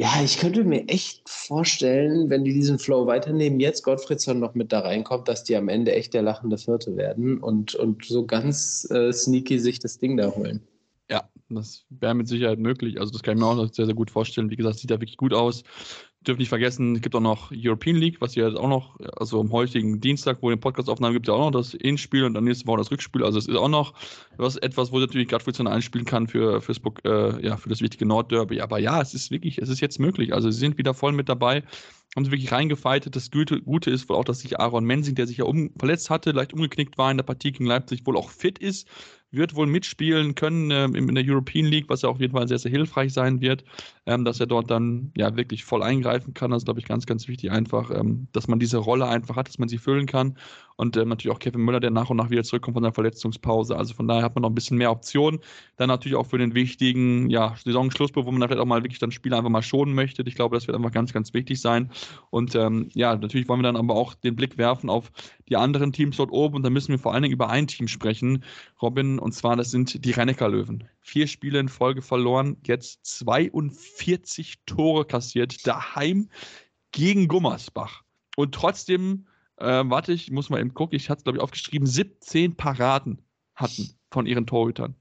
ja, 0.00 0.10
ich 0.24 0.38
könnte 0.38 0.64
mir 0.64 0.88
echt 0.88 1.28
vorstellen, 1.28 2.28
wenn 2.28 2.42
die 2.42 2.52
diesen 2.52 2.80
Flow 2.80 3.06
weiternehmen, 3.06 3.60
jetzt 3.60 3.84
Gottfriedsson 3.84 4.40
noch 4.40 4.54
mit 4.54 4.72
da 4.72 4.80
reinkommt, 4.80 5.28
dass 5.28 5.44
die 5.44 5.56
am 5.56 5.68
Ende 5.68 5.92
echt 5.92 6.14
der 6.14 6.22
lachende 6.22 6.58
Vierte 6.58 6.96
werden 6.96 7.38
und, 7.38 7.76
und 7.76 8.04
so 8.04 8.26
ganz 8.26 8.88
äh, 8.90 9.12
sneaky 9.12 9.60
sich 9.60 9.78
das 9.78 9.98
Ding 9.98 10.16
da 10.16 10.34
holen. 10.34 10.66
Ja, 11.08 11.28
das 11.48 11.84
wäre 11.90 12.14
mit 12.14 12.26
Sicherheit 12.26 12.58
möglich. 12.58 12.98
Also 12.98 13.12
das 13.12 13.22
kann 13.22 13.36
ich 13.36 13.44
mir 13.44 13.46
auch 13.46 13.72
sehr, 13.72 13.86
sehr 13.86 13.94
gut 13.94 14.10
vorstellen. 14.10 14.50
Wie 14.50 14.56
gesagt, 14.56 14.78
sieht 14.78 14.90
ja 14.90 15.00
wirklich 15.00 15.16
gut 15.16 15.32
aus 15.32 15.62
dürfen 16.24 16.40
nicht 16.40 16.48
vergessen, 16.48 16.96
es 16.96 17.02
gibt 17.02 17.14
auch 17.14 17.20
noch 17.20 17.50
European 17.52 17.96
League, 17.96 18.20
was 18.20 18.34
ja 18.34 18.48
auch 18.48 18.68
noch, 18.68 18.98
also 19.16 19.40
am 19.40 19.52
heutigen 19.52 20.00
Dienstag, 20.00 20.38
wo 20.40 20.48
wir 20.48 20.56
den 20.56 20.60
Podcast 20.60 20.88
aufnehmen, 20.88 21.12
gibt 21.12 21.28
es 21.28 21.32
ja 21.32 21.38
auch 21.38 21.50
noch 21.50 21.58
das 21.58 21.76
Hinspiel 21.80 22.24
und 22.24 22.34
dann 22.34 22.44
nächste 22.44 22.66
Woche 22.66 22.78
das 22.78 22.90
Rückspiel. 22.90 23.22
Also 23.22 23.38
es 23.38 23.46
ist 23.46 23.56
auch 23.56 23.68
noch 23.68 23.94
was, 24.36 24.56
etwas, 24.56 24.92
wo 24.92 24.98
natürlich 24.98 25.28
gerade 25.28 25.44
Fritz 25.44 25.60
einspielen 25.60 26.06
kann 26.06 26.26
für, 26.26 26.60
fürs, 26.60 26.80
äh, 27.04 27.44
ja, 27.44 27.56
für 27.56 27.68
das 27.68 27.80
wichtige 27.80 28.06
Nordderby. 28.06 28.60
Aber 28.60 28.78
ja, 28.78 29.00
es 29.00 29.14
ist 29.14 29.30
wirklich, 29.30 29.58
es 29.58 29.68
ist 29.68 29.80
jetzt 29.80 30.00
möglich. 30.00 30.34
Also 30.34 30.50
sie 30.50 30.58
sind 30.58 30.78
wieder 30.78 30.94
voll 30.94 31.12
mit 31.12 31.28
dabei, 31.28 31.62
haben 32.16 32.24
sie 32.24 32.30
wirklich 32.30 32.52
reingefeitet. 32.52 33.14
Das 33.14 33.30
Gute, 33.30 33.60
Gute 33.60 33.90
ist 33.90 34.08
wohl 34.08 34.16
auch, 34.16 34.24
dass 34.24 34.40
sich 34.40 34.58
Aaron 34.58 34.84
Mensing, 34.84 35.14
der 35.14 35.26
sich 35.26 35.38
ja 35.38 35.44
um, 35.44 35.70
verletzt 35.78 36.10
hatte, 36.10 36.32
leicht 36.32 36.52
umgeknickt 36.52 36.98
war 36.98 37.10
in 37.10 37.16
der 37.16 37.24
Partie 37.24 37.52
gegen 37.52 37.66
Leipzig, 37.66 38.06
wohl 38.06 38.16
auch 38.16 38.30
fit 38.30 38.58
ist 38.58 38.88
wird 39.34 39.54
wohl 39.54 39.66
mitspielen 39.66 40.34
können 40.34 40.70
äh, 40.70 40.84
in 40.84 41.14
der 41.14 41.24
European 41.26 41.66
League, 41.66 41.88
was 41.88 42.02
ja 42.02 42.08
auf 42.08 42.20
jeden 42.20 42.32
Fall 42.32 42.48
sehr, 42.48 42.58
sehr 42.58 42.70
hilfreich 42.70 43.12
sein 43.12 43.40
wird, 43.40 43.64
ähm, 44.06 44.24
dass 44.24 44.40
er 44.40 44.46
dort 44.46 44.70
dann 44.70 45.12
ja 45.16 45.36
wirklich 45.36 45.64
voll 45.64 45.82
eingreifen 45.82 46.34
kann. 46.34 46.50
Das 46.50 46.62
ist, 46.62 46.64
glaube 46.66 46.80
ich, 46.80 46.86
ganz, 46.86 47.06
ganz 47.06 47.28
wichtig 47.28 47.50
einfach, 47.50 47.90
ähm, 47.90 48.28
dass 48.32 48.48
man 48.48 48.58
diese 48.58 48.78
Rolle 48.78 49.06
einfach 49.06 49.36
hat, 49.36 49.48
dass 49.48 49.58
man 49.58 49.68
sie 49.68 49.78
füllen 49.78 50.06
kann. 50.06 50.36
Und 50.76 50.96
ähm, 50.96 51.08
natürlich 51.08 51.34
auch 51.34 51.38
Kevin 51.38 51.60
Müller, 51.60 51.80
der 51.80 51.90
nach 51.90 52.10
und 52.10 52.16
nach 52.16 52.30
wieder 52.30 52.42
zurückkommt 52.42 52.74
von 52.74 52.82
der 52.82 52.92
Verletzungspause. 52.92 53.76
Also 53.76 53.94
von 53.94 54.08
daher 54.08 54.22
hat 54.22 54.34
man 54.34 54.42
noch 54.42 54.50
ein 54.50 54.54
bisschen 54.54 54.76
mehr 54.76 54.90
Optionen. 54.90 55.40
Dann 55.76 55.88
natürlich 55.88 56.16
auch 56.16 56.26
für 56.26 56.38
den 56.38 56.54
wichtigen 56.54 57.30
ja, 57.30 57.54
Saisonschlussbruch, 57.62 58.26
wo 58.26 58.32
man 58.32 58.42
vielleicht 58.48 58.60
auch 58.60 58.66
mal 58.66 58.82
wirklich 58.82 58.98
dann 58.98 59.12
Spieler 59.12 59.38
einfach 59.38 59.50
mal 59.50 59.62
schonen 59.62 59.94
möchte. 59.94 60.24
Ich 60.26 60.34
glaube, 60.34 60.56
das 60.56 60.66
wird 60.66 60.76
einfach 60.76 60.90
ganz, 60.90 61.12
ganz 61.12 61.32
wichtig 61.32 61.60
sein. 61.60 61.90
Und 62.30 62.54
ähm, 62.54 62.88
ja, 62.94 63.14
natürlich 63.14 63.48
wollen 63.48 63.60
wir 63.60 63.64
dann 63.64 63.76
aber 63.76 63.94
auch 63.94 64.14
den 64.14 64.34
Blick 64.34 64.58
werfen 64.58 64.90
auf 64.90 65.12
die 65.48 65.56
anderen 65.56 65.92
Teams 65.92 66.16
dort 66.16 66.32
oben. 66.32 66.56
Und 66.56 66.62
da 66.64 66.70
müssen 66.70 66.90
wir 66.90 66.98
vor 66.98 67.12
allen 67.12 67.22
Dingen 67.22 67.34
über 67.34 67.50
ein 67.50 67.68
Team 67.68 67.86
sprechen, 67.86 68.42
Robin. 68.82 69.18
Und 69.18 69.32
zwar, 69.32 69.56
das 69.56 69.70
sind 69.70 70.04
die 70.04 70.10
rhein 70.10 70.34
löwen 70.38 70.88
Vier 71.00 71.26
Spiele 71.26 71.60
in 71.60 71.68
Folge 71.68 72.02
verloren, 72.02 72.56
jetzt 72.66 73.04
42 73.04 74.54
Tore 74.66 75.04
kassiert, 75.04 75.66
daheim 75.66 76.30
gegen 76.92 77.28
Gummersbach. 77.28 78.02
Und 78.36 78.54
trotzdem 78.54 79.26
äh, 79.56 79.82
warte, 79.84 80.12
ich 80.12 80.30
muss 80.30 80.50
mal 80.50 80.60
eben 80.60 80.74
gucken. 80.74 80.96
Ich 80.96 81.10
hatte 81.10 81.18
es, 81.18 81.24
glaube 81.24 81.38
ich, 81.38 81.42
aufgeschrieben. 81.42 81.86
17 81.86 82.56
Paraden 82.56 83.22
hatten 83.54 83.90
von 84.10 84.26
ihren 84.26 84.46
Torhütern. 84.46 84.94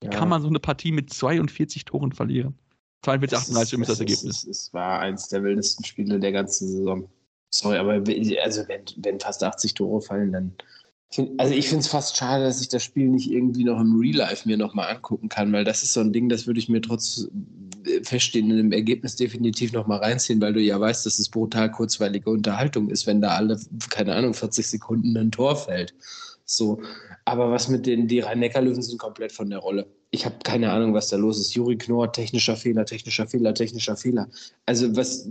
Wie 0.00 0.06
ja. 0.06 0.12
kann 0.12 0.28
man 0.28 0.40
so 0.40 0.48
eine 0.48 0.60
Partie 0.60 0.92
mit 0.92 1.12
42 1.12 1.84
Toren 1.84 2.12
verlieren? 2.12 2.58
42, 3.02 3.38
38 3.38 3.80
ist 3.80 3.88
das 3.88 4.00
Ergebnis. 4.00 4.44
Es 4.44 4.74
war 4.74 5.00
eins 5.00 5.28
der 5.28 5.42
wildesten 5.42 5.84
Spiele 5.84 6.20
der 6.20 6.32
ganzen 6.32 6.68
Saison. 6.68 7.08
Sorry, 7.50 7.78
aber 7.78 7.94
also 8.42 8.68
wenn, 8.68 8.84
wenn 8.98 9.20
fast 9.20 9.42
80 9.42 9.74
Tore 9.74 10.00
fallen, 10.00 10.32
dann. 10.32 10.52
Also 11.38 11.54
ich 11.54 11.68
finde 11.68 11.80
es 11.80 11.88
fast 11.88 12.16
schade, 12.16 12.44
dass 12.44 12.60
ich 12.60 12.68
das 12.68 12.84
Spiel 12.84 13.08
nicht 13.08 13.28
irgendwie 13.28 13.64
noch 13.64 13.80
im 13.80 13.98
Real 13.98 14.16
Life 14.16 14.48
mir 14.48 14.56
nochmal 14.56 14.94
angucken 14.94 15.28
kann, 15.28 15.52
weil 15.52 15.64
das 15.64 15.82
ist 15.82 15.92
so 15.92 16.00
ein 16.00 16.12
Ding, 16.12 16.28
das 16.28 16.46
würde 16.46 16.60
ich 16.60 16.68
mir 16.68 16.80
trotz 16.80 17.28
feststehenden 18.04 18.72
Ergebnis 18.72 19.16
definitiv 19.16 19.72
noch 19.72 19.86
mal 19.86 19.98
reinziehen, 19.98 20.40
weil 20.40 20.52
du 20.52 20.60
ja 20.60 20.78
weißt, 20.80 21.06
dass 21.06 21.18
es 21.18 21.28
brutal 21.28 21.70
kurzweilige 21.70 22.30
Unterhaltung 22.30 22.88
ist, 22.88 23.06
wenn 23.06 23.20
da 23.20 23.30
alle, 23.30 23.58
keine 23.88 24.14
Ahnung, 24.14 24.34
40 24.34 24.66
Sekunden 24.66 25.16
ein 25.16 25.30
Tor 25.30 25.56
fällt. 25.56 25.94
So. 26.44 26.82
Aber 27.24 27.50
was 27.50 27.68
mit 27.68 27.86
den, 27.86 28.08
die 28.08 28.20
Rhein-Neckar-Löwen 28.20 28.82
sind 28.82 28.98
komplett 28.98 29.32
von 29.32 29.50
der 29.50 29.58
Rolle. 29.58 29.86
Ich 30.12 30.24
habe 30.24 30.36
keine 30.42 30.72
Ahnung, 30.72 30.92
was 30.94 31.08
da 31.08 31.16
los 31.16 31.38
ist. 31.38 31.54
Juri 31.54 31.76
Knorr, 31.76 32.12
technischer 32.12 32.56
Fehler, 32.56 32.84
technischer 32.84 33.28
Fehler, 33.28 33.54
technischer 33.54 33.96
Fehler. 33.96 34.28
Also, 34.66 34.96
was, 34.96 35.28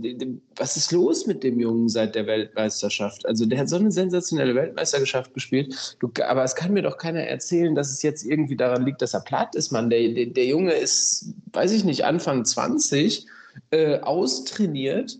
was 0.56 0.76
ist 0.76 0.92
los 0.92 1.26
mit 1.26 1.44
dem 1.44 1.60
Jungen 1.60 1.88
seit 1.88 2.14
der 2.14 2.26
Weltmeisterschaft? 2.26 3.26
Also, 3.26 3.44
der 3.44 3.58
hat 3.58 3.68
so 3.68 3.76
eine 3.76 3.92
sensationelle 3.92 4.54
Weltmeisterschaft 4.54 5.34
gespielt. 5.34 5.96
Du, 6.00 6.10
aber 6.26 6.44
es 6.44 6.54
kann 6.54 6.72
mir 6.72 6.82
doch 6.82 6.96
keiner 6.96 7.20
erzählen, 7.20 7.74
dass 7.74 7.90
es 7.90 8.02
jetzt 8.02 8.24
irgendwie 8.24 8.56
daran 8.56 8.86
liegt, 8.86 9.02
dass 9.02 9.12
er 9.12 9.20
platt 9.20 9.54
ist, 9.54 9.70
Mann. 9.70 9.90
Der, 9.90 10.08
der, 10.08 10.26
der 10.26 10.46
Junge 10.46 10.72
ist, 10.72 11.34
weiß 11.52 11.72
ich 11.72 11.84
nicht, 11.84 12.04
Anfang 12.04 12.44
20, 12.44 13.26
äh, 13.70 13.98
austrainiert 14.00 15.18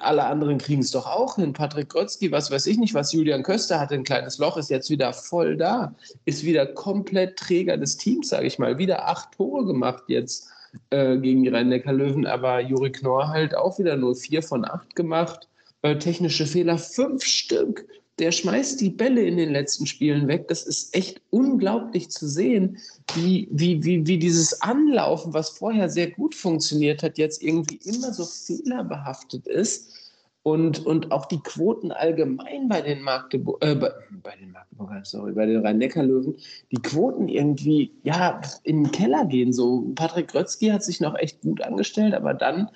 alle 0.00 0.24
anderen 0.24 0.58
kriegen 0.58 0.80
es 0.80 0.90
doch 0.90 1.06
auch 1.06 1.36
hin. 1.36 1.52
Patrick 1.52 1.90
Grötzky, 1.90 2.32
was 2.32 2.50
weiß 2.50 2.66
ich 2.66 2.78
nicht, 2.78 2.94
was 2.94 3.12
Julian 3.12 3.44
Köster 3.44 3.78
hatte, 3.78 3.94
ein 3.94 4.04
kleines 4.04 4.38
Loch, 4.38 4.56
ist 4.56 4.68
jetzt 4.68 4.90
wieder 4.90 5.12
voll 5.12 5.56
da. 5.56 5.94
Ist 6.24 6.44
wieder 6.44 6.66
komplett 6.66 7.36
Träger 7.38 7.76
des 7.76 7.96
Teams, 7.96 8.28
sage 8.28 8.46
ich 8.46 8.58
mal. 8.58 8.78
Wieder 8.78 9.08
acht 9.08 9.32
Tore 9.32 9.64
gemacht 9.64 10.04
jetzt 10.08 10.48
äh, 10.90 11.16
gegen 11.18 11.44
die 11.44 11.50
Rhein-Neckar-Löwen, 11.50 12.26
aber 12.26 12.60
Juri 12.60 12.90
Knorr 12.90 13.28
halt 13.28 13.54
auch 13.54 13.78
wieder 13.78 13.96
nur 13.96 14.16
vier 14.16 14.42
von 14.42 14.64
acht 14.64 14.96
gemacht. 14.96 15.48
Äh, 15.82 15.96
technische 15.98 16.46
Fehler 16.46 16.76
fünf 16.76 17.24
Stück 17.24 17.86
der 18.20 18.32
schmeißt 18.32 18.80
die 18.80 18.90
Bälle 18.90 19.22
in 19.22 19.36
den 19.36 19.50
letzten 19.50 19.86
Spielen 19.86 20.28
weg. 20.28 20.48
Das 20.48 20.62
ist 20.62 20.94
echt 20.94 21.22
unglaublich 21.30 22.10
zu 22.10 22.28
sehen, 22.28 22.78
wie, 23.14 23.48
wie, 23.50 23.82
wie, 23.82 24.06
wie 24.06 24.18
dieses 24.18 24.60
Anlaufen, 24.60 25.32
was 25.32 25.50
vorher 25.50 25.88
sehr 25.88 26.10
gut 26.10 26.34
funktioniert 26.34 27.02
hat, 27.02 27.18
jetzt 27.18 27.42
irgendwie 27.42 27.80
immer 27.84 28.12
so 28.12 28.24
fehlerbehaftet 28.24 29.46
ist. 29.46 29.96
Und, 30.42 30.86
und 30.86 31.12
auch 31.12 31.26
die 31.26 31.40
Quoten 31.40 31.92
allgemein 31.92 32.68
bei 32.68 32.80
den 32.80 33.02
Magdeburg, 33.02 33.62
äh, 33.62 33.74
bei, 33.74 34.36
den 34.40 34.52
Magdeburgern, 34.52 35.04
sorry, 35.04 35.32
bei 35.32 35.44
den 35.44 35.64
Rhein-Neckar-Löwen, 35.64 36.36
die 36.70 36.80
Quoten 36.80 37.28
irgendwie, 37.28 37.92
ja, 38.04 38.40
in 38.62 38.84
den 38.84 38.92
Keller 38.92 39.26
gehen. 39.26 39.52
So, 39.52 39.92
Patrick 39.94 40.28
Grötzky 40.28 40.68
hat 40.68 40.82
sich 40.82 41.00
noch 41.00 41.14
echt 41.14 41.42
gut 41.42 41.60
angestellt, 41.62 42.14
aber 42.14 42.32
dann 42.32 42.70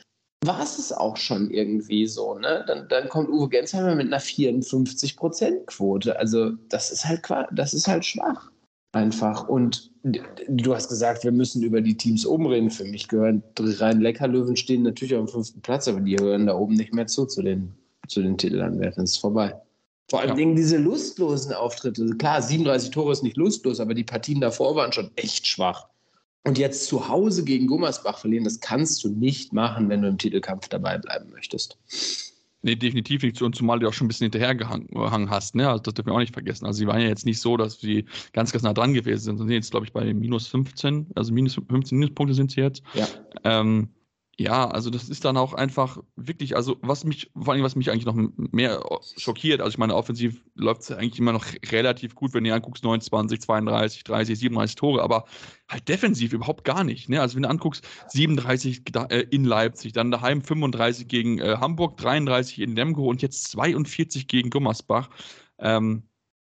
war 0.46 0.62
es 0.62 0.78
es 0.78 0.92
auch 0.92 1.16
schon 1.16 1.50
irgendwie 1.50 2.06
so. 2.06 2.38
Ne? 2.38 2.64
Dann, 2.66 2.88
dann 2.88 3.08
kommt 3.08 3.28
Uwe 3.28 3.48
Gensheimer 3.48 3.94
mit 3.94 4.06
einer 4.06 4.20
54%-Quote. 4.20 6.18
Also 6.18 6.52
das 6.68 6.90
ist 6.90 7.04
halt 7.04 7.22
das 7.52 7.74
ist 7.74 7.88
halt 7.88 8.04
schwach. 8.04 8.50
Einfach. 8.92 9.48
Und 9.48 9.90
du 10.02 10.74
hast 10.74 10.88
gesagt, 10.88 11.24
wir 11.24 11.32
müssen 11.32 11.62
über 11.62 11.80
die 11.80 11.96
Teams 11.96 12.24
oben 12.24 12.46
reden. 12.46 12.70
Für 12.70 12.84
mich 12.84 13.08
gehören 13.08 13.42
rein 13.58 14.00
Leckerlöwen 14.00 14.56
stehen 14.56 14.82
natürlich 14.82 15.16
auf 15.16 15.26
dem 15.26 15.32
fünften 15.32 15.60
Platz, 15.62 15.88
aber 15.88 16.00
die 16.00 16.14
gehören 16.14 16.46
da 16.46 16.54
oben 16.54 16.74
nicht 16.74 16.94
mehr 16.94 17.06
zu, 17.06 17.26
zu 17.26 17.42
den, 17.42 17.74
zu 18.06 18.22
den 18.22 18.38
Titelanwärtern. 18.38 19.04
Es 19.04 19.12
ist 19.12 19.18
vorbei. 19.18 19.54
Vor 20.10 20.20
allem 20.20 20.38
ja. 20.38 20.54
diese 20.54 20.76
lustlosen 20.76 21.52
Auftritte. 21.54 22.06
Klar, 22.18 22.42
37 22.42 22.90
Tore 22.90 23.12
ist 23.12 23.22
nicht 23.22 23.36
lustlos, 23.36 23.80
aber 23.80 23.94
die 23.94 24.04
Partien 24.04 24.40
davor 24.40 24.76
waren 24.76 24.92
schon 24.92 25.10
echt 25.16 25.46
schwach. 25.46 25.88
Und 26.46 26.58
jetzt 26.58 26.86
zu 26.86 27.08
Hause 27.08 27.42
gegen 27.42 27.66
Gummersbach 27.66 28.18
verlieren, 28.18 28.44
das 28.44 28.60
kannst 28.60 29.02
du 29.02 29.08
nicht 29.08 29.52
machen, 29.52 29.88
wenn 29.88 30.02
du 30.02 30.08
im 30.08 30.18
Titelkampf 30.18 30.68
dabei 30.68 30.98
bleiben 30.98 31.30
möchtest. 31.30 31.78
Nee, 32.60 32.76
definitiv 32.76 33.22
nicht. 33.22 33.40
Und 33.42 33.54
zumal 33.54 33.78
du 33.78 33.88
auch 33.88 33.92
schon 33.92 34.06
ein 34.06 34.08
bisschen 34.08 34.30
hinterhergehangen 34.30 35.30
hast. 35.30 35.54
Ne? 35.54 35.68
Also 35.68 35.82
das 35.82 35.94
dürfen 35.94 36.08
wir 36.08 36.14
auch 36.14 36.20
nicht 36.20 36.32
vergessen. 36.32 36.64
Also 36.64 36.78
sie 36.78 36.86
waren 36.86 37.00
ja 37.00 37.08
jetzt 37.08 37.26
nicht 37.26 37.40
so, 37.40 37.58
dass 37.58 37.78
sie 37.78 38.06
ganz, 38.32 38.52
ganz 38.52 38.62
nah 38.62 38.72
dran 38.72 38.94
gewesen 38.94 39.22
sind. 39.22 39.36
Sie 39.36 39.44
sind 39.44 39.52
jetzt, 39.52 39.70
glaube 39.70 39.84
ich, 39.84 39.92
bei 39.92 40.12
minus 40.14 40.46
15, 40.46 41.08
also 41.14 41.32
minus 41.32 41.54
15 41.54 41.98
Minuspunkte 41.98 42.34
sind 42.34 42.52
sie 42.52 42.60
jetzt. 42.60 42.82
Ja. 42.94 43.06
Ähm, 43.44 43.90
ja, 44.36 44.68
also 44.68 44.90
das 44.90 45.08
ist 45.08 45.24
dann 45.24 45.36
auch 45.36 45.54
einfach 45.54 45.98
wirklich, 46.16 46.56
also 46.56 46.76
was 46.82 47.04
mich, 47.04 47.30
vor 47.40 47.54
allem 47.54 47.62
was 47.62 47.76
mich 47.76 47.90
eigentlich 47.90 48.06
noch 48.06 48.16
mehr 48.36 48.82
schockiert, 49.16 49.60
also 49.60 49.70
ich 49.70 49.78
meine, 49.78 49.94
offensiv 49.94 50.42
läuft 50.54 50.82
es 50.82 50.90
eigentlich 50.90 51.18
immer 51.18 51.32
noch 51.32 51.46
relativ 51.70 52.14
gut, 52.14 52.34
wenn 52.34 52.42
du 52.42 52.52
anguckst, 52.52 52.82
29, 52.82 53.40
32, 53.40 54.04
30, 54.04 54.38
37 54.38 54.76
Tore, 54.76 55.02
aber 55.02 55.24
halt 55.68 55.88
defensiv 55.88 56.32
überhaupt 56.32 56.64
gar 56.64 56.82
nicht. 56.82 57.08
Ne? 57.08 57.20
Also 57.20 57.36
wenn 57.36 57.44
du 57.44 57.48
anguckst, 57.48 57.86
37 58.08 58.82
äh, 59.08 59.24
in 59.30 59.44
Leipzig, 59.44 59.92
dann 59.92 60.10
daheim 60.10 60.42
35 60.42 61.06
gegen 61.06 61.38
äh, 61.38 61.56
Hamburg, 61.60 61.96
33 61.98 62.60
in 62.60 62.74
Lemgo 62.74 63.08
und 63.08 63.22
jetzt 63.22 63.50
42 63.50 64.26
gegen 64.26 64.50
Gummersbach. 64.50 65.10
Ähm, 65.58 66.02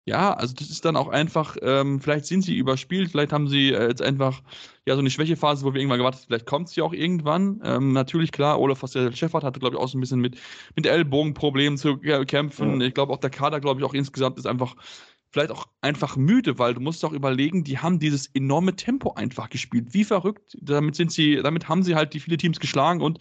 ja, 0.08 0.32
also 0.32 0.54
das 0.54 0.70
ist 0.70 0.84
dann 0.84 0.96
auch 0.96 1.08
einfach, 1.08 1.56
ähm, 1.60 2.00
vielleicht 2.00 2.24
sind 2.24 2.42
sie 2.42 2.56
überspielt, 2.56 3.10
vielleicht 3.10 3.32
haben 3.32 3.46
sie 3.46 3.72
äh, 3.72 3.88
jetzt 3.88 4.00
einfach 4.00 4.42
ja 4.86 4.94
so 4.94 5.00
eine 5.00 5.10
Schwächephase, 5.10 5.64
wo 5.64 5.74
wir 5.74 5.80
irgendwann 5.80 5.98
gewartet 5.98 6.22
haben, 6.22 6.26
vielleicht 6.28 6.46
kommt 6.46 6.70
sie 6.70 6.80
auch 6.80 6.94
irgendwann. 6.94 7.60
Ähm, 7.62 7.92
natürlich, 7.92 8.32
klar, 8.32 8.58
Olaf 8.58 8.82
Schäffert 9.12 9.44
hatte, 9.44 9.60
glaube 9.60 9.76
ich, 9.76 9.82
auch 9.82 9.88
so 9.88 9.98
ein 9.98 10.00
bisschen 10.00 10.20
mit, 10.20 10.38
mit 10.74 10.86
Ellbogenproblemen 10.86 11.76
zu 11.76 11.98
kämpfen. 11.98 12.80
Ja. 12.80 12.86
Ich 12.86 12.94
glaube, 12.94 13.12
auch 13.12 13.18
der 13.18 13.30
Kader, 13.30 13.60
glaube 13.60 13.80
ich, 13.80 13.86
auch 13.86 13.92
insgesamt 13.92 14.38
ist 14.38 14.46
einfach 14.46 14.76
vielleicht 15.30 15.50
auch 15.50 15.66
einfach 15.82 16.16
müde, 16.16 16.58
weil 16.58 16.72
du 16.72 16.80
musst 16.80 17.04
auch 17.04 17.12
überlegen, 17.12 17.62
die 17.62 17.78
haben 17.78 17.98
dieses 17.98 18.28
enorme 18.28 18.76
Tempo 18.76 19.12
einfach 19.12 19.50
gespielt. 19.50 19.92
Wie 19.92 20.04
verrückt. 20.04 20.56
Damit 20.58 20.96
sind 20.96 21.12
sie, 21.12 21.36
damit 21.42 21.68
haben 21.68 21.82
sie 21.82 21.94
halt 21.94 22.14
die 22.14 22.20
viele 22.20 22.38
Teams 22.38 22.60
geschlagen 22.60 23.02
und 23.02 23.18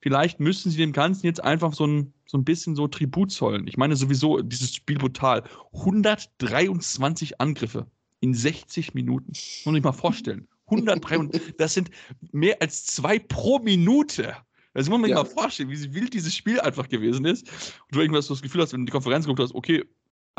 vielleicht 0.00 0.40
müssen 0.40 0.70
sie 0.70 0.78
dem 0.78 0.92
Ganzen 0.92 1.26
jetzt 1.26 1.42
einfach 1.42 1.72
so 1.72 1.86
ein, 1.86 2.12
so 2.26 2.38
ein 2.38 2.44
bisschen 2.44 2.74
so 2.74 2.88
Tribut 2.88 3.30
zollen. 3.30 3.66
Ich 3.66 3.76
meine 3.76 3.96
sowieso, 3.96 4.40
dieses 4.40 4.74
Spiel 4.74 4.98
brutal. 4.98 5.44
123 5.74 7.40
Angriffe 7.40 7.86
in 8.20 8.34
60 8.34 8.94
Minuten. 8.94 9.32
Muss 9.64 9.76
ich 9.76 9.82
mal 9.82 9.92
vorstellen. 9.92 10.48
123, 10.66 11.56
das 11.58 11.74
sind 11.74 11.90
mehr 12.30 12.56
als 12.60 12.86
zwei 12.86 13.18
pro 13.18 13.58
Minute. 13.58 14.36
Das 14.72 14.88
muss 14.88 15.00
man 15.00 15.08
sich 15.08 15.16
ja. 15.16 15.24
mal 15.24 15.28
vorstellen, 15.28 15.68
wie 15.68 15.94
wild 15.94 16.14
dieses 16.14 16.34
Spiel 16.34 16.60
einfach 16.60 16.88
gewesen 16.88 17.24
ist. 17.24 17.48
Und 17.48 17.96
du 17.96 18.00
irgendwas 18.00 18.26
so 18.26 18.34
das 18.34 18.42
Gefühl 18.42 18.62
hast, 18.62 18.72
wenn 18.72 18.80
du 18.80 18.86
die 18.86 18.92
Konferenz 18.92 19.24
geguckt 19.24 19.40
hast, 19.40 19.54
okay, 19.54 19.84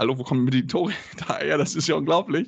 hallo, 0.01 0.17
wo 0.17 0.23
kommen 0.23 0.47
die 0.47 0.65
Tore 0.65 0.93
daher? 1.27 1.57
Das 1.57 1.75
ist 1.75 1.87
ja 1.87 1.95
unglaublich. 1.95 2.47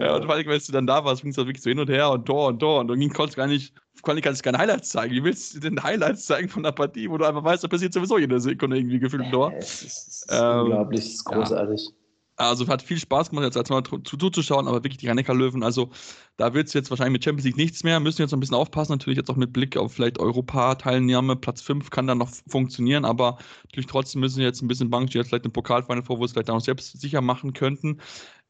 Ja. 0.00 0.16
Und 0.16 0.24
vor 0.24 0.34
allem, 0.34 0.46
wenn 0.46 0.60
du 0.60 0.72
dann 0.72 0.86
da 0.86 1.04
warst, 1.04 1.22
ging 1.22 1.32
es 1.32 1.36
halt 1.36 1.48
wirklich 1.48 1.62
so 1.62 1.70
hin 1.70 1.80
und 1.80 1.90
her 1.90 2.10
und 2.10 2.24
Tor 2.24 2.48
und 2.48 2.60
Tor 2.60 2.80
und 2.80 2.88
dann 2.88 2.98
konntest 3.10 3.36
du 3.36 3.40
gar 3.40 3.48
nicht, 3.48 3.74
kannst 4.02 4.42
keine 4.42 4.58
Highlights 4.58 4.90
zeigen. 4.90 5.12
Wie 5.12 5.24
willst 5.24 5.56
du 5.56 5.60
denn 5.60 5.82
Highlights 5.82 6.26
zeigen 6.26 6.48
von 6.48 6.62
der 6.62 6.72
Partie, 6.72 7.10
wo 7.10 7.18
du 7.18 7.24
einfach 7.24 7.42
weißt, 7.42 7.64
da 7.64 7.68
passiert 7.68 7.92
sowieso 7.92 8.18
jede 8.18 8.38
Sekunde 8.40 8.78
irgendwie 8.78 9.00
gefühlt 9.00 9.24
ein 9.24 9.32
Tor? 9.32 9.50
Ja, 9.52 9.58
es 9.58 9.82
ist, 9.82 9.84
es 9.84 10.08
ist 10.22 10.26
ähm, 10.30 10.60
unglaublich, 10.60 11.00
es 11.00 11.14
ist 11.14 11.24
großartig. 11.24 11.80
Ja. 11.84 12.03
Also 12.36 12.66
hat 12.66 12.82
viel 12.82 12.98
Spaß 12.98 13.30
gemacht, 13.30 13.44
jetzt 13.44 13.56
als 13.56 13.70
mal 13.70 13.84
zuzuschauen, 13.84 14.66
aber 14.66 14.78
wirklich 14.82 14.96
die 14.96 15.06
rhein 15.06 15.24
löwen 15.24 15.62
also 15.62 15.90
da 16.36 16.52
wird 16.52 16.66
es 16.66 16.72
jetzt 16.72 16.90
wahrscheinlich 16.90 17.12
mit 17.12 17.24
Champions 17.24 17.44
League 17.44 17.56
nichts 17.56 17.84
mehr, 17.84 18.00
müssen 18.00 18.22
jetzt 18.22 18.32
noch 18.32 18.38
ein 18.38 18.40
bisschen 18.40 18.56
aufpassen, 18.56 18.92
natürlich 18.92 19.18
jetzt 19.18 19.30
auch 19.30 19.36
mit 19.36 19.52
Blick 19.52 19.76
auf 19.76 19.92
vielleicht 19.92 20.18
Europa-Teilnahme, 20.18 21.36
Platz 21.36 21.62
5 21.62 21.90
kann 21.90 22.08
dann 22.08 22.18
noch 22.18 22.30
funktionieren, 22.48 23.04
aber 23.04 23.38
natürlich 23.64 23.86
trotzdem 23.86 24.20
müssen 24.20 24.40
jetzt 24.40 24.62
ein 24.62 24.68
bisschen 24.68 24.90
Bank 24.90 25.14
jetzt 25.14 25.28
vielleicht 25.28 25.44
im 25.44 25.52
Pokalfinal 25.52 26.02
vor, 26.02 26.18
wo 26.18 26.24
es 26.24 26.32
vielleicht 26.32 26.50
auch 26.50 26.60
selbst 26.60 27.00
sicher 27.00 27.20
machen 27.20 27.52
könnten. 27.52 28.00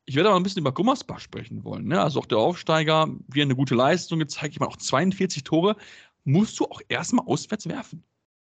Ich 0.06 0.16
werde 0.16 0.30
aber 0.30 0.38
ein 0.38 0.42
bisschen 0.42 0.60
über 0.60 0.72
Gummersbach 0.72 1.20
sprechen 1.20 1.64
wollen. 1.64 1.86
Ne? 1.86 2.00
Also 2.00 2.20
auch 2.20 2.26
der 2.26 2.38
Aufsteiger, 2.38 3.08
wie 3.28 3.42
eine 3.42 3.56
gute 3.56 3.74
Leistung 3.74 4.18
gezeigt, 4.18 4.54
ich 4.54 4.60
meine 4.60 4.70
auch 4.70 4.76
42 4.76 5.44
Tore, 5.44 5.76
musst 6.24 6.58
du 6.58 6.64
auch 6.64 6.80
erstmal 6.88 7.26
auswärts 7.26 7.68
werfen. 7.68 8.02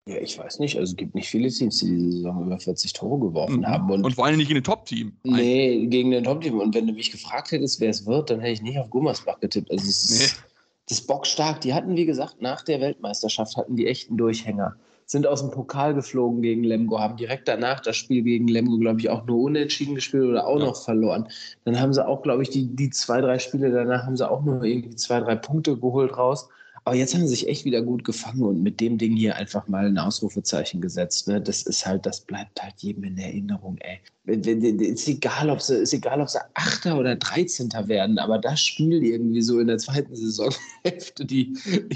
Ja, 0.08 0.16
ich 0.16 0.38
weiß 0.38 0.58
nicht. 0.58 0.78
Also 0.78 0.92
es 0.92 0.96
gibt 0.96 1.14
nicht 1.14 1.28
viele 1.28 1.50
Teams, 1.50 1.80
die 1.80 1.86
diese 1.90 2.12
Saison 2.12 2.46
über 2.46 2.58
40 2.58 2.94
Tore 2.94 3.20
geworfen 3.20 3.58
mhm. 3.58 3.66
haben. 3.66 3.90
Und, 3.90 4.04
und 4.04 4.14
vor 4.14 4.24
allem 4.24 4.38
nicht 4.38 4.48
gegen 4.48 4.60
ein 4.60 4.64
Top-Team. 4.64 5.12
Nee, 5.22 5.86
gegen 5.86 6.14
ein 6.14 6.24
Top-Team. 6.24 6.58
Und 6.58 6.74
wenn 6.74 6.86
du 6.86 6.94
mich 6.94 7.12
gefragt 7.12 7.52
hättest, 7.52 7.78
wer 7.80 7.90
es 7.90 8.06
wird, 8.06 8.30
dann 8.30 8.40
hätte 8.40 8.54
ich 8.54 8.62
nicht 8.62 8.78
auf 8.78 8.88
Gummersbach 8.88 9.38
getippt. 9.40 9.70
Also 9.70 9.84
es 9.84 10.10
ist, 10.10 10.20
nee. 10.20 10.42
das 10.88 11.00
ist 11.00 11.06
bockstark. 11.06 11.60
Die 11.60 11.74
hatten, 11.74 11.94
wie 11.94 12.06
gesagt, 12.06 12.40
nach 12.40 12.62
der 12.62 12.80
Weltmeisterschaft 12.80 13.58
hatten 13.58 13.76
die 13.76 13.86
echten 13.86 14.16
Durchhänger. 14.16 14.76
Sind 15.04 15.26
aus 15.26 15.42
dem 15.42 15.50
Pokal 15.50 15.94
geflogen 15.94 16.40
gegen 16.40 16.64
Lemgo, 16.64 16.98
haben 16.98 17.18
direkt 17.18 17.46
danach 17.46 17.80
das 17.80 17.96
Spiel 17.96 18.22
gegen 18.22 18.48
Lemgo, 18.48 18.78
glaube 18.78 19.00
ich, 19.00 19.10
auch 19.10 19.26
nur 19.26 19.40
unentschieden 19.42 19.94
gespielt 19.94 20.24
oder 20.24 20.46
auch 20.46 20.58
ja. 20.58 20.66
noch 20.66 20.82
verloren. 20.82 21.28
Dann 21.64 21.78
haben 21.78 21.92
sie 21.92 22.06
auch, 22.06 22.22
glaube 22.22 22.42
ich, 22.42 22.50
die, 22.50 22.66
die 22.66 22.88
zwei, 22.90 23.20
drei 23.20 23.38
Spiele 23.38 23.70
danach 23.70 24.06
haben 24.06 24.16
sie 24.16 24.30
auch 24.30 24.42
nur 24.42 24.62
irgendwie 24.64 24.96
zwei, 24.96 25.20
drei 25.20 25.36
Punkte 25.36 25.76
geholt 25.76 26.16
raus. 26.16 26.48
Aber 26.88 26.96
jetzt 26.96 27.12
haben 27.12 27.20
sie 27.20 27.34
sich 27.34 27.48
echt 27.48 27.66
wieder 27.66 27.82
gut 27.82 28.02
gefangen 28.02 28.42
und 28.44 28.62
mit 28.62 28.80
dem 28.80 28.96
Ding 28.96 29.14
hier 29.14 29.36
einfach 29.36 29.68
mal 29.68 29.84
ein 29.84 29.98
Ausrufezeichen 29.98 30.80
gesetzt. 30.80 31.28
Ne? 31.28 31.38
Das 31.38 31.60
ist 31.60 31.84
halt, 31.84 32.06
das 32.06 32.22
bleibt 32.22 32.62
halt 32.62 32.76
jedem 32.78 33.04
in 33.04 33.18
Erinnerung, 33.18 33.76
ey. 33.80 34.00
Ist 34.24 35.06
egal, 35.06 35.50
ob 35.50 35.60
sie, 35.60 35.74
ist 35.74 35.92
egal, 35.92 36.22
ob 36.22 36.30
sie 36.30 36.38
Achter 36.54 36.98
oder 36.98 37.14
Dreizehnter 37.16 37.88
werden, 37.88 38.18
aber 38.18 38.38
das 38.38 38.62
Spiel 38.62 39.04
irgendwie 39.04 39.42
so 39.42 39.60
in 39.60 39.66
der 39.66 39.76
zweiten 39.76 40.16
Saisonhälfte, 40.16 41.26
die 41.26 41.52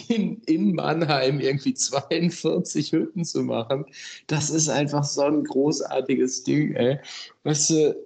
in, 0.09 0.43
in 0.43 0.75
Mannheim 0.75 1.41
irgendwie 1.41 1.73
42 1.73 2.93
Hütten 2.93 3.25
zu 3.25 3.45
machen, 3.45 3.87
das 4.27 4.51
ist 4.51 4.69
einfach 4.69 5.05
so 5.05 5.23
ein 5.23 5.45
großartiges 5.45 6.43
Ding, 6.43 6.75
ey. 6.75 6.99
Weißt 7.45 7.71
du, 7.71 7.97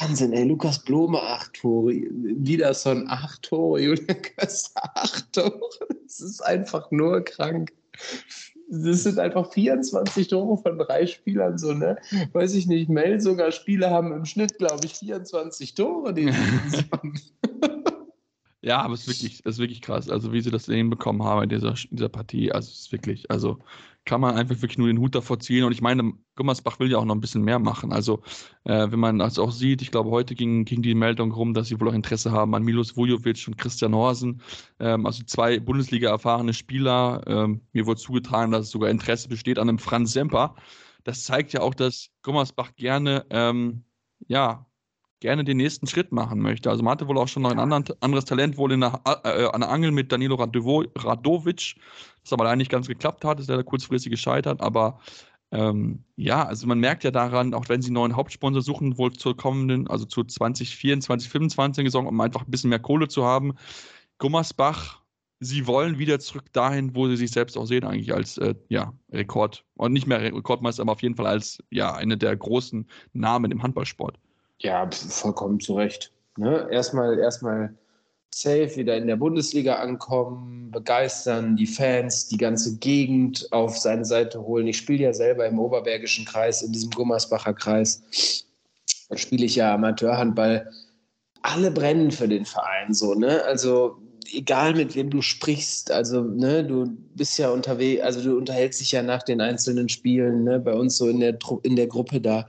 Wahnsinn, 0.00 0.32
ey. 0.32 0.44
Lukas 0.44 0.78
Blome, 0.78 1.20
acht 1.20 1.54
Tore. 1.54 1.92
Wiederson, 1.92 3.06
acht 3.08 3.42
Tore. 3.42 3.80
Julian 3.80 4.22
Köster, 4.22 4.82
acht 4.94 5.32
Tore. 5.32 5.60
Das 6.04 6.20
ist 6.20 6.40
einfach 6.40 6.90
nur 6.90 7.22
krank. 7.22 7.72
Das 8.68 9.02
sind 9.02 9.18
einfach 9.18 9.52
24 9.52 10.28
Tore 10.28 10.60
von 10.62 10.78
drei 10.78 11.06
Spielern, 11.06 11.58
so, 11.58 11.72
ne? 11.72 11.98
Weiß 12.32 12.54
ich 12.54 12.66
nicht. 12.66 12.88
Mel 12.88 13.20
sogar 13.20 13.52
Spiele 13.52 13.90
haben 13.90 14.12
im 14.12 14.24
Schnitt, 14.24 14.58
glaube 14.58 14.84
ich, 14.84 14.94
24 14.94 15.74
Tore, 15.74 16.14
die 16.14 16.26
Ja, 18.64 18.80
aber 18.80 18.94
es 18.94 19.06
ist 19.06 19.08
wirklich, 19.08 19.40
es 19.44 19.56
ist 19.56 19.58
wirklich 19.58 19.82
krass. 19.82 20.08
Also, 20.08 20.32
wie 20.32 20.40
sie 20.40 20.50
das 20.50 20.64
hinbekommen 20.64 21.22
haben 21.22 21.42
in 21.42 21.50
dieser, 21.50 21.74
in 21.90 21.98
dieser 21.98 22.08
Partie. 22.08 22.50
Also, 22.50 22.70
es 22.70 22.80
ist 22.80 22.92
wirklich, 22.92 23.30
also, 23.30 23.58
kann 24.06 24.22
man 24.22 24.36
einfach 24.36 24.56
wirklich 24.62 24.78
nur 24.78 24.86
den 24.86 24.98
Hut 25.00 25.14
davor 25.14 25.38
ziehen. 25.38 25.64
Und 25.64 25.72
ich 25.72 25.82
meine, 25.82 26.14
Gummersbach 26.34 26.78
will 26.80 26.90
ja 26.90 26.96
auch 26.96 27.04
noch 27.04 27.14
ein 27.14 27.20
bisschen 27.20 27.42
mehr 27.42 27.58
machen. 27.58 27.92
Also, 27.92 28.22
äh, 28.64 28.90
wenn 28.90 28.98
man 28.98 29.18
das 29.18 29.38
auch 29.38 29.50
sieht, 29.52 29.82
ich 29.82 29.90
glaube, 29.90 30.08
heute 30.10 30.34
ging, 30.34 30.64
ging 30.64 30.80
die 30.80 30.94
Meldung 30.94 31.30
rum, 31.32 31.52
dass 31.52 31.68
sie 31.68 31.78
wohl 31.78 31.90
auch 31.90 31.94
Interesse 31.94 32.32
haben 32.32 32.54
an 32.54 32.62
Milos 32.62 32.96
Vujovic 32.96 33.46
und 33.48 33.58
Christian 33.58 33.94
Horsen. 33.94 34.40
Ähm, 34.80 35.04
also 35.04 35.22
zwei 35.24 35.60
Bundesliga-erfahrene 35.60 36.54
Spieler. 36.54 37.22
Ähm, 37.26 37.60
mir 37.72 37.84
wurde 37.84 38.00
zugetragen, 38.00 38.50
dass 38.50 38.62
es 38.66 38.70
sogar 38.70 38.88
Interesse 38.88 39.28
besteht 39.28 39.58
an 39.58 39.68
einem 39.68 39.78
Franz 39.78 40.12
Semper. 40.12 40.54
Das 41.04 41.24
zeigt 41.24 41.52
ja 41.52 41.60
auch, 41.60 41.74
dass 41.74 42.10
Gummersbach 42.22 42.74
gerne, 42.76 43.26
ähm, 43.28 43.84
ja, 44.26 44.66
gerne 45.20 45.44
den 45.44 45.56
nächsten 45.56 45.86
Schritt 45.86 46.12
machen 46.12 46.40
möchte. 46.40 46.70
Also 46.70 46.82
man 46.82 46.92
hatte 46.92 47.08
wohl 47.08 47.18
auch 47.18 47.28
schon 47.28 47.42
noch 47.42 47.50
ein 47.50 47.58
anderen, 47.58 47.84
anderes 48.00 48.24
Talent, 48.24 48.56
wohl 48.56 48.72
in 48.72 48.80
der, 48.80 49.00
äh, 49.24 49.46
an 49.46 49.60
der 49.60 49.70
Angel 49.70 49.90
mit 49.90 50.12
Danilo 50.12 50.34
Radovic, 50.34 51.76
das 52.22 52.32
aber 52.32 52.44
leider 52.44 52.56
nicht 52.56 52.70
ganz 52.70 52.86
geklappt 52.88 53.24
hat, 53.24 53.40
ist 53.40 53.48
leider 53.48 53.64
kurzfristig 53.64 54.10
gescheitert, 54.10 54.60
aber 54.60 55.00
ähm, 55.54 56.02
ja, 56.16 56.44
also 56.44 56.66
man 56.66 56.80
merkt 56.80 57.04
ja 57.04 57.12
daran, 57.12 57.54
auch 57.54 57.68
wenn 57.68 57.80
sie 57.80 57.88
einen 57.88 57.94
neuen 57.94 58.16
Hauptsponsor 58.16 58.60
suchen, 58.60 58.98
wohl 58.98 59.12
zur 59.12 59.36
kommenden, 59.36 59.86
also 59.86 60.04
zur 60.04 60.26
2024, 60.26 61.06
2025 61.30 61.86
Saison, 61.86 62.06
um 62.06 62.20
einfach 62.20 62.42
ein 62.42 62.50
bisschen 62.50 62.70
mehr 62.70 62.80
Kohle 62.80 63.06
zu 63.06 63.24
haben. 63.24 63.54
Gummersbach, 64.18 65.00
sie 65.40 65.66
wollen 65.66 65.98
wieder 65.98 66.18
zurück 66.18 66.52
dahin, 66.52 66.96
wo 66.96 67.08
sie 67.08 67.16
sich 67.16 67.30
selbst 67.30 67.56
auch 67.56 67.66
sehen, 67.66 67.84
eigentlich 67.84 68.12
als 68.12 68.36
äh, 68.38 68.54
ja, 68.68 68.92
Rekord, 69.12 69.64
und 69.74 69.92
nicht 69.92 70.06
mehr 70.06 70.20
Rekordmeister, 70.20 70.82
aber 70.82 70.92
auf 70.92 71.02
jeden 71.02 71.14
Fall 71.14 71.26
als 71.26 71.62
ja, 71.70 71.94
eine 71.94 72.16
der 72.18 72.36
großen 72.36 72.88
Namen 73.12 73.52
im 73.52 73.62
Handballsport. 73.62 74.18
Ja, 74.64 74.88
vollkommen 74.90 75.60
zu 75.60 75.74
Recht. 75.74 76.10
Ne? 76.38 76.66
Erstmal, 76.70 77.18
erstmal 77.18 77.74
safe 78.34 78.76
wieder 78.76 78.96
in 78.96 79.06
der 79.06 79.16
Bundesliga 79.16 79.74
ankommen, 79.74 80.70
begeistern, 80.70 81.54
die 81.54 81.66
Fans, 81.66 82.28
die 82.28 82.38
ganze 82.38 82.78
Gegend 82.78 83.46
auf 83.52 83.76
seine 83.76 84.06
Seite 84.06 84.40
holen. 84.42 84.66
Ich 84.66 84.78
spiele 84.78 85.04
ja 85.04 85.12
selber 85.12 85.46
im 85.46 85.58
Oberbergischen 85.58 86.24
Kreis, 86.24 86.62
in 86.62 86.72
diesem 86.72 86.90
Gummersbacher 86.90 87.52
Kreis. 87.52 88.46
Da 89.10 89.18
spiele 89.18 89.44
ich 89.44 89.56
ja 89.56 89.74
Amateurhandball. 89.74 90.72
Alle 91.42 91.70
brennen 91.70 92.10
für 92.10 92.26
den 92.26 92.46
Verein 92.46 92.94
so, 92.94 93.12
ne? 93.12 93.44
Also 93.44 93.98
egal 94.32 94.74
mit 94.74 94.94
wem 94.94 95.10
du 95.10 95.20
sprichst, 95.20 95.90
also 95.90 96.22
ne, 96.22 96.64
du 96.64 96.86
bist 97.14 97.38
ja 97.38 97.50
unterwegs, 97.50 98.02
also 98.02 98.22
du 98.22 98.38
unterhältst 98.38 98.80
dich 98.80 98.92
ja 98.92 99.02
nach 99.02 99.22
den 99.22 99.42
einzelnen 99.42 99.90
Spielen, 99.90 100.44
ne, 100.44 100.58
bei 100.58 100.72
uns 100.72 100.96
so 100.96 101.06
in 101.06 101.20
der, 101.20 101.38
in 101.62 101.76
der 101.76 101.86
Gruppe 101.86 102.18
da. 102.18 102.48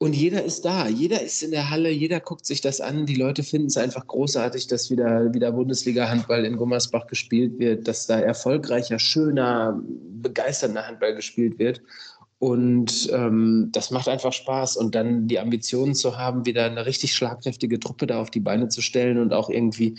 Und 0.00 0.14
jeder 0.14 0.44
ist 0.44 0.64
da, 0.64 0.86
jeder 0.86 1.20
ist 1.22 1.42
in 1.42 1.50
der 1.50 1.70
Halle, 1.70 1.90
jeder 1.90 2.20
guckt 2.20 2.46
sich 2.46 2.60
das 2.60 2.80
an. 2.80 3.04
Die 3.04 3.16
Leute 3.16 3.42
finden 3.42 3.66
es 3.66 3.76
einfach 3.76 4.06
großartig, 4.06 4.68
dass 4.68 4.90
wieder, 4.90 5.34
wieder 5.34 5.50
Bundesliga-Handball 5.50 6.44
in 6.44 6.56
Gummersbach 6.56 7.08
gespielt 7.08 7.58
wird, 7.58 7.88
dass 7.88 8.06
da 8.06 8.20
erfolgreicher, 8.20 9.00
schöner, 9.00 9.82
begeisternder 10.22 10.86
Handball 10.86 11.16
gespielt 11.16 11.58
wird. 11.58 11.82
Und 12.38 13.10
ähm, 13.12 13.70
das 13.72 13.90
macht 13.90 14.08
einfach 14.08 14.32
Spaß. 14.32 14.76
Und 14.76 14.94
dann 14.94 15.26
die 15.26 15.40
Ambitionen 15.40 15.96
zu 15.96 16.16
haben, 16.16 16.46
wieder 16.46 16.66
eine 16.66 16.86
richtig 16.86 17.16
schlagkräftige 17.16 17.80
Truppe 17.80 18.06
da 18.06 18.20
auf 18.20 18.30
die 18.30 18.38
Beine 18.38 18.68
zu 18.68 18.80
stellen 18.80 19.18
und 19.18 19.32
auch 19.32 19.50
irgendwie 19.50 19.98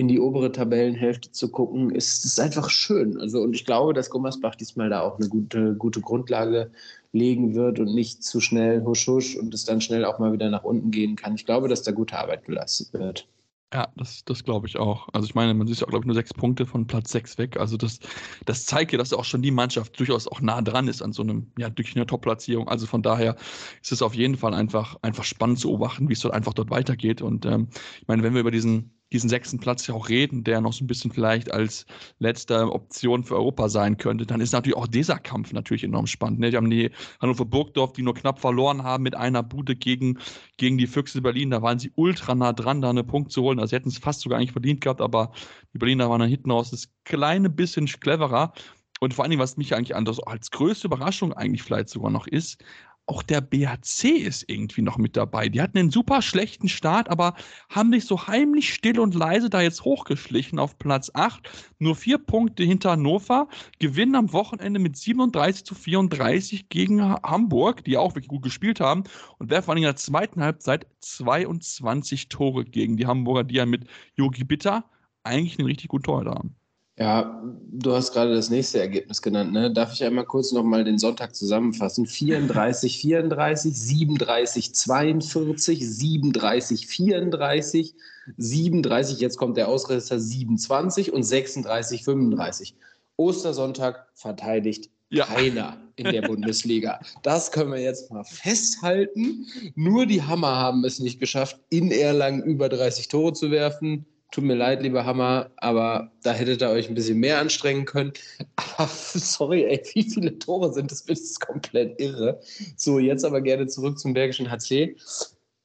in 0.00 0.08
die 0.08 0.18
obere 0.18 0.50
Tabellenhälfte 0.50 1.30
zu 1.30 1.50
gucken, 1.50 1.90
ist, 1.90 2.24
ist 2.24 2.40
einfach 2.40 2.70
schön. 2.70 3.20
Also, 3.20 3.42
und 3.42 3.54
ich 3.54 3.66
glaube, 3.66 3.92
dass 3.92 4.08
Gummersbach 4.08 4.54
diesmal 4.56 4.88
da 4.88 5.02
auch 5.02 5.18
eine 5.18 5.28
gute, 5.28 5.74
gute 5.74 6.00
Grundlage 6.00 6.70
legen 7.12 7.54
wird 7.54 7.78
und 7.80 7.94
nicht 7.94 8.24
zu 8.24 8.40
schnell 8.40 8.82
husch 8.84 9.06
husch 9.06 9.36
und 9.36 9.52
es 9.52 9.64
dann 9.66 9.82
schnell 9.82 10.06
auch 10.06 10.18
mal 10.18 10.32
wieder 10.32 10.48
nach 10.48 10.64
unten 10.64 10.90
gehen 10.90 11.16
kann. 11.16 11.34
Ich 11.34 11.44
glaube, 11.44 11.68
dass 11.68 11.82
da 11.82 11.92
gute 11.92 12.18
Arbeit 12.18 12.46
geleistet 12.46 12.94
wird. 12.94 13.28
Ja, 13.72 13.92
das, 13.94 14.24
das 14.24 14.42
glaube 14.42 14.66
ich 14.66 14.78
auch. 14.78 15.08
Also 15.12 15.26
ich 15.26 15.34
meine, 15.34 15.54
man 15.54 15.66
sieht 15.66 15.78
ja 15.78 15.86
auch, 15.86 15.90
glaube 15.90 16.04
ich, 16.04 16.06
nur 16.06 16.14
sechs 16.14 16.34
Punkte 16.34 16.66
von 16.66 16.86
Platz 16.86 17.12
sechs 17.12 17.36
weg. 17.38 17.56
Also 17.60 17.76
das, 17.76 18.00
das 18.46 18.64
zeigt 18.64 18.90
ja, 18.90 18.98
dass 18.98 19.12
auch 19.12 19.24
schon 19.24 19.42
die 19.42 19.52
Mannschaft 19.52 19.98
durchaus 20.00 20.26
auch 20.26 20.40
nah 20.40 20.60
dran 20.62 20.88
ist 20.88 21.02
an 21.02 21.12
so 21.12 21.22
einem, 21.22 21.52
ja, 21.56 21.70
durch 21.70 21.94
eine 21.94 22.06
Top-Platzierung. 22.06 22.68
Also 22.68 22.86
von 22.86 23.02
daher 23.02 23.36
ist 23.82 23.92
es 23.92 24.02
auf 24.02 24.14
jeden 24.14 24.36
Fall 24.36 24.54
einfach, 24.54 24.96
einfach 25.02 25.24
spannend 25.24 25.60
zu 25.60 25.68
beobachten, 25.68 26.08
wie 26.08 26.14
es 26.14 26.20
dort 26.20 26.34
einfach 26.34 26.54
dort 26.54 26.70
weitergeht. 26.70 27.22
Und 27.22 27.46
ähm, 27.46 27.68
ich 28.00 28.08
meine, 28.08 28.24
wenn 28.24 28.32
wir 28.34 28.40
über 28.40 28.50
diesen 28.50 28.99
diesen 29.12 29.28
sechsten 29.28 29.58
Platz 29.58 29.86
ja 29.86 29.94
auch 29.94 30.08
reden, 30.08 30.44
der 30.44 30.60
noch 30.60 30.72
so 30.72 30.84
ein 30.84 30.86
bisschen 30.86 31.10
vielleicht 31.10 31.50
als 31.50 31.86
letzte 32.18 32.72
Option 32.72 33.24
für 33.24 33.36
Europa 33.36 33.68
sein 33.68 33.96
könnte, 33.96 34.26
dann 34.26 34.40
ist 34.40 34.52
natürlich 34.52 34.76
auch 34.76 34.86
dieser 34.86 35.18
Kampf 35.18 35.52
natürlich 35.52 35.84
enorm 35.84 36.06
spannend. 36.06 36.40
Ne? 36.40 36.50
Die 36.50 36.56
haben 36.56 36.70
die 36.70 36.90
Hannover 37.20 37.44
Burgdorf, 37.44 37.92
die 37.92 38.02
nur 38.02 38.14
knapp 38.14 38.38
verloren 38.38 38.82
haben 38.82 39.02
mit 39.02 39.16
einer 39.16 39.42
Bude 39.42 39.74
gegen, 39.74 40.18
gegen 40.56 40.78
die 40.78 40.86
Füchse 40.86 41.20
Berlin. 41.20 41.50
Da 41.50 41.62
waren 41.62 41.78
sie 41.78 41.92
ultra 41.96 42.34
nah 42.34 42.52
dran, 42.52 42.80
da 42.80 42.90
einen 42.90 43.06
Punkt 43.06 43.32
zu 43.32 43.42
holen. 43.42 43.58
Also 43.58 43.70
sie 43.70 43.76
hätten 43.76 43.88
es 43.88 43.98
fast 43.98 44.20
sogar 44.20 44.38
eigentlich 44.38 44.52
verdient 44.52 44.80
gehabt, 44.80 45.00
aber 45.00 45.32
die 45.74 45.78
Berliner 45.78 46.08
waren 46.08 46.20
dann 46.20 46.28
hinten 46.28 46.50
raus 46.50 46.70
das 46.70 46.88
kleine 47.04 47.50
bisschen 47.50 47.86
cleverer. 47.86 48.52
Und 49.00 49.14
vor 49.14 49.24
allen 49.24 49.30
Dingen, 49.30 49.40
was 49.40 49.56
mich 49.56 49.74
eigentlich 49.74 49.96
anders 49.96 50.20
als 50.20 50.50
größte 50.50 50.86
Überraschung 50.86 51.32
eigentlich 51.32 51.62
vielleicht 51.62 51.88
sogar 51.88 52.10
noch 52.10 52.26
ist, 52.26 52.62
auch 53.10 53.24
der 53.24 53.40
BHC 53.40 54.10
ist 54.10 54.44
irgendwie 54.48 54.82
noch 54.82 54.96
mit 54.96 55.16
dabei. 55.16 55.48
Die 55.48 55.60
hatten 55.60 55.78
einen 55.78 55.90
super 55.90 56.22
schlechten 56.22 56.68
Start, 56.68 57.10
aber 57.10 57.34
haben 57.68 57.92
sich 57.92 58.04
so 58.04 58.28
heimlich 58.28 58.72
still 58.72 59.00
und 59.00 59.16
leise 59.16 59.50
da 59.50 59.60
jetzt 59.60 59.84
hochgeschlichen 59.84 60.60
auf 60.60 60.78
Platz 60.78 61.10
8. 61.12 61.50
Nur 61.80 61.96
vier 61.96 62.18
Punkte 62.18 62.62
hinter 62.62 62.92
Hannover. 62.92 63.48
Gewinnen 63.80 64.14
am 64.14 64.32
Wochenende 64.32 64.78
mit 64.78 64.96
37 64.96 65.64
zu 65.64 65.74
34 65.74 66.68
gegen 66.68 67.02
Hamburg, 67.02 67.82
die 67.82 67.96
auch 67.96 68.14
wirklich 68.14 68.28
gut 68.28 68.42
gespielt 68.42 68.78
haben. 68.78 69.02
Und 69.38 69.50
werfen 69.50 69.76
in 69.76 69.82
der 69.82 69.96
zweiten 69.96 70.40
Halbzeit 70.40 70.86
22 71.00 72.28
Tore 72.28 72.64
gegen 72.64 72.96
die 72.96 73.08
Hamburger, 73.08 73.42
die 73.42 73.56
ja 73.56 73.66
mit 73.66 73.88
Yogi 74.14 74.44
Bitter 74.44 74.84
eigentlich 75.24 75.58
einen 75.58 75.66
richtig 75.66 75.88
guten 75.88 76.04
Torhüter 76.04 76.30
haben. 76.36 76.59
Ja, 77.00 77.42
du 77.72 77.94
hast 77.94 78.12
gerade 78.12 78.34
das 78.34 78.50
nächste 78.50 78.78
Ergebnis 78.78 79.22
genannt. 79.22 79.52
Ne? 79.52 79.72
Darf 79.72 79.94
ich 79.94 80.04
einmal 80.04 80.26
kurz 80.26 80.52
nochmal 80.52 80.84
den 80.84 80.98
Sonntag 80.98 81.34
zusammenfassen? 81.34 82.04
34, 82.04 82.98
34, 82.98 83.74
37, 83.74 84.74
42, 84.74 85.88
37, 85.88 86.86
34, 86.86 87.94
37, 88.36 89.18
jetzt 89.18 89.38
kommt 89.38 89.56
der 89.56 89.68
Ausreißer 89.68 90.20
27 90.20 91.10
und 91.10 91.22
36, 91.22 92.04
35. 92.04 92.74
Ostersonntag 93.16 94.06
verteidigt 94.12 94.90
ja. 95.08 95.24
keiner 95.24 95.78
in 95.96 96.04
der 96.04 96.20
Bundesliga. 96.20 97.00
Das 97.22 97.50
können 97.50 97.72
wir 97.72 97.80
jetzt 97.80 98.10
mal 98.10 98.24
festhalten. 98.24 99.46
Nur 99.74 100.04
die 100.04 100.22
Hammer 100.22 100.56
haben 100.56 100.84
es 100.84 100.98
nicht 100.98 101.18
geschafft, 101.18 101.58
in 101.70 101.90
Erlangen 101.92 102.42
über 102.42 102.68
30 102.68 103.08
Tore 103.08 103.32
zu 103.32 103.50
werfen. 103.50 104.04
Tut 104.30 104.44
mir 104.44 104.54
leid, 104.54 104.82
lieber 104.82 105.04
Hammer, 105.04 105.50
aber 105.56 106.12
da 106.22 106.32
hättet 106.32 106.62
ihr 106.62 106.70
euch 106.70 106.88
ein 106.88 106.94
bisschen 106.94 107.18
mehr 107.18 107.40
anstrengen 107.40 107.84
können. 107.84 108.12
Aber 108.76 108.88
sorry, 108.88 109.64
ey, 109.64 109.82
wie 109.94 110.08
viele 110.08 110.38
Tore 110.38 110.72
sind 110.72 110.92
das? 110.92 111.00
Ist 111.00 111.40
komplett 111.40 112.00
irre. 112.00 112.40
So, 112.76 113.00
jetzt 113.00 113.24
aber 113.24 113.40
gerne 113.40 113.66
zurück 113.66 113.98
zum 113.98 114.14
Bergischen 114.14 114.48
HC. 114.48 114.96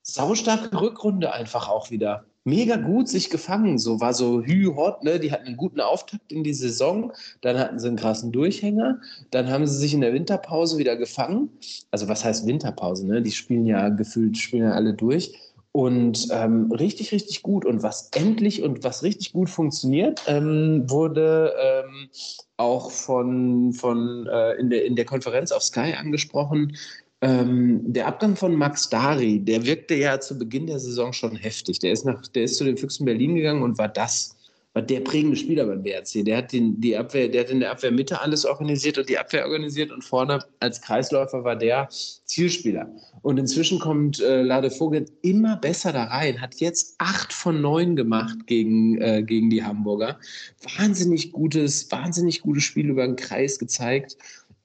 Saustarke 0.01 0.79
Rückrunde 0.79 1.31
einfach 1.31 1.69
auch 1.69 1.91
wieder. 1.91 2.25
Mega 2.43 2.77
gut 2.77 3.07
sich 3.07 3.29
gefangen. 3.29 3.77
So 3.77 3.99
war 3.99 4.13
so 4.13 4.41
hü 4.43 4.73
hot, 4.75 5.03
ne? 5.03 5.19
Die 5.19 5.31
hatten 5.31 5.47
einen 5.47 5.57
guten 5.57 5.81
Auftakt 5.81 6.31
in 6.31 6.43
die 6.43 6.53
Saison. 6.53 7.13
Dann 7.41 7.59
hatten 7.59 7.79
sie 7.79 7.87
einen 7.87 7.97
krassen 7.97 8.31
Durchhänger. 8.31 8.99
Dann 9.29 9.49
haben 9.49 9.67
sie 9.67 9.77
sich 9.77 9.93
in 9.93 10.01
der 10.01 10.13
Winterpause 10.13 10.77
wieder 10.79 10.95
gefangen. 10.95 11.49
Also, 11.91 12.07
was 12.07 12.25
heißt 12.25 12.47
Winterpause, 12.47 13.05
ne? 13.05 13.21
Die 13.21 13.31
spielen 13.31 13.65
ja 13.67 13.89
gefühlt, 13.89 14.37
spielen 14.37 14.63
ja 14.63 14.71
alle 14.71 14.93
durch 14.93 15.33
und 15.75 16.29
ähm, 16.31 16.71
richtig, 16.71 17.11
richtig 17.11 17.41
gut. 17.41 17.65
Und 17.65 17.83
was 17.83 18.07
endlich 18.15 18.63
und 18.63 18.85
was 18.85 19.03
richtig 19.03 19.33
gut 19.33 19.49
funktioniert, 19.49 20.23
ähm, 20.25 20.89
wurde 20.89 21.53
ähm, 21.61 22.09
auch 22.55 22.91
von, 22.91 23.73
von 23.73 24.25
äh, 24.25 24.53
in, 24.53 24.69
der, 24.69 24.85
in 24.85 24.95
der 24.95 25.03
Konferenz 25.03 25.51
auf 25.51 25.63
Sky 25.63 25.93
angesprochen. 25.93 26.77
Ähm, 27.19 27.81
der 27.91 28.07
Abgang 28.07 28.37
von 28.37 28.55
Max 28.55 28.87
Dari, 28.87 29.41
der 29.41 29.65
wirkte 29.65 29.95
ja 29.95 30.17
zu 30.21 30.39
Beginn 30.39 30.67
der 30.67 30.79
Saison 30.79 31.11
schon 31.11 31.35
heftig. 31.35 31.79
Der 31.79 31.91
ist, 31.91 32.05
nach, 32.05 32.25
der 32.25 32.45
ist 32.45 32.55
zu 32.55 32.63
den 32.63 32.77
Füchsen 32.77 33.03
Berlin 33.03 33.35
gegangen 33.35 33.61
und 33.61 33.77
war 33.77 33.89
das 33.89 34.34
war 34.75 34.81
der 34.81 34.99
prägende 34.99 35.37
Spieler 35.37 35.65
beim 35.65 35.83
BRC. 35.83 36.25
Der 36.25 36.37
hat, 36.37 36.51
den, 36.51 36.79
die 36.81 36.97
Abwehr, 36.97 37.29
der 37.29 37.45
hat 37.45 37.49
in 37.49 37.61
der 37.61 37.71
Abwehrmitte 37.71 38.19
alles 38.19 38.45
organisiert 38.45 38.97
und 38.97 39.07
die 39.07 39.17
Abwehr 39.17 39.45
organisiert 39.45 39.89
und 39.89 40.03
vorne 40.03 40.39
als 40.59 40.81
Kreisläufer 40.81 41.45
war 41.45 41.55
der 41.55 41.87
Zielspieler. 41.89 42.91
Und 43.21 43.37
inzwischen 43.37 43.79
kommt 43.79 44.19
äh, 44.19 44.41
Lade 44.41 44.69
Vogel 44.69 45.05
immer 45.21 45.55
besser 45.55 45.93
da 45.93 46.03
rein, 46.03 46.41
hat 46.41 46.55
jetzt 46.55 46.95
acht 46.97 47.31
von 47.31 47.61
neun 47.61 47.95
gemacht 47.95 48.47
gegen, 48.47 49.01
äh, 49.01 49.23
gegen 49.23 49.49
die 49.49 49.63
Hamburger. 49.63 50.19
Wahnsinnig 50.77 51.31
gutes, 51.31 51.89
wahnsinnig 51.89 52.41
gutes 52.41 52.63
Spiel 52.63 52.89
über 52.89 53.07
den 53.07 53.15
Kreis 53.15 53.57
gezeigt. 53.57 54.17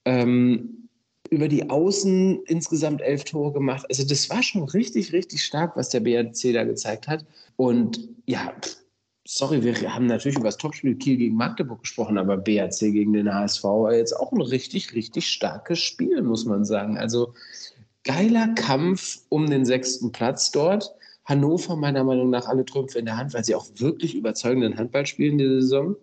Ähm, 0.05 0.89
über 1.31 1.47
die 1.47 1.71
Außen 1.71 2.43
insgesamt 2.47 3.01
elf 3.01 3.23
Tore 3.23 3.53
gemacht. 3.53 3.87
Also 3.89 4.05
das 4.05 4.29
war 4.29 4.43
schon 4.43 4.65
richtig, 4.65 5.13
richtig 5.13 5.45
stark, 5.45 5.77
was 5.77 5.91
der 5.91 6.01
BRC 6.01 6.53
da 6.53 6.65
gezeigt 6.65 7.07
hat. 7.07 7.25
Und 7.55 8.09
ja, 8.27 8.53
sorry, 9.33 9.63
wir 9.63 9.95
haben 9.95 10.07
natürlich 10.07 10.37
über 10.37 10.49
das 10.49 10.57
Topspiel 10.57 10.97
Kiel 10.97 11.17
gegen 11.17 11.37
Magdeburg 11.37 11.83
gesprochen, 11.83 12.19
aber 12.19 12.37
BAC 12.37 12.81
gegen 12.81 13.13
den 13.13 13.33
HSV 13.33 13.63
war 13.63 13.95
jetzt 13.95 14.13
auch 14.13 14.33
ein 14.33 14.41
richtig, 14.41 14.93
richtig 14.93 15.29
starkes 15.29 15.79
Spiel, 15.79 16.21
muss 16.23 16.47
man 16.47 16.65
sagen. 16.65 16.99
Also 16.99 17.35
geiler 18.03 18.49
Kampf 18.55 19.21
um 19.29 19.49
den 19.49 19.65
sechsten 19.65 20.11
Platz 20.11 20.51
dort. 20.51 20.93
Hannover 21.25 21.77
meiner 21.77 22.03
Meinung 22.03 22.31
nach 22.31 22.49
alle 22.49 22.65
Trümpfe 22.65 22.99
in 22.99 23.05
der 23.05 23.17
Hand, 23.17 23.33
weil 23.33 23.45
sie 23.45 23.55
auch 23.55 23.67
wirklich 23.77 24.17
überzeugenden 24.17 24.77
Handball 24.77 25.07
spielen 25.07 25.39
der 25.39 25.61
Saison. 25.61 25.95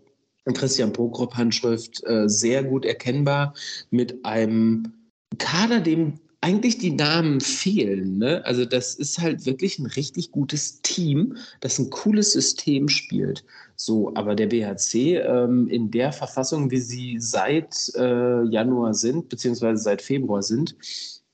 Und 0.45 0.57
Christian 0.57 0.93
Pogrop 0.93 1.35
Handschrift 1.35 2.01
äh, 2.07 2.29
sehr 2.29 2.63
gut 2.63 2.85
erkennbar 2.85 3.53
mit 3.89 4.23
einem 4.23 4.93
Kader, 5.37 5.81
dem 5.81 6.13
eigentlich 6.41 6.77
die 6.77 6.91
Namen 6.91 7.41
fehlen. 7.41 8.17
Ne? 8.19 8.43
Also 8.45 8.65
das 8.65 8.95
ist 8.95 9.19
halt 9.19 9.45
wirklich 9.45 9.79
ein 9.79 9.87
richtig 9.87 10.31
gutes 10.31 10.81
Team, 10.81 11.37
das 11.61 11.79
ein 11.79 11.89
cooles 11.89 12.33
System 12.33 12.89
spielt. 12.89 13.43
So, 13.75 14.13
aber 14.15 14.35
der 14.35 14.47
BHC 14.47 15.17
ähm, 15.17 15.67
in 15.67 15.91
der 15.91 16.11
Verfassung, 16.11 16.71
wie 16.71 16.79
sie 16.79 17.17
seit 17.19 17.91
äh, 17.95 18.43
Januar 18.45 18.93
sind, 18.93 19.29
beziehungsweise 19.29 19.81
seit 19.81 20.01
Februar 20.01 20.41
sind, 20.41 20.75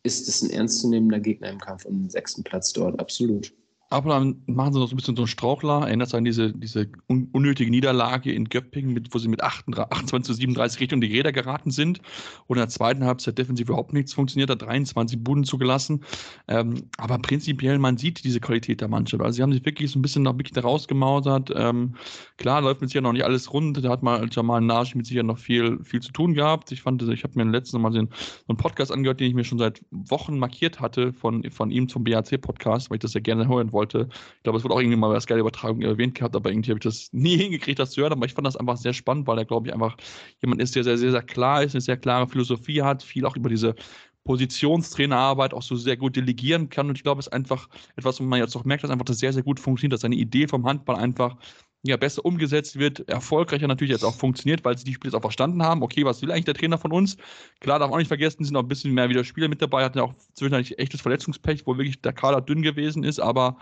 ist 0.04 0.28
es 0.28 0.42
ein 0.42 0.50
ernstzunehmender 0.50 1.20
Gegner 1.20 1.50
im 1.50 1.60
Kampf 1.60 1.86
um 1.86 2.00
den 2.00 2.10
sechsten 2.10 2.44
Platz 2.44 2.74
dort, 2.74 3.00
absolut. 3.00 3.54
Aber 3.94 4.10
dann 4.10 4.42
machen 4.48 4.74
sie 4.74 4.80
noch 4.80 4.88
so 4.88 4.96
ein 4.96 4.98
bisschen 4.98 5.16
so 5.16 5.22
einen 5.22 5.28
Strauchler. 5.28 5.82
Erinnert 5.86 6.10
sich 6.10 6.18
an 6.18 6.26
diese, 6.26 6.52
diese 6.52 6.90
un 7.08 7.30
unnötige 7.32 7.70
Niederlage 7.70 8.32
in 8.32 8.50
Göppingen, 8.50 8.92
mit, 8.92 9.14
wo 9.14 9.20
sie 9.20 9.28
mit 9.28 9.44
28 9.44 10.24
zu 10.24 10.34
37 10.34 10.80
Richtung 10.80 11.00
die 11.00 11.16
Räder 11.16 11.32
geraten 11.32 11.70
sind. 11.70 12.00
Und 12.48 12.58
in 12.58 12.62
der 12.62 12.70
zweiten 12.70 13.06
Halbzeit 13.06 13.38
defensiv 13.38 13.70
überhaupt 13.70 13.94
nichts 13.94 14.12
funktioniert, 14.12 14.50
hat 14.50 14.64
23 14.64 15.24
Buden 15.24 15.44
zugelassen. 15.44 16.04
Ähm, 16.48 16.90
aber 16.98 17.20
prinzipiell, 17.20 17.78
man 17.78 17.98
sieht 17.98 18.24
diese 18.24 18.40
Qualität 18.40 18.82
der 18.82 18.88
Mannschaft. 18.88 19.22
Also 19.22 19.36
sie 19.36 19.44
haben 19.44 19.54
sich 19.54 19.64
wirklich 19.64 19.92
so 19.92 20.00
ein 20.00 20.02
bisschen 20.02 20.24
noch 20.24 20.40
wirklich 20.40 20.64
rausgemausert. 20.64 21.52
Ähm, 21.56 21.94
klar, 22.38 22.64
läuft 22.64 22.82
mit 22.82 22.90
sich 22.90 22.96
ja 22.96 23.02
noch 23.02 23.14
nicht 23.14 23.26
alles 23.26 23.54
rund. 23.54 23.86
Da 23.86 23.90
hat 23.92 24.02
mal 24.02 24.28
Jamal 24.32 24.62
Nash 24.62 24.96
mit 24.96 25.06
sich 25.06 25.18
ja 25.18 25.24
noch 25.24 25.38
viel, 25.38 25.78
viel 25.84 26.00
zu 26.00 26.12
tun 26.12 26.34
gehabt. 26.34 26.72
Ich 26.72 26.82
fand, 26.82 27.04
ich 27.04 27.24
habe 27.24 27.34
mir 27.36 27.52
letzten 27.52 27.80
Mal 27.80 27.92
so 27.92 28.00
einen 28.00 28.58
Podcast 28.58 28.92
angehört, 28.92 29.20
den 29.20 29.28
ich 29.28 29.36
mir 29.36 29.44
schon 29.44 29.60
seit 29.60 29.84
Wochen 29.92 30.40
markiert 30.40 30.80
hatte 30.80 31.14
von, 31.14 31.48
von 31.52 31.70
ihm 31.70 31.88
zum 31.88 32.04
BAC-Podcast, 32.04 32.90
weil 32.90 32.96
ich 32.96 33.02
das 33.02 33.14
ja 33.14 33.20
gerne 33.20 33.48
hören 33.48 33.72
wollte 33.72 33.83
wollte. 33.84 34.08
Ich 34.38 34.44
glaube, 34.44 34.58
es 34.58 34.64
wurde 34.64 34.76
auch 34.76 34.80
irgendwie 34.80 34.98
mal 34.98 35.08
bei 35.08 35.14
der 35.14 35.22
Sky-Übertragung 35.22 35.82
erwähnt 35.82 36.16
gehabt, 36.16 36.36
aber 36.36 36.50
irgendwie 36.50 36.72
habe 36.72 36.80
ich 36.80 36.84
das 36.84 37.10
nie 37.12 37.38
hingekriegt, 37.44 37.80
das 37.80 37.92
zu 37.92 38.02
hören. 38.02 38.14
Aber 38.14 38.26
ich 38.26 38.34
fand 38.34 38.48
das 38.48 38.58
einfach 38.58 38.78
sehr 38.78 38.94
spannend, 38.94 39.28
weil 39.28 39.38
er, 39.38 39.46
glaube 39.46 39.68
ich, 39.68 39.74
einfach 39.74 39.98
jemand 40.42 40.62
ist, 40.62 40.76
der 40.76 40.84
sehr, 40.84 40.98
sehr, 40.98 41.12
sehr 41.12 41.22
klar 41.22 41.64
ist, 41.64 41.76
eine 41.76 41.82
sehr 41.82 41.98
klare 41.98 42.28
Philosophie 42.28 42.82
hat, 42.82 43.04
viel 43.04 43.26
auch 43.26 43.36
über 43.36 43.50
diese 43.50 43.76
Positionstrainerarbeit 44.24 45.54
auch 45.54 45.62
so 45.62 45.76
sehr 45.76 45.98
gut 45.98 46.16
delegieren 46.16 46.70
kann. 46.70 46.88
Und 46.90 46.98
ich 46.98 47.04
glaube, 47.04 47.20
es 47.20 47.28
ist 47.28 47.34
einfach 47.34 47.68
etwas, 47.96 48.20
wo 48.20 48.24
man 48.24 48.40
jetzt 48.40 48.56
auch 48.56 48.64
merkt, 48.64 48.84
dass 48.84 48.92
einfach 48.92 49.06
das 49.06 49.20
sehr, 49.20 49.34
sehr 49.34 49.44
gut 49.44 49.60
funktioniert, 49.60 49.94
dass 49.94 50.02
seine 50.02 50.16
Idee 50.16 50.48
vom 50.48 50.66
Handball 50.66 50.96
einfach 50.96 51.36
ja, 51.84 51.98
besser 51.98 52.24
umgesetzt 52.24 52.80
wird, 52.80 53.08
erfolgreicher 53.10 53.68
natürlich 53.68 53.92
jetzt 53.92 54.06
auch 54.06 54.16
funktioniert, 54.16 54.64
weil 54.64 54.78
sie 54.78 54.86
die 54.86 54.94
Spiele 54.94 55.10
jetzt 55.10 55.18
auch 55.18 55.22
verstanden 55.22 55.62
haben. 55.64 55.84
Okay, 55.84 56.06
was 56.06 56.22
will 56.22 56.32
eigentlich 56.32 56.46
der 56.46 56.54
Trainer 56.54 56.78
von 56.78 56.94
uns? 56.94 57.18
Klar, 57.60 57.78
darf 57.78 57.90
man 57.90 57.96
auch 57.96 58.00
nicht 58.00 58.08
vergessen, 58.08 58.46
sind 58.46 58.54
noch 58.54 58.62
ein 58.62 58.70
bisschen 58.70 58.94
mehr 58.94 59.10
wieder 59.10 59.26
Spieler 59.26 59.50
mit 59.50 59.62
dabei, 59.62 59.84
hatten 59.84 59.98
ja 59.98 60.06
auch 60.06 60.14
zwischendurch 60.34 60.76
echtes 60.78 61.02
Verletzungspech, 61.02 61.68
wo 61.68 61.78
wirklich 61.78 62.02
der 62.02 62.14
Kader 62.14 62.40
dünn 62.40 62.62
gewesen 62.62 63.04
ist, 63.04 63.20
aber 63.20 63.58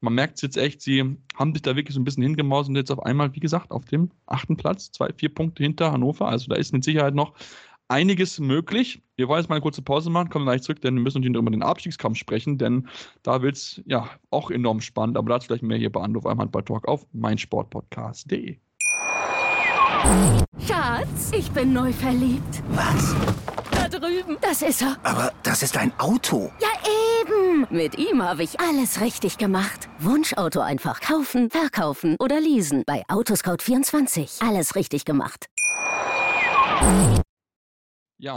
man 0.00 0.14
merkt 0.14 0.36
es 0.36 0.42
jetzt 0.42 0.56
echt, 0.56 0.82
sie 0.82 1.16
haben 1.34 1.52
sich 1.52 1.62
da 1.62 1.74
wirklich 1.74 1.94
so 1.94 2.00
ein 2.00 2.04
bisschen 2.04 2.22
hingemaust 2.22 2.68
und 2.68 2.76
jetzt 2.76 2.92
auf 2.92 3.02
einmal, 3.02 3.34
wie 3.34 3.40
gesagt, 3.40 3.72
auf 3.72 3.84
dem 3.86 4.10
achten 4.26 4.56
Platz, 4.56 4.92
zwei, 4.92 5.12
vier 5.12 5.34
Punkte 5.34 5.62
hinter 5.62 5.90
Hannover. 5.90 6.28
Also 6.28 6.46
da 6.48 6.56
ist 6.56 6.72
mit 6.72 6.84
Sicherheit 6.84 7.14
noch 7.14 7.32
einiges 7.88 8.40
möglich. 8.40 9.02
Wir 9.16 9.28
wollen 9.28 9.40
jetzt 9.40 9.48
mal 9.48 9.56
eine 9.56 9.62
kurze 9.62 9.82
Pause 9.82 10.10
machen, 10.10 10.30
kommen 10.30 10.44
gleich 10.44 10.62
zurück, 10.62 10.80
denn 10.80 10.94
wir 10.94 11.02
müssen 11.02 11.18
natürlich 11.18 11.38
über 11.38 11.50
den 11.50 11.62
Abstiegskampf 11.62 12.18
sprechen, 12.18 12.58
denn 12.58 12.88
da 13.22 13.42
wird 13.42 13.56
es 13.56 13.82
ja 13.86 14.08
auch 14.30 14.50
enorm 14.50 14.80
spannend, 14.80 15.16
aber 15.16 15.30
dazu 15.30 15.46
vielleicht 15.46 15.62
mehr 15.62 15.78
hier 15.78 15.92
bei 15.92 16.00
Anruf 16.00 16.26
einmal 16.26 16.48
bei 16.48 16.62
Talk 16.62 16.88
auf 16.88 17.06
meinsportpodcast.de. 17.12 18.58
Schatz, 20.66 21.32
ich 21.36 21.50
bin 21.52 21.72
neu 21.72 21.92
verliebt. 21.92 22.62
Was? 22.70 23.14
Da 23.70 23.88
drüben. 23.88 24.36
Das 24.40 24.62
ist 24.62 24.82
er. 24.82 24.96
Aber 25.02 25.32
das 25.42 25.62
ist 25.62 25.76
ein 25.76 25.92
Auto. 25.98 26.50
Ja, 26.60 26.68
eben. 27.20 27.66
Mit 27.70 27.98
ihm 27.98 28.22
habe 28.22 28.42
ich 28.42 28.60
alles 28.60 29.00
richtig 29.00 29.38
gemacht. 29.38 29.88
Wunschauto 29.98 30.60
einfach 30.60 31.00
kaufen, 31.00 31.50
verkaufen 31.50 32.16
oder 32.18 32.40
leasen. 32.40 32.82
Bei 32.86 33.02
Autoscout24. 33.08 34.46
Alles 34.46 34.74
richtig 34.74 35.04
gemacht. 35.04 35.46
Ja, 36.80 37.23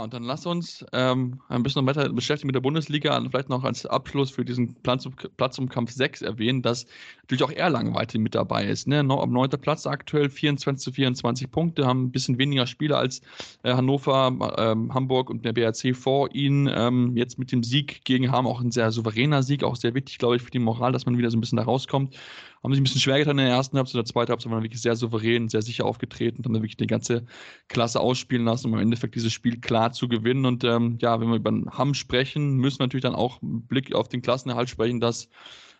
und 0.02 0.12
dann 0.12 0.24
lass 0.24 0.44
uns 0.44 0.84
ähm, 0.92 1.40
ein 1.48 1.62
bisschen 1.62 1.86
weiter 1.86 2.12
beschäftigen 2.12 2.48
mit 2.48 2.56
der 2.56 2.60
Bundesliga 2.60 3.16
und 3.16 3.30
vielleicht 3.30 3.48
noch 3.48 3.62
als 3.62 3.86
Abschluss 3.86 4.32
für 4.32 4.44
diesen 4.44 4.74
Platz, 4.82 5.08
Platz 5.36 5.56
um 5.58 5.68
Kampf 5.68 5.92
6 5.92 6.22
erwähnen, 6.22 6.62
dass 6.62 6.84
natürlich 7.22 7.44
auch 7.44 7.52
Erlangen 7.52 7.94
weiterhin 7.94 8.22
mit 8.22 8.34
dabei 8.34 8.66
ist. 8.66 8.88
Ne? 8.88 8.98
Am 8.98 9.30
neunten 9.30 9.60
Platz 9.60 9.86
aktuell 9.86 10.30
24 10.30 10.82
zu 10.82 10.90
24 10.90 11.50
Punkte, 11.50 11.86
haben 11.86 12.06
ein 12.06 12.10
bisschen 12.10 12.38
weniger 12.38 12.66
Spieler 12.66 12.98
als 12.98 13.22
äh, 13.62 13.72
Hannover, 13.72 14.54
ähm, 14.58 14.92
Hamburg 14.92 15.30
und 15.30 15.44
der 15.44 15.52
BRC 15.52 15.94
vor 15.94 16.34
ihnen. 16.34 16.68
Ähm, 16.74 17.16
jetzt 17.16 17.38
mit 17.38 17.52
dem 17.52 17.62
Sieg 17.62 18.04
gegen 18.04 18.32
haben 18.32 18.48
auch 18.48 18.60
ein 18.60 18.72
sehr 18.72 18.90
souveräner 18.90 19.44
Sieg, 19.44 19.62
auch 19.62 19.76
sehr 19.76 19.94
wichtig, 19.94 20.18
glaube 20.18 20.36
ich, 20.36 20.42
für 20.42 20.50
die 20.50 20.58
Moral, 20.58 20.90
dass 20.90 21.06
man 21.06 21.16
wieder 21.16 21.30
so 21.30 21.36
ein 21.36 21.40
bisschen 21.40 21.56
da 21.56 21.62
rauskommt 21.62 22.16
haben 22.62 22.72
sich 22.72 22.80
ein 22.80 22.84
bisschen 22.84 23.00
schwer 23.00 23.18
getan 23.18 23.38
in 23.38 23.46
der 23.46 23.54
ersten 23.54 23.76
Halbzeit, 23.76 23.94
in 23.94 24.00
der 24.00 24.12
zweiten 24.12 24.30
Halbzeit 24.30 24.52
waren 24.52 24.62
wirklich 24.62 24.82
sehr 24.82 24.96
souverän, 24.96 25.48
sehr 25.48 25.62
sicher 25.62 25.84
aufgetreten, 25.84 26.44
haben 26.44 26.52
dann 26.52 26.62
wirklich 26.62 26.76
die 26.76 26.86
ganze 26.86 27.24
Klasse 27.68 28.00
ausspielen 28.00 28.44
lassen, 28.44 28.68
um 28.68 28.74
im 28.74 28.80
Endeffekt 28.80 29.14
dieses 29.14 29.32
Spiel 29.32 29.60
klar 29.60 29.92
zu 29.92 30.08
gewinnen. 30.08 30.44
Und 30.44 30.64
ähm, 30.64 30.98
ja, 31.00 31.20
wenn 31.20 31.28
wir 31.28 31.36
über 31.36 31.52
Hamm 31.76 31.94
sprechen, 31.94 32.56
müssen 32.56 32.80
wir 32.80 32.86
natürlich 32.86 33.04
dann 33.04 33.14
auch 33.14 33.42
einen 33.42 33.66
Blick 33.66 33.94
auf 33.94 34.08
den 34.08 34.22
Klassenerhalt 34.22 34.68
sprechen, 34.68 35.00
dass 35.00 35.28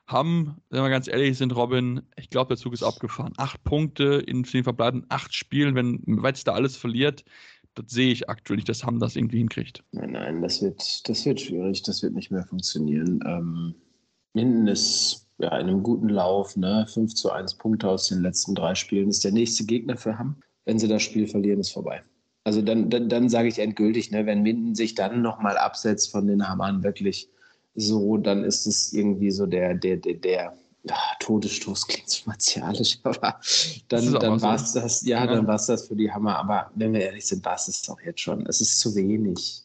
Hamm, 0.07 0.57
wenn 0.71 0.83
wir 0.83 0.89
ganz 0.89 1.07
ehrlich 1.07 1.37
sind, 1.37 1.55
Robin, 1.55 2.01
ich 2.17 2.31
glaube, 2.31 2.49
der 2.49 2.57
Zug 2.57 2.73
ist 2.73 2.83
abgefahren. 2.83 3.35
Acht 3.37 3.63
Punkte 3.63 4.23
in 4.27 4.43
den 4.43 4.65
verbleibenden 4.65 5.11
acht 5.11 5.35
Spielen, 5.35 5.75
wenn 5.75 6.03
Weiz 6.07 6.45
da 6.45 6.55
alles 6.55 6.77
verliert, 6.77 7.25
das 7.75 7.93
sehe 7.93 8.11
ich 8.11 8.29
aktuell 8.29 8.57
nicht, 8.57 8.69
dass 8.69 8.85
Hamm 8.85 9.01
das 9.01 9.17
irgendwie 9.17 9.39
hinkriegt. 9.39 9.85
Nein, 9.93 10.13
nein, 10.13 10.43
das 10.43 10.63
wird, 10.63 11.09
das 11.09 11.27
wird 11.27 11.41
schwierig, 11.41 11.83
das 11.83 12.03
wird 12.03 12.15
nicht 12.15 12.31
mehr 12.31 12.45
funktionieren. 12.45 13.21
Ähm, 13.27 13.75
Minden 14.33 14.67
ist 14.67 15.28
ja, 15.39 15.57
in 15.59 15.69
einem 15.69 15.83
guten 15.83 16.09
Lauf, 16.09 16.57
ne? 16.57 16.87
5 16.89 17.15
zu 17.15 17.31
1 17.31 17.55
Punkte 17.55 17.89
aus 17.89 18.09
den 18.09 18.23
letzten 18.23 18.55
drei 18.55 18.75
Spielen, 18.75 19.09
ist 19.09 19.25
der 19.25 19.33
nächste 19.33 19.65
Gegner 19.65 19.97
für 19.97 20.19
Hamm. 20.19 20.37
Wenn 20.65 20.79
sie 20.79 20.89
das 20.89 21.03
Spiel 21.03 21.27
verlieren, 21.27 21.61
ist 21.61 21.73
vorbei. 21.73 22.03
Also 22.45 22.63
dann, 22.63 22.91
dann, 22.91 23.09
dann 23.09 23.29
sage 23.29 23.49
ich 23.49 23.59
endgültig, 23.59 24.11
ne, 24.11 24.27
wenn 24.27 24.43
Minden 24.43 24.75
sich 24.75 24.95
dann 24.95 25.23
nochmal 25.23 25.57
absetzt 25.57 26.11
von 26.11 26.27
den 26.27 26.49
Hammern 26.49 26.83
wirklich 26.83 27.29
so, 27.75 28.17
dann 28.17 28.43
ist 28.43 28.67
es 28.67 28.93
irgendwie 28.93 29.31
so 29.31 29.47
der, 29.47 29.75
der, 29.75 29.97
der, 29.99 30.15
der 30.15 30.57
ja, 30.85 30.97
Todesstoß 31.21 31.87
klingt 31.87 32.09
so 32.09 32.23
martialisch, 32.27 32.99
aber 33.05 33.39
dann, 33.89 34.13
dann 34.15 34.41
war 34.41 34.55
es 34.55 34.73
das, 34.73 35.03
ja, 35.03 35.25
ja. 35.25 35.27
dann 35.27 35.47
war 35.47 35.57
es 35.57 35.67
das 35.67 35.87
für 35.87 35.97
die 35.97 36.11
Hammer. 36.11 36.37
Aber 36.39 36.71
wenn 36.75 36.93
wir 36.93 37.01
ehrlich 37.01 37.27
sind, 37.27 37.45
war 37.45 37.55
es 37.55 37.69
es 37.69 37.89
auch 37.89 38.01
jetzt 38.01 38.21
schon. 38.21 38.47
Es 38.47 38.61
ist 38.61 38.81
zu 38.81 38.95
wenig. 38.95 39.63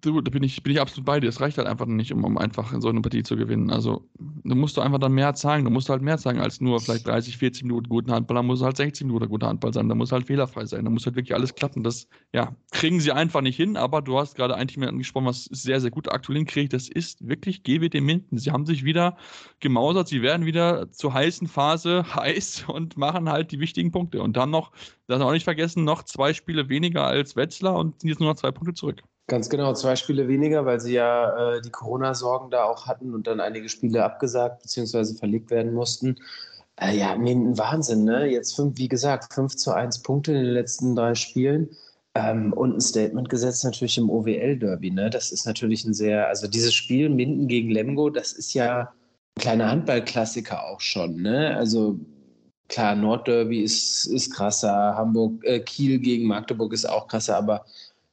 Du, 0.00 0.20
da 0.20 0.30
bin 0.30 0.44
ich, 0.44 0.62
bin 0.62 0.72
ich 0.72 0.80
absolut 0.80 1.06
bei 1.06 1.18
dir. 1.18 1.28
Es 1.28 1.40
reicht 1.40 1.58
halt 1.58 1.66
einfach 1.66 1.86
nicht, 1.86 2.12
um, 2.12 2.22
um 2.22 2.38
einfach 2.38 2.72
in 2.72 2.80
so 2.80 2.88
eine 2.88 3.00
Partie 3.00 3.24
zu 3.24 3.36
gewinnen. 3.36 3.70
Also, 3.70 4.08
du 4.18 4.54
musst 4.54 4.76
du 4.76 4.80
einfach 4.80 4.98
dann 5.00 5.12
mehr 5.12 5.34
zeigen. 5.34 5.64
Du 5.64 5.70
musst 5.70 5.88
halt 5.88 6.02
mehr 6.02 6.18
zeigen 6.18 6.38
als 6.40 6.60
nur 6.60 6.78
vielleicht 6.80 7.06
30, 7.06 7.36
40 7.36 7.64
Minuten 7.64 7.88
guten 7.88 8.12
Handball. 8.12 8.36
Da 8.36 8.42
muss 8.44 8.62
halt 8.62 8.76
60 8.76 9.06
Minuten 9.06 9.28
guter 9.28 9.48
Handball 9.48 9.72
sein. 9.72 9.88
Da 9.88 9.96
muss 9.96 10.12
halt 10.12 10.26
fehlerfrei 10.26 10.66
sein. 10.66 10.84
Da 10.84 10.90
muss 10.90 11.04
halt 11.04 11.16
wirklich 11.16 11.34
alles 11.34 11.54
klappen. 11.54 11.82
Das, 11.82 12.06
ja, 12.32 12.54
kriegen 12.70 13.00
sie 13.00 13.10
einfach 13.10 13.40
nicht 13.40 13.56
hin. 13.56 13.76
Aber 13.76 14.00
du 14.00 14.18
hast 14.18 14.36
gerade 14.36 14.54
eigentlich 14.54 14.76
mir 14.76 14.88
angesprochen, 14.88 15.26
was 15.26 15.44
sehr, 15.46 15.80
sehr 15.80 15.90
gut 15.90 16.12
aktuell 16.12 16.38
hinkriegt. 16.38 16.72
Das 16.74 16.88
ist 16.88 17.26
wirklich 17.26 17.64
GWD 17.64 18.00
Minden. 18.00 18.38
Sie 18.38 18.52
haben 18.52 18.66
sich 18.66 18.84
wieder 18.84 19.16
gemausert. 19.58 20.06
Sie 20.06 20.22
werden 20.22 20.46
wieder 20.46 20.92
zur 20.92 21.12
heißen 21.12 21.48
Phase 21.48 22.04
heiß 22.14 22.66
und 22.68 22.96
machen 22.96 23.28
halt 23.28 23.50
die 23.50 23.58
wichtigen 23.58 23.90
Punkte. 23.90 24.22
Und 24.22 24.36
dann 24.36 24.50
noch, 24.50 24.70
das 25.08 25.20
auch 25.20 25.32
nicht 25.32 25.44
vergessen, 25.44 25.82
noch 25.82 26.04
zwei 26.04 26.34
Spiele 26.34 26.68
weniger 26.68 27.04
als 27.04 27.34
Wetzlar 27.34 27.76
und 27.76 28.00
sind 28.00 28.10
jetzt 28.10 28.20
nur 28.20 28.28
noch 28.28 28.36
zwei 28.36 28.52
Punkte 28.52 28.74
zurück. 28.74 29.02
Ganz 29.28 29.50
genau, 29.50 29.74
zwei 29.74 29.94
Spiele 29.94 30.26
weniger, 30.26 30.64
weil 30.64 30.80
sie 30.80 30.94
ja 30.94 31.56
äh, 31.56 31.60
die 31.60 31.70
Corona-Sorgen 31.70 32.50
da 32.50 32.64
auch 32.64 32.86
hatten 32.86 33.14
und 33.14 33.26
dann 33.26 33.40
einige 33.40 33.68
Spiele 33.68 34.02
abgesagt 34.02 34.62
bzw. 34.62 35.14
verlegt 35.18 35.50
werden 35.50 35.74
mussten. 35.74 36.16
Äh, 36.80 36.96
ja, 36.96 37.12
ein 37.12 37.58
Wahnsinn, 37.58 38.04
ne? 38.04 38.26
Jetzt 38.26 38.56
fünf, 38.56 38.78
wie 38.78 38.88
gesagt, 38.88 39.34
5 39.34 39.54
zu 39.56 39.72
1 39.72 40.02
Punkte 40.02 40.32
in 40.32 40.44
den 40.44 40.54
letzten 40.54 40.96
drei 40.96 41.14
Spielen. 41.14 41.68
Ähm, 42.14 42.54
und 42.54 42.76
ein 42.76 42.80
Statement 42.80 43.28
gesetzt 43.28 43.64
natürlich 43.64 43.98
im 43.98 44.08
OWL-Derby, 44.08 44.90
ne? 44.92 45.10
Das 45.10 45.30
ist 45.30 45.44
natürlich 45.44 45.84
ein 45.84 45.92
sehr, 45.92 46.28
also 46.28 46.48
dieses 46.48 46.72
Spiel 46.72 47.10
Minden 47.10 47.48
gegen 47.48 47.70
Lemgo, 47.70 48.08
das 48.08 48.32
ist 48.32 48.54
ja 48.54 48.80
ein 49.36 49.40
kleiner 49.40 49.70
Handballklassiker 49.70 50.64
auch 50.64 50.80
schon, 50.80 51.20
ne? 51.20 51.54
Also 51.54 52.00
klar, 52.68 52.94
Nordderby 52.94 53.62
ist, 53.62 54.06
ist 54.06 54.32
krasser, 54.34 54.94
Hamburg, 54.96 55.44
äh, 55.44 55.60
Kiel 55.60 55.98
gegen 55.98 56.26
Magdeburg 56.26 56.72
ist 56.72 56.88
auch 56.88 57.08
krasser, 57.08 57.36
aber 57.36 57.66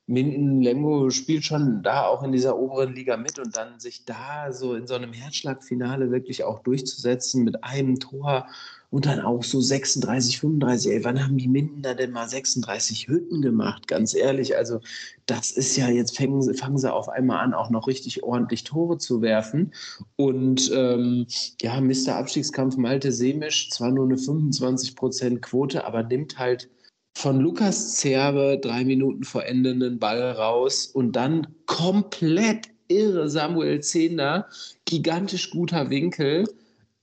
Minden 0.08 0.62
Lemgo 0.62 1.10
spielt 1.10 1.46
schon 1.46 1.82
da 1.82 2.06
auch 2.06 2.22
in 2.22 2.32
dieser 2.32 2.58
oberen 2.58 2.94
Liga 2.94 3.18
mit 3.18 3.40
und 3.40 3.58
dann 3.58 3.80
sich 3.80 4.06
da 4.06 4.52
so 4.52 4.76
in 4.76 4.86
so 4.86 4.94
einem 4.94 5.14
Herzschlagfinale 5.14 6.12
wirklich 6.12 6.44
auch 6.44 6.60
durchzusetzen 6.60 7.44
mit 7.44 7.64
einem 7.64 8.00
Tor 8.00 8.48
und 8.92 9.08
dann 9.08 9.20
auch 9.20 9.44
so 9.44 9.60
36, 9.60 10.40
35. 10.40 10.92
Ey, 10.92 11.04
wann 11.04 11.24
haben 11.24 11.38
die 11.38 11.48
Mindener 11.48 11.96
denn 11.96 12.12
mal 12.12 12.30
36 12.30 13.08
Hütten 13.08 13.42
gemacht? 13.42 13.88
Ganz 13.88 14.14
ehrlich, 14.14 14.56
also 14.56 14.80
das 15.26 15.52
ist 15.52 15.76
ja, 15.76 15.90
jetzt 15.90 16.16
fangen 16.16 16.42
sie, 16.42 16.54
fangen 16.54 16.78
sie 16.78 16.94
auf 16.94 17.10
einmal 17.10 17.40
an, 17.40 17.54
auch 17.54 17.72
noch 17.72 17.88
richtig 17.88 18.24
ordentlich 18.24 18.64
Tore 18.64 19.00
zu 19.00 19.22
werfen. 19.22 19.74
Und 20.16 20.72
ähm, 20.74 21.26
ja, 21.62 21.82
Mr. 21.82 22.16
Abstiegskampf 22.16 22.78
Malte 22.78 23.12
Semisch, 23.12 23.72
zwar 23.72 23.92
nur 23.92 24.06
eine 24.06 24.16
25% 24.16 25.40
Quote, 25.40 25.86
aber 25.86 26.04
nimmt 26.04 26.38
halt 26.38 26.70
von 27.16 27.40
Lukas 27.40 27.96
Zerbe 27.96 28.60
drei 28.62 28.84
Minuten 28.84 29.24
vor 29.24 29.46
Ende 29.46 29.72
einen 29.72 30.00
Ball 30.00 30.32
raus 30.32 30.86
und 30.86 31.16
dann 31.16 31.48
komplett 31.66 32.70
irre 32.88 33.30
Samuel 33.30 33.80
Zehnder, 33.80 34.48
gigantisch 34.86 35.50
guter 35.50 35.90
Winkel, 35.90 36.44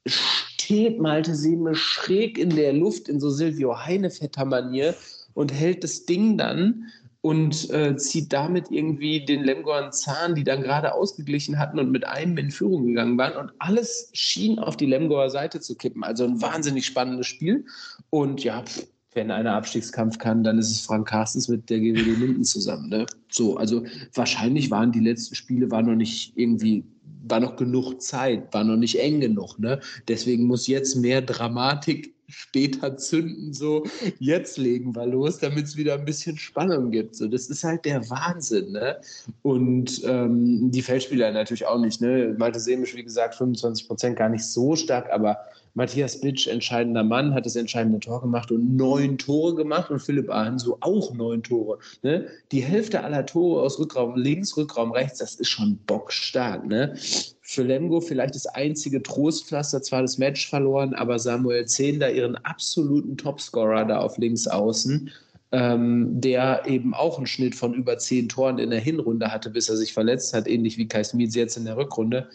steht 0.06 1.00
Malte 1.00 1.34
Sieme 1.34 1.74
schräg 1.74 2.38
in 2.38 2.50
der 2.50 2.72
Luft 2.72 3.08
in 3.08 3.20
so 3.20 3.30
Silvio 3.30 3.76
Heinefetter 3.84 4.44
Manier 4.44 4.94
und 5.34 5.52
hält 5.52 5.82
das 5.82 6.04
Ding 6.04 6.36
dann 6.36 6.84
und 7.22 7.70
äh, 7.70 7.96
zieht 7.96 8.32
damit 8.32 8.70
irgendwie 8.70 9.24
den 9.24 9.44
Lemgorn 9.44 9.92
Zahn, 9.92 10.34
die 10.34 10.44
dann 10.44 10.62
gerade 10.62 10.92
ausgeglichen 10.94 11.58
hatten 11.58 11.78
und 11.78 11.90
mit 11.90 12.06
einem 12.06 12.36
in 12.36 12.50
Führung 12.50 12.86
gegangen 12.86 13.16
waren. 13.16 13.36
Und 13.36 13.52
alles 13.60 14.10
schien 14.12 14.58
auf 14.58 14.76
die 14.76 14.86
Lemgoer 14.86 15.30
Seite 15.30 15.60
zu 15.60 15.76
kippen. 15.76 16.04
Also 16.04 16.24
ein 16.24 16.42
wahnsinnig 16.42 16.84
spannendes 16.84 17.28
Spiel. 17.28 17.64
Und 18.10 18.42
ja, 18.42 18.62
pff, 18.62 18.86
wenn 19.14 19.30
einer 19.30 19.54
Abstiegskampf 19.54 20.18
kann, 20.18 20.42
dann 20.42 20.58
ist 20.58 20.70
es 20.70 20.80
Frank 20.80 21.08
Carstens 21.08 21.48
mit 21.48 21.68
der 21.68 21.80
GWD 21.80 22.18
Linden 22.18 22.44
zusammen. 22.44 22.88
Ne? 22.88 23.06
So, 23.30 23.56
also 23.56 23.84
wahrscheinlich 24.14 24.70
waren 24.70 24.92
die 24.92 25.00
letzten 25.00 25.34
Spiele 25.34 25.70
war 25.70 25.82
noch 25.82 25.94
nicht 25.94 26.32
irgendwie, 26.36 26.84
war 27.28 27.40
noch 27.40 27.56
genug 27.56 28.00
Zeit, 28.00 28.52
war 28.52 28.64
noch 28.64 28.76
nicht 28.76 28.98
eng 28.98 29.20
genug. 29.20 29.58
Ne? 29.58 29.80
Deswegen 30.08 30.46
muss 30.46 30.66
jetzt 30.66 30.96
mehr 30.96 31.20
Dramatik 31.20 32.14
später 32.32 32.96
zünden, 32.96 33.52
so 33.52 33.84
jetzt 34.18 34.56
legen 34.56 34.96
wir 34.96 35.06
los, 35.06 35.38
damit 35.38 35.66
es 35.66 35.76
wieder 35.76 35.94
ein 35.94 36.04
bisschen 36.04 36.38
Spannung 36.38 36.90
gibt. 36.90 37.14
So, 37.14 37.28
das 37.28 37.48
ist 37.48 37.62
halt 37.62 37.84
der 37.84 38.08
Wahnsinn. 38.08 38.72
Ne? 38.72 38.96
Und 39.42 40.02
ähm, 40.04 40.70
die 40.70 40.82
Feldspieler 40.82 41.30
natürlich 41.30 41.66
auch 41.66 41.78
nicht. 41.78 42.00
Ne? 42.00 42.34
Malte 42.38 42.58
Semisch, 42.58 42.94
wie 42.94 43.04
gesagt, 43.04 43.34
25 43.34 43.86
Prozent 43.86 44.16
gar 44.16 44.30
nicht 44.30 44.44
so 44.44 44.74
stark, 44.76 45.10
aber 45.12 45.36
Matthias 45.74 46.20
Bitsch, 46.20 46.48
entscheidender 46.48 47.02
Mann, 47.02 47.32
hat 47.32 47.46
das 47.46 47.56
entscheidende 47.56 48.00
Tor 48.00 48.20
gemacht 48.20 48.50
und 48.50 48.76
neun 48.76 49.16
Tore 49.16 49.54
gemacht 49.54 49.90
und 49.90 50.00
Philipp 50.00 50.30
Ahenso 50.30 50.76
auch 50.80 51.14
neun 51.14 51.42
Tore. 51.42 51.78
Ne? 52.02 52.26
Die 52.50 52.62
Hälfte 52.62 53.02
aller 53.02 53.24
Tore 53.24 53.62
aus 53.62 53.78
Rückraum 53.78 54.16
links, 54.16 54.56
Rückraum 54.56 54.92
rechts, 54.92 55.18
das 55.18 55.36
ist 55.36 55.48
schon 55.48 55.78
bockstark. 55.86 56.66
Ne? 56.66 56.94
Für 57.40 57.62
Lemgo 57.62 58.00
vielleicht 58.00 58.34
das 58.34 58.46
einzige 58.46 59.02
Trostpflaster, 59.02 59.82
zwar 59.82 60.02
das 60.02 60.18
Match 60.18 60.48
verloren, 60.48 60.94
aber 60.94 61.18
Samuel 61.18 61.64
Zehnder, 61.64 62.12
ihren 62.12 62.36
absoluten 62.36 63.16
Topscorer 63.16 63.86
da 63.86 64.00
auf 64.00 64.18
links 64.18 64.46
außen, 64.46 65.10
ähm, 65.52 66.20
der 66.20 66.64
eben 66.66 66.92
auch 66.92 67.16
einen 67.16 67.26
Schnitt 67.26 67.54
von 67.54 67.72
über 67.72 67.96
zehn 67.96 68.28
Toren 68.28 68.58
in 68.58 68.70
der 68.70 68.80
Hinrunde 68.80 69.32
hatte, 69.32 69.48
bis 69.48 69.70
er 69.70 69.76
sich 69.76 69.94
verletzt 69.94 70.34
hat, 70.34 70.46
ähnlich 70.46 70.76
wie 70.76 70.88
Kai 70.88 71.02
Smietz 71.02 71.34
jetzt 71.34 71.56
in 71.56 71.64
der 71.64 71.78
Rückrunde 71.78 72.28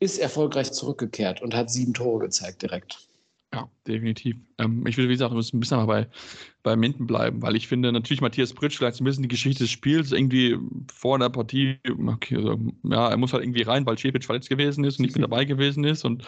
ist 0.00 0.18
erfolgreich 0.18 0.72
zurückgekehrt 0.72 1.42
und 1.42 1.54
hat 1.54 1.70
sieben 1.70 1.94
Tore 1.94 2.20
gezeigt 2.20 2.62
direkt. 2.62 3.08
Ja, 3.54 3.66
definitiv. 3.86 4.36
Ähm, 4.58 4.86
ich 4.86 4.98
würde, 4.98 5.08
wie 5.08 5.14
gesagt, 5.14 5.32
ein 5.32 5.60
bisschen 5.60 5.86
bei, 5.86 6.06
bei 6.62 6.76
Minden 6.76 7.06
bleiben, 7.06 7.40
weil 7.40 7.56
ich 7.56 7.66
finde, 7.66 7.90
natürlich 7.92 8.20
Matthias 8.20 8.52
Pritsch 8.52 8.76
vielleicht 8.76 9.00
ein 9.00 9.04
bisschen 9.04 9.22
die 9.22 9.28
Geschichte 9.28 9.64
des 9.64 9.70
Spiels 9.70 10.12
irgendwie 10.12 10.58
vor 10.92 11.18
der 11.18 11.30
Partie, 11.30 11.78
okay, 12.06 12.36
also, 12.36 12.58
ja, 12.82 13.08
er 13.08 13.16
muss 13.16 13.32
halt 13.32 13.44
irgendwie 13.44 13.62
rein, 13.62 13.86
weil 13.86 13.96
Cepic 13.96 14.26
verletzt 14.26 14.50
gewesen 14.50 14.84
ist 14.84 14.98
und 14.98 15.06
nicht 15.06 15.16
mit 15.16 15.22
dabei 15.22 15.46
gewesen 15.46 15.84
ist 15.84 16.04
und 16.04 16.24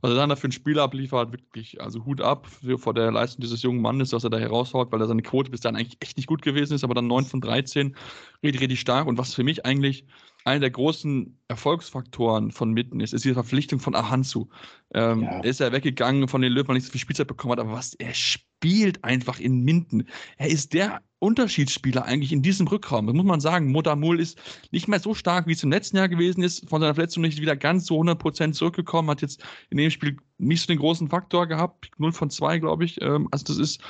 was 0.00 0.12
er 0.12 0.16
dann 0.16 0.30
da 0.30 0.36
für 0.36 0.48
ein 0.48 0.52
Spiel 0.52 0.78
abliefert, 0.78 1.30
wirklich, 1.32 1.78
also 1.82 2.06
Hut 2.06 2.22
ab 2.22 2.48
vor 2.78 2.94
der 2.94 3.12
Leistung 3.12 3.42
dieses 3.42 3.60
jungen 3.60 3.82
Mannes, 3.82 4.14
was 4.14 4.24
er 4.24 4.30
da 4.30 4.38
heraushaut, 4.38 4.90
weil 4.92 5.00
er 5.02 5.08
seine 5.08 5.22
Quote 5.22 5.50
bis 5.50 5.60
dahin 5.60 5.76
eigentlich 5.76 5.98
echt 6.00 6.16
nicht 6.16 6.26
gut 6.26 6.40
gewesen 6.40 6.72
ist, 6.72 6.84
aber 6.84 6.94
dann 6.94 7.06
9 7.06 7.26
von 7.26 7.42
13, 7.42 7.94
richtig, 8.42 8.62
richtig 8.62 8.80
stark 8.80 9.06
und 9.06 9.18
was 9.18 9.34
für 9.34 9.44
mich 9.44 9.66
eigentlich 9.66 10.06
einer 10.44 10.60
der 10.60 10.70
großen 10.70 11.38
Erfolgsfaktoren 11.48 12.50
von 12.50 12.72
Mitten 12.72 13.00
ist, 13.00 13.12
ist 13.12 13.24
die 13.24 13.34
Verpflichtung 13.34 13.80
von 13.80 13.94
Ahansu. 13.94 14.48
Ähm, 14.94 15.22
ja. 15.22 15.40
Ist 15.40 15.60
er 15.60 15.72
weggegangen 15.72 16.28
von 16.28 16.42
den 16.42 16.52
Löwen, 16.52 16.68
weil 16.68 16.74
er 16.74 16.78
nicht 16.78 16.86
so 16.86 16.92
viel 16.92 17.00
Spielzeit 17.00 17.26
bekommen 17.28 17.52
hat, 17.52 17.60
aber 17.60 17.72
was 17.72 17.94
er 17.94 18.14
spielt 18.14 19.02
einfach 19.04 19.38
in 19.38 19.60
Minden. 19.60 20.08
Er 20.36 20.48
ist 20.48 20.72
der 20.72 21.02
Unterschiedsspieler 21.18 22.04
eigentlich 22.04 22.32
in 22.32 22.42
diesem 22.42 22.66
Rückraum. 22.66 23.06
Das 23.06 23.14
muss 23.14 23.24
man 23.24 23.40
sagen. 23.40 23.70
Modamul 23.70 24.20
ist 24.20 24.38
nicht 24.72 24.88
mehr 24.88 24.98
so 24.98 25.14
stark, 25.14 25.46
wie 25.46 25.52
es 25.52 25.62
im 25.62 25.70
letzten 25.70 25.96
Jahr 25.96 26.08
gewesen 26.08 26.42
ist. 26.42 26.68
Von 26.68 26.80
seiner 26.80 26.94
Verletzung 26.94 27.22
nicht 27.22 27.40
wieder 27.40 27.56
ganz 27.56 27.86
so 27.86 28.00
100% 28.00 28.52
zurückgekommen. 28.52 29.10
Hat 29.10 29.22
jetzt 29.22 29.44
in 29.70 29.78
dem 29.78 29.90
Spiel 29.90 30.16
nicht 30.38 30.62
so 30.62 30.66
den 30.66 30.78
großen 30.78 31.08
Faktor 31.08 31.46
gehabt. 31.46 31.90
0 31.98 32.12
von 32.12 32.30
2, 32.30 32.58
glaube 32.58 32.84
ich. 32.84 33.00
Ähm, 33.00 33.28
also 33.30 33.44
das 33.44 33.58
ist, 33.58 33.80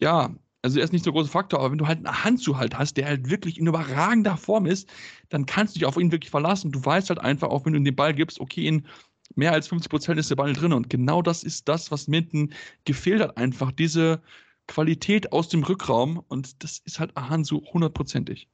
ja, 0.00 0.34
also 0.64 0.78
er 0.78 0.84
ist 0.84 0.94
nicht 0.94 1.04
so 1.04 1.10
ein 1.10 1.14
großer 1.14 1.28
Faktor, 1.28 1.60
aber 1.60 1.72
wenn 1.72 1.78
du 1.78 1.86
halt 1.86 1.98
einen 1.98 2.24
Handschuh 2.24 2.56
halt 2.56 2.78
hast, 2.78 2.96
der 2.96 3.06
halt 3.06 3.28
wirklich 3.28 3.58
in 3.58 3.66
überragender 3.66 4.38
Form 4.38 4.64
ist, 4.64 4.88
dann 5.28 5.44
kannst 5.44 5.74
du 5.74 5.78
dich 5.78 5.86
auf 5.86 5.98
ihn 5.98 6.10
wirklich 6.10 6.30
verlassen. 6.30 6.72
Du 6.72 6.82
weißt 6.82 7.10
halt 7.10 7.18
einfach, 7.20 7.48
auch 7.48 7.66
wenn 7.66 7.74
du 7.74 7.78
ihm 7.78 7.84
den 7.84 7.94
Ball 7.94 8.14
gibst, 8.14 8.40
okay, 8.40 8.66
in 8.66 8.86
mehr 9.34 9.52
als 9.52 9.68
50 9.68 9.90
Prozent 9.90 10.18
ist 10.18 10.30
der 10.30 10.36
Ball 10.36 10.54
drin. 10.54 10.72
Und 10.72 10.88
genau 10.88 11.20
das 11.20 11.44
ist 11.44 11.68
das, 11.68 11.90
was 11.90 12.08
Minden 12.08 12.54
gefehlt 12.86 13.20
hat, 13.20 13.36
einfach 13.36 13.72
diese 13.72 14.22
Qualität 14.66 15.32
aus 15.32 15.50
dem 15.50 15.64
Rückraum. 15.64 16.24
Und 16.28 16.64
das 16.64 16.78
ist 16.86 16.98
halt 16.98 17.14
Ahansu 17.14 17.60
hundertprozentig. 17.74 18.48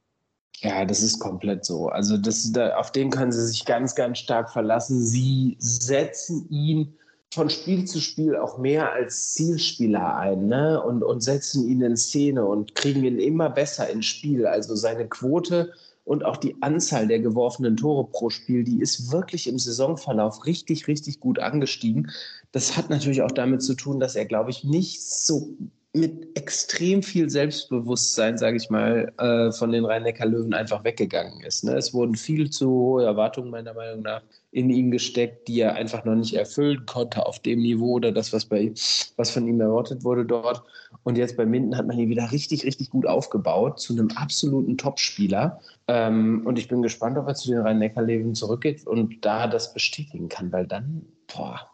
Ja, 0.59 0.83
das 0.83 1.01
ist 1.01 1.19
komplett 1.19 1.63
so. 1.63 1.87
Also 1.87 2.17
das, 2.17 2.51
da, 2.51 2.75
auf 2.75 2.91
den 2.91 3.09
können 3.09 3.31
sie 3.31 3.47
sich 3.47 3.63
ganz, 3.63 3.95
ganz 3.95 4.19
stark 4.19 4.51
verlassen. 4.51 5.01
Sie 5.01 5.55
setzen 5.59 6.45
ihn 6.49 6.93
von 7.33 7.49
Spiel 7.49 7.85
zu 7.85 8.01
Spiel 8.01 8.35
auch 8.35 8.57
mehr 8.57 8.91
als 8.91 9.33
Zielspieler 9.33 10.17
ein 10.17 10.47
ne? 10.47 10.83
und, 10.83 11.01
und 11.01 11.21
setzen 11.21 11.67
ihn 11.67 11.81
in 11.81 11.95
Szene 11.95 12.45
und 12.45 12.75
kriegen 12.75 13.03
ihn 13.03 13.19
immer 13.19 13.49
besser 13.49 13.89
ins 13.89 14.05
Spiel. 14.05 14.45
Also 14.45 14.75
seine 14.75 15.07
Quote 15.07 15.71
und 16.03 16.25
auch 16.25 16.35
die 16.35 16.57
Anzahl 16.61 17.07
der 17.07 17.19
geworfenen 17.19 17.77
Tore 17.77 18.07
pro 18.11 18.29
Spiel, 18.29 18.65
die 18.65 18.81
ist 18.81 19.11
wirklich 19.11 19.47
im 19.47 19.59
Saisonverlauf 19.59 20.45
richtig, 20.45 20.87
richtig 20.87 21.21
gut 21.21 21.39
angestiegen. 21.39 22.11
Das 22.51 22.75
hat 22.75 22.89
natürlich 22.89 23.21
auch 23.21 23.31
damit 23.31 23.63
zu 23.63 23.75
tun, 23.75 23.99
dass 24.01 24.15
er, 24.15 24.25
glaube 24.25 24.49
ich, 24.49 24.65
nicht 24.65 25.01
so 25.01 25.55
mit 25.93 26.37
extrem 26.37 27.03
viel 27.03 27.29
Selbstbewusstsein, 27.29 28.37
sage 28.37 28.55
ich 28.55 28.69
mal, 28.69 29.11
äh, 29.17 29.51
von 29.51 29.73
den 29.73 29.83
Rhein-Neckar-Löwen 29.83 30.53
einfach 30.53 30.85
weggegangen 30.85 31.41
ist. 31.41 31.65
Ne? 31.65 31.75
Es 31.75 31.93
wurden 31.93 32.15
viel 32.15 32.49
zu 32.49 32.69
hohe 32.69 33.03
Erwartungen 33.03 33.49
meiner 33.49 33.73
Meinung 33.73 34.01
nach 34.01 34.21
in 34.51 34.69
ihn 34.69 34.91
gesteckt, 34.91 35.49
die 35.49 35.59
er 35.59 35.75
einfach 35.75 36.05
noch 36.05 36.15
nicht 36.15 36.33
erfüllen 36.33 36.85
konnte 36.85 37.25
auf 37.25 37.39
dem 37.39 37.59
Niveau 37.59 37.93
oder 37.93 38.13
das, 38.13 38.31
was, 38.31 38.45
bei, 38.45 38.71
was 39.17 39.31
von 39.31 39.47
ihm 39.47 39.59
erwartet 39.59 40.05
wurde 40.05 40.25
dort. 40.25 40.63
Und 41.03 41.17
jetzt 41.17 41.35
bei 41.35 41.45
Minden 41.45 41.75
hat 41.75 41.87
man 41.87 41.99
ihn 41.99 42.09
wieder 42.09 42.31
richtig, 42.31 42.63
richtig 42.63 42.89
gut 42.89 43.05
aufgebaut 43.05 43.79
zu 43.81 43.93
einem 43.93 44.11
absoluten 44.15 44.77
Topspieler. 44.77 45.59
Ähm, 45.87 46.43
und 46.45 46.57
ich 46.57 46.69
bin 46.69 46.81
gespannt, 46.81 47.17
ob 47.17 47.27
er 47.27 47.35
zu 47.35 47.49
den 47.49 47.59
Rhein-Neckar-Löwen 47.59 48.33
zurückgeht 48.33 48.87
und 48.87 49.25
da 49.25 49.47
das 49.47 49.73
bestätigen 49.73 50.29
kann, 50.29 50.53
weil 50.53 50.67
dann, 50.67 51.05
boah, 51.33 51.70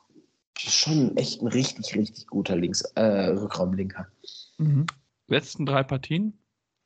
schon 0.59 1.15
echt 1.17 1.41
ein 1.41 1.47
richtig, 1.47 1.95
richtig 1.95 2.27
guter 2.27 2.55
Links, 2.55 2.81
äh, 2.95 3.29
Rückraumlinker. 3.29 4.07
Mhm. 4.57 4.85
Letzten 5.27 5.65
drei 5.65 5.83
Partien 5.83 6.37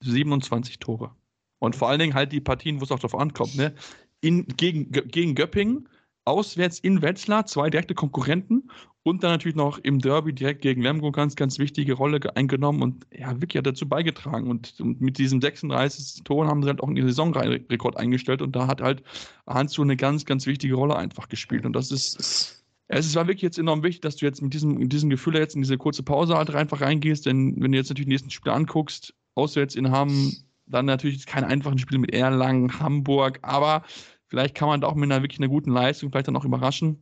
27 0.02 0.80
Tore. 0.80 1.12
Und 1.60 1.76
vor 1.76 1.90
allen 1.90 2.00
Dingen 2.00 2.14
halt 2.14 2.32
die 2.32 2.42
Partien, 2.42 2.80
wo 2.80 2.84
es 2.84 2.92
auch 2.92 3.00
darauf 3.00 3.20
ankommt, 3.20 3.56
ne? 3.56 3.74
In, 4.22 4.46
gegen, 4.46 4.92
gegen 4.92 5.36
Göppingen, 5.36 5.88
auswärts 6.26 6.80
in 6.80 7.02
Wetzlar, 7.02 7.46
zwei 7.46 7.70
direkte 7.70 7.96
Konkurrenten 7.96 8.70
und 9.04 9.24
dann 9.24 9.32
natürlich 9.32 9.56
noch 9.56 9.80
im 9.80 10.00
Derby 10.00 10.34
direkt 10.34 10.62
gegen 10.62 10.82
Lemgo 10.82 11.12
ganz, 11.12 11.36
ganz 11.36 11.58
wichtige 11.58 11.94
Rolle 11.94 12.20
eingenommen 12.36 12.84
und 12.84 13.08
ja, 13.12 13.34
wirklich 13.42 13.58
hat 13.58 13.66
dazu 13.66 13.90
beigetragen. 13.90 14.48
Und, 14.48 14.80
und 14.80 15.02
mit 15.02 15.18
diesem 15.18 15.42
36 15.42 16.24
Toren 16.24 16.48
haben 16.48 16.62
sie 16.62 16.70
halt 16.70 16.82
auch 16.82 16.88
einen 16.88 17.08
Saisonrekord 17.08 17.98
eingestellt 17.98 18.44
und 18.44 18.56
da 18.56 18.68
hat 18.68 18.82
halt 18.82 19.02
Hansu 19.48 19.82
eine 19.82 19.98
ganz, 19.98 20.26
ganz 20.26 20.46
wichtige 20.46 20.76
Rolle 20.76 20.96
einfach 20.96 21.30
gespielt. 21.30 21.66
Und 21.66 21.74
das 21.74 21.90
ist 21.90 22.61
es 22.92 23.16
war 23.16 23.28
wirklich 23.28 23.42
jetzt 23.42 23.58
enorm 23.58 23.84
wichtig, 23.84 24.02
dass 24.02 24.18
du 24.18 24.26
jetzt 24.26 24.42
mit 24.42 24.54
diesem, 24.54 24.90
diesem 24.90 25.10
Gefühl 25.10 25.36
jetzt 25.36 25.56
in 25.56 25.62
diese 25.62 25.78
kurze 25.78 26.04
Pause 26.04 26.36
halt 26.36 26.54
einfach 26.54 26.82
reingehst, 26.82 27.26
denn 27.26 27.56
wenn 27.62 27.72
du 27.72 27.78
jetzt 27.78 27.90
natürlich 27.90 28.08
die 28.08 28.14
nächsten 28.14 28.30
Spiele 28.30 28.54
anguckst, 28.54 29.14
auswärts 29.36 29.76
in 29.76 29.92
Hamm, 29.92 30.34
dann 30.66 30.86
natürlich 30.86 31.26
keine 31.26 31.48
einfachen 31.48 31.78
Spiele 31.78 32.00
mit 32.00 32.14
Erlangen, 32.14 32.80
Hamburg, 32.80 33.40
aber 33.44 33.84
vielleicht 34.28 34.56
kann 34.56 34.68
man 34.68 34.82
da 34.82 34.88
auch 34.88 34.96
mit 34.96 35.12
einer 35.12 35.24
wirklich 35.24 35.40
einer 35.40 35.48
guten 35.48 35.72
Leistung 35.72 36.12
vielleicht 36.12 36.28
dann 36.28 36.36
auch 36.36 36.46
überraschen. 36.46 37.02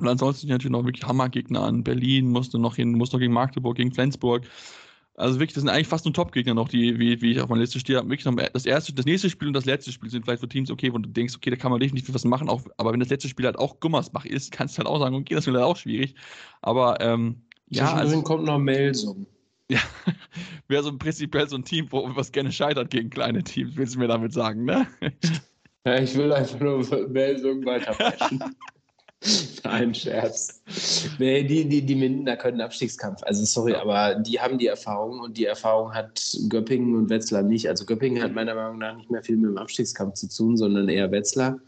Und 0.00 0.08
ansonsten 0.08 0.48
natürlich 0.48 0.72
noch 0.72 0.84
wirklich 0.84 1.06
Hammergegner 1.06 1.62
an 1.62 1.84
Berlin, 1.84 2.28
musst 2.28 2.54
du 2.54 2.58
noch 2.58 2.76
hin, 2.76 2.92
musst 2.92 3.12
noch 3.12 3.20
gegen 3.20 3.32
Magdeburg, 3.32 3.76
gegen 3.76 3.92
Flensburg. 3.92 4.44
Also 5.16 5.38
wirklich, 5.38 5.54
das 5.54 5.62
sind 5.62 5.70
eigentlich 5.70 5.86
fast 5.86 6.04
nur 6.04 6.14
Top-Gegner 6.14 6.54
noch, 6.54 6.68
die, 6.68 6.98
wie, 6.98 7.20
wie 7.22 7.32
ich 7.32 7.40
auf 7.40 7.48
meiner 7.48 7.60
Liste 7.60 7.78
stehe. 7.78 7.98
Wirklich 8.08 8.24
noch 8.24 8.34
das 8.34 8.66
erste, 8.66 8.92
das 8.92 9.06
nächste 9.06 9.30
Spiel 9.30 9.48
und 9.48 9.54
das 9.54 9.64
letzte 9.64 9.92
Spiel 9.92 10.10
sind 10.10 10.24
vielleicht 10.24 10.40
so 10.40 10.46
Teams, 10.46 10.70
okay, 10.70 10.92
wo 10.92 10.98
du 10.98 11.08
denkst, 11.08 11.36
okay, 11.36 11.50
da 11.50 11.56
kann 11.56 11.70
man 11.70 11.80
definitiv 11.80 12.14
was 12.14 12.24
machen, 12.24 12.48
auch, 12.48 12.62
aber 12.78 12.92
wenn 12.92 13.00
das 13.00 13.10
letzte 13.10 13.28
Spiel 13.28 13.46
halt 13.46 13.58
auch 13.58 13.78
Gummersbach 13.78 14.24
ist, 14.24 14.50
kannst 14.50 14.74
du 14.74 14.78
halt 14.78 14.88
auch 14.88 14.98
sagen, 14.98 15.14
okay, 15.14 15.34
das 15.34 15.46
wird 15.46 15.56
halt 15.56 15.66
auch 15.66 15.76
schwierig. 15.76 16.16
Aber 16.62 17.00
ähm, 17.00 17.42
ja. 17.68 17.94
Also, 17.94 18.22
kommt 18.22 18.44
noch 18.44 18.58
Melsung. 18.58 19.26
Ja, 19.70 19.80
wäre 20.68 20.82
so 20.82 20.96
prinzipiell 20.98 21.48
so 21.48 21.56
ein 21.56 21.64
Team, 21.64 21.86
wo 21.90 22.10
was 22.16 22.32
gerne 22.32 22.52
scheitert 22.52 22.90
gegen 22.90 23.10
kleine 23.10 23.42
Teams, 23.42 23.76
willst 23.76 23.94
du 23.94 24.00
mir 24.00 24.08
damit 24.08 24.32
sagen, 24.32 24.64
ne? 24.64 24.86
Ja, 25.86 25.98
ich 25.98 26.14
will 26.14 26.32
einfach 26.32 26.58
nur 26.60 27.08
Melsung 27.08 27.62
weiterbrechen. 27.66 28.42
Ein 29.62 29.94
Scherz. 29.94 30.62
Nee, 31.18 31.44
die, 31.44 31.68
die, 31.68 31.82
die 31.82 31.94
Mindener 31.94 32.36
können 32.36 32.60
Abstiegskampf. 32.60 33.22
Also 33.22 33.44
sorry, 33.44 33.74
aber 33.74 34.16
die 34.16 34.40
haben 34.40 34.58
die 34.58 34.66
Erfahrung 34.66 35.20
und 35.20 35.36
die 35.36 35.46
Erfahrung 35.46 35.94
hat 35.94 36.36
Göppingen 36.48 36.94
und 36.94 37.10
Wetzlar 37.10 37.42
nicht. 37.42 37.68
Also 37.68 37.86
Göppingen 37.86 38.22
hat 38.22 38.32
meiner 38.32 38.54
Meinung 38.54 38.78
nach 38.78 38.96
nicht 38.96 39.10
mehr 39.10 39.22
viel 39.22 39.36
mit 39.36 39.50
dem 39.50 39.58
Abstiegskampf 39.58 40.14
zu 40.14 40.28
tun, 40.28 40.56
sondern 40.56 40.88
eher 40.88 41.10
Wetzlar. 41.10 41.58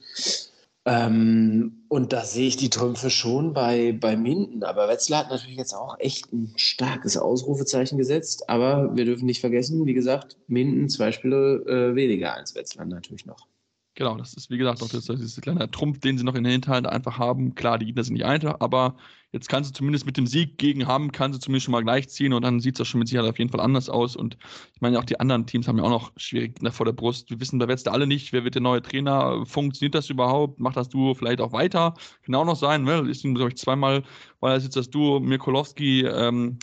Ähm, 0.84 1.84
und 1.88 2.12
da 2.12 2.24
sehe 2.24 2.46
ich 2.46 2.56
die 2.56 2.70
Trümpfe 2.70 3.10
schon 3.10 3.54
bei, 3.54 3.92
bei 3.92 4.16
Minden. 4.16 4.62
Aber 4.62 4.88
Wetzlar 4.88 5.24
hat 5.24 5.30
natürlich 5.30 5.56
jetzt 5.56 5.74
auch 5.74 5.96
echt 5.98 6.32
ein 6.32 6.52
starkes 6.56 7.16
Ausrufezeichen 7.16 7.98
gesetzt. 7.98 8.48
Aber 8.48 8.94
wir 8.94 9.04
dürfen 9.04 9.26
nicht 9.26 9.40
vergessen, 9.40 9.86
wie 9.86 9.94
gesagt, 9.94 10.36
Minden 10.46 10.88
zwei 10.88 11.10
Spiele 11.10 11.64
äh, 11.66 11.94
weniger 11.94 12.34
als 12.34 12.54
Wetzlar 12.54 12.86
natürlich 12.86 13.26
noch. 13.26 13.48
Genau, 13.98 14.14
das 14.18 14.34
ist 14.34 14.50
wie 14.50 14.58
gesagt 14.58 14.82
auch 14.82 14.90
das, 14.90 15.06
das 15.06 15.20
ist 15.20 15.40
kleine 15.40 15.70
Trumpf, 15.70 16.00
den 16.00 16.18
sie 16.18 16.24
noch 16.24 16.34
in 16.34 16.44
den 16.44 16.52
Hinterhand 16.52 16.86
einfach 16.86 17.18
haben. 17.18 17.54
Klar, 17.54 17.78
die 17.78 17.86
Gegner 17.86 18.04
sind 18.04 18.12
nicht 18.12 18.26
einfach, 18.26 18.56
aber 18.60 18.94
jetzt 19.32 19.48
kannst 19.48 19.70
du 19.70 19.74
zumindest 19.74 20.04
mit 20.04 20.18
dem 20.18 20.26
Sieg 20.26 20.58
gegen 20.58 20.86
haben, 20.86 21.12
kannst 21.12 21.38
du 21.38 21.40
zumindest 21.40 21.64
schon 21.64 21.72
mal 21.72 21.82
gleichziehen 21.82 22.34
und 22.34 22.42
dann 22.42 22.60
sieht 22.60 22.78
es 22.78 22.86
schon 22.86 22.98
mit 22.98 23.08
Sicherheit 23.08 23.30
auf 23.30 23.38
jeden 23.38 23.50
Fall 23.50 23.60
anders 23.60 23.88
aus. 23.88 24.14
Und 24.14 24.36
ich 24.74 24.82
meine, 24.82 24.98
auch 24.98 25.04
die 25.04 25.18
anderen 25.18 25.46
Teams 25.46 25.66
haben 25.66 25.78
ja 25.78 25.84
auch 25.84 25.88
noch 25.88 26.12
schwierige 26.18 26.52
Gegner 26.52 26.72
vor 26.72 26.84
der 26.84 26.92
Brust. 26.92 27.30
Wir 27.30 27.40
wissen 27.40 27.58
bei 27.58 27.68
Wetzlar 27.68 27.94
alle 27.94 28.06
nicht, 28.06 28.34
wer 28.34 28.44
wird 28.44 28.54
der 28.54 28.60
neue 28.60 28.82
Trainer, 28.82 29.46
funktioniert 29.46 29.94
das 29.94 30.10
überhaupt, 30.10 30.60
macht 30.60 30.76
das 30.76 30.90
Duo 30.90 31.14
vielleicht 31.14 31.40
auch 31.40 31.52
weiter? 31.52 31.94
Kann 32.22 32.34
auch 32.34 32.44
noch 32.44 32.56
sein, 32.56 32.84
ne? 32.84 32.98
Ist, 33.08 33.22
glaube 33.22 33.48
ich, 33.48 33.56
zweimal, 33.56 34.02
weil 34.40 34.56
das 34.56 34.64
jetzt 34.64 34.76
das 34.76 34.90
Duo 34.90 35.20
Mirkolowski, 35.20 36.02
ähm, 36.02 36.58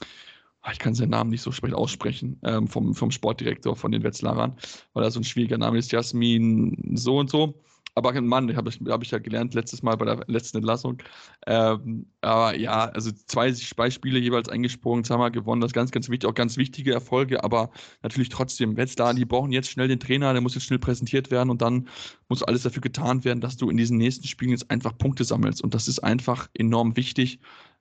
ich 0.71 0.79
kann 0.79 0.95
seinen 0.95 1.09
Namen 1.09 1.29
nicht 1.29 1.41
so 1.41 1.51
schlecht 1.51 1.75
aussprechen, 1.75 2.39
ähm, 2.43 2.67
vom, 2.67 2.95
vom 2.95 3.11
Sportdirektor 3.11 3.75
von 3.75 3.91
den 3.91 4.03
Wetzlarern, 4.03 4.57
weil 4.93 5.03
er 5.03 5.11
so 5.11 5.19
ein 5.19 5.25
schwieriger 5.25 5.57
Name 5.57 5.77
ist, 5.77 5.91
Jasmin 5.91 6.93
so 6.95 7.17
und 7.17 7.29
so. 7.29 7.61
Aber 7.95 8.19
Mann, 8.21 8.55
habe 8.55 8.69
ich, 8.69 8.79
hab 8.87 9.03
ich 9.03 9.11
ja 9.11 9.19
gelernt 9.19 9.53
letztes 9.53 9.83
Mal 9.83 9.95
bei 9.97 10.05
der 10.05 10.23
letzten 10.27 10.57
Entlassung. 10.57 10.97
Ähm, 11.45 12.07
aber 12.21 12.57
ja, 12.57 12.85
also 12.85 13.11
zwei, 13.27 13.51
zwei 13.51 13.91
Spiele 13.91 14.17
jeweils 14.17 14.49
eingesprungen, 14.49 15.03
zweimal 15.03 15.29
gewonnen, 15.29 15.61
das 15.61 15.69
ist 15.69 15.75
ganz, 15.75 15.91
ganz 15.91 16.09
wichtig, 16.09 16.27
auch 16.27 16.33
ganz 16.33 16.57
wichtige 16.57 16.91
Erfolge, 16.91 17.43
aber 17.43 17.69
natürlich 18.01 18.29
trotzdem, 18.29 18.77
Wetzlar, 18.77 19.13
die 19.13 19.25
brauchen 19.25 19.51
jetzt 19.51 19.69
schnell 19.69 19.87
den 19.87 19.99
Trainer, 19.99 20.33
der 20.33 20.41
muss 20.41 20.55
jetzt 20.55 20.63
schnell 20.63 20.79
präsentiert 20.79 21.29
werden 21.29 21.51
und 21.51 21.61
dann 21.61 21.87
muss 22.29 22.41
alles 22.41 22.63
dafür 22.63 22.81
getan 22.81 23.23
werden, 23.25 23.41
dass 23.41 23.57
du 23.57 23.69
in 23.69 23.77
diesen 23.77 23.97
nächsten 23.97 24.27
Spielen 24.27 24.51
jetzt 24.51 24.71
einfach 24.71 24.97
Punkte 24.97 25.23
sammelst. 25.23 25.63
Und 25.63 25.75
das 25.75 25.87
ist 25.87 25.99
einfach 25.99 26.49
enorm 26.55 26.95
wichtig. 26.97 27.39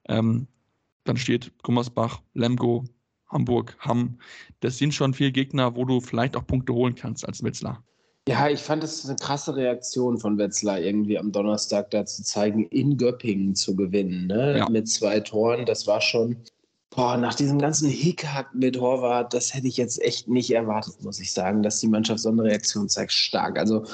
Ähm, 0.09 0.47
dann 1.05 1.17
steht 1.17 1.53
Gummersbach, 1.63 2.21
Lemgo, 2.35 2.85
Hamburg, 3.29 3.77
Hamm. 3.81 4.19
Das 4.61 4.79
sind 4.79 4.95
schon 4.95 5.15
vier 5.15 5.33
Gegner, 5.33 5.75
wo 5.75 5.85
du 5.85 6.01
vielleicht 6.01 6.37
auch 6.37 6.47
Punkte 6.47 6.75
holen 6.75 6.95
kannst 6.95 7.27
als 7.27 7.43
Wetzlar. 7.43 7.83
Ja, 8.29 8.49
ich 8.49 8.61
fand 8.61 8.85
es 8.85 9.05
eine 9.05 9.17
krasse 9.17 9.57
Reaktion 9.57 10.17
von 10.17 10.39
Wetzlar, 10.39 10.79
irgendwie 10.79 11.19
am 11.19 11.33
Donnerstag 11.33 11.91
da 11.91 12.07
zu 12.07 12.23
zeigen, 12.23 12.67
in 12.67 12.97
Göppingen 12.97 13.57
zu 13.57 13.75
gewinnen, 13.75 14.29
ne? 14.29 14.59
Ja. 14.59 14.69
mit 14.69 14.89
zwei 14.89 15.19
Toren. 15.19 15.67
Das 15.67 15.89
war 15.89 16.01
schon 16.01 16.37
Boah, 16.95 17.17
nach 17.17 17.35
diesem 17.35 17.59
ganzen 17.59 17.89
Hickhack 17.89 18.55
mit 18.55 18.79
Horvath, 18.79 19.33
das 19.33 19.55
hätte 19.55 19.67
ich 19.67 19.79
jetzt 19.79 20.03
echt 20.03 20.29
nicht 20.29 20.51
erwartet, 20.51 21.03
muss 21.03 21.21
ich 21.21 21.33
sagen, 21.33 21.63
dass 21.63 21.81
die 21.81 21.89
Mannschaft 21.89 22.21
so 22.21 22.29
eine 22.29 22.43
Reaktion 22.43 22.87
zeigt. 22.87 23.13
Stark. 23.13 23.59
Also 23.59 23.87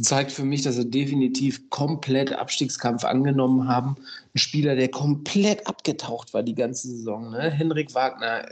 zeigt 0.00 0.32
für 0.32 0.44
mich, 0.44 0.62
dass 0.62 0.76
sie 0.76 0.88
definitiv 0.88 1.68
komplett 1.68 2.32
Abstiegskampf 2.32 3.04
angenommen 3.04 3.68
haben. 3.68 3.96
Ein 4.34 4.38
Spieler, 4.38 4.76
der 4.76 4.88
komplett 4.88 5.66
abgetaucht 5.66 6.32
war 6.32 6.42
die 6.42 6.54
ganze 6.54 6.88
Saison. 6.88 7.30
Ne? 7.30 7.50
Henrik 7.50 7.94
Wagner 7.94 8.48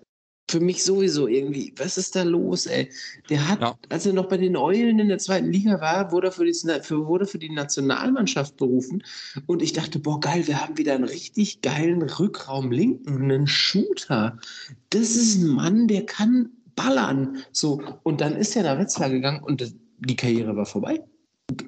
für 0.49 0.61
mich 0.61 0.85
sowieso 0.85 1.27
irgendwie, 1.27 1.73
was 1.77 1.99
ist 1.99 2.15
da 2.15 2.23
los, 2.23 2.67
ey? 2.67 2.89
Der 3.29 3.49
hat, 3.49 3.61
ja. 3.61 3.77
als 3.89 4.07
er 4.07 4.13
noch 4.13 4.29
bei 4.29 4.37
den 4.37 4.57
Eulen 4.57 4.99
in 4.99 5.09
der 5.09 5.19
zweiten 5.19 5.51
Liga 5.51 5.81
war, 5.81 6.13
wurde 6.13 6.29
er 6.29 6.33
für 6.33 6.45
die, 6.45 6.55
für, 6.83 7.07
wurde 7.07 7.27
für 7.27 7.39
die 7.39 7.51
Nationalmannschaft 7.51 8.57
berufen. 8.57 9.03
Und 9.47 9.63
ich 9.63 9.73
dachte, 9.73 9.99
boah, 9.99 10.21
geil, 10.21 10.47
wir 10.47 10.61
haben 10.61 10.79
wieder 10.79 10.95
einen 10.95 11.05
richtig 11.05 11.63
geilen 11.63 12.03
Rückraum 12.03 12.71
linken, 12.71 13.25
einen 13.25 13.47
Shooter. 13.49 14.39
Das 14.91 15.17
ist 15.17 15.43
ein 15.43 15.49
Mann, 15.49 15.89
der 15.89 16.07
kann 16.07 16.51
ballern. 16.77 17.39
So, 17.51 17.83
und 18.05 18.21
dann 18.21 18.37
ist 18.37 18.55
er 18.55 18.63
nach 18.63 18.79
Wetzlar 18.79 19.11
gegangen 19.11 19.43
und 19.43 19.61
das, 19.61 19.75
die 19.99 20.17
Karriere 20.17 20.55
war 20.55 20.67
vorbei. 20.67 21.03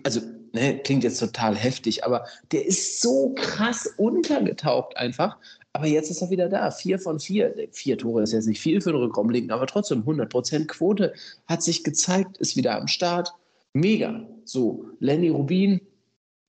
Also, 0.04 0.20
ne, 0.52 0.78
klingt 0.84 1.02
jetzt 1.02 1.18
total 1.18 1.56
heftig, 1.56 2.04
aber 2.04 2.26
der 2.52 2.64
ist 2.64 3.00
so 3.00 3.34
krass 3.34 3.92
untergetaucht 3.96 4.96
einfach. 4.96 5.36
Aber 5.78 5.86
jetzt 5.86 6.10
ist 6.10 6.22
er 6.22 6.30
wieder 6.30 6.48
da. 6.48 6.72
Vier 6.72 6.98
von 6.98 7.20
vier. 7.20 7.54
Vier 7.70 7.96
Tore 7.96 8.24
ist 8.24 8.32
jetzt 8.32 8.48
nicht 8.48 8.60
viel 8.60 8.80
für 8.80 8.90
den 8.90 9.00
Rückraumlinken, 9.00 9.52
aber 9.52 9.68
trotzdem 9.68 10.02
100% 10.02 10.66
Quote 10.66 11.14
hat 11.46 11.62
sich 11.62 11.84
gezeigt, 11.84 12.36
ist 12.38 12.56
wieder 12.56 12.76
am 12.76 12.88
Start. 12.88 13.32
Mega. 13.74 14.26
So, 14.44 14.86
Lenny 14.98 15.28
Rubin, 15.28 15.80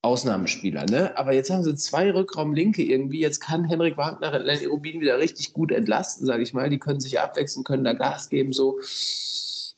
Ausnahmespieler, 0.02 0.84
ne? 0.86 1.16
Aber 1.16 1.32
jetzt 1.32 1.48
haben 1.48 1.62
sie 1.62 1.76
zwei 1.76 2.10
Rückraumlinke 2.10 2.82
irgendwie. 2.82 3.20
Jetzt 3.20 3.38
kann 3.38 3.66
Henrik 3.66 3.96
Wagner 3.96 4.36
Lenny 4.40 4.64
Rubin 4.64 5.00
wieder 5.00 5.20
richtig 5.20 5.52
gut 5.52 5.70
entlasten, 5.70 6.26
sage 6.26 6.42
ich 6.42 6.52
mal. 6.52 6.68
Die 6.68 6.80
können 6.80 6.98
sich 6.98 7.20
abwechseln, 7.20 7.62
können 7.62 7.84
da 7.84 7.92
Gas 7.92 8.30
geben, 8.30 8.52
so 8.52 8.80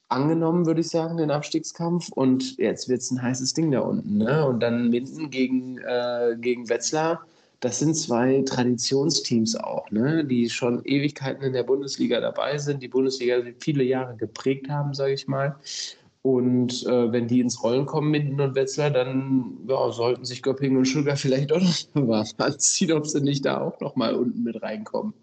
angenommen, 0.09 0.65
würde 0.65 0.81
ich 0.81 0.89
sagen, 0.89 1.19
den 1.19 1.31
Abstiegskampf. 1.31 2.09
Und 2.09 2.57
jetzt 2.57 2.89
wird 2.89 3.03
es 3.03 3.11
ein 3.11 3.21
heißes 3.21 3.53
Ding 3.53 3.71
da 3.71 3.81
unten. 3.81 4.17
Ne? 4.17 4.47
Und 4.47 4.61
dann 4.61 4.89
Minden 4.89 5.29
gegen, 5.29 5.77
äh, 5.77 6.37
gegen 6.41 6.71
Wetzlar 6.71 7.27
das 7.63 7.79
sind 7.79 7.95
zwei 7.95 8.43
Traditionsteams 8.43 9.55
auch, 9.55 9.89
ne, 9.93 10.25
die 10.25 10.51
schon 10.51 10.85
Ewigkeiten 10.85 11.45
in 11.45 11.53
der 11.53 11.63
Bundesliga 11.63 12.21
dabei 12.21 12.59
sind, 12.59 12.83
die 12.83 12.89
Bundesliga 12.89 13.41
viele 13.61 13.85
Jahre 13.85 14.17
geprägt 14.17 14.69
haben, 14.69 14.95
sage 14.95 15.15
ich 15.15 15.29
mal. 15.29 15.55
Und 16.23 16.85
äh, 16.87 17.13
wenn 17.13 17.29
die 17.29 17.39
ins 17.39 17.63
Rollen 17.63 17.87
kommen, 17.87 18.11
Minden 18.11 18.41
und 18.41 18.57
Wetzlar, 18.57 18.91
dann 18.91 19.59
ja, 19.69 19.93
sollten 19.93 20.25
sich 20.25 20.43
Göppingen 20.43 20.79
und 20.79 20.87
Sugar 20.87 21.17
vielleicht 21.17 21.53
auch 21.53 21.61
noch 21.95 22.07
mal 22.07 22.27
anziehen, 22.39 22.93
ob 22.93 23.07
sie 23.07 23.21
nicht 23.21 23.45
da 23.45 23.61
auch 23.61 23.79
noch 23.81 23.95
mal 23.95 24.15
unten 24.15 24.43
mit 24.43 24.61
reinkommen. 24.61 25.15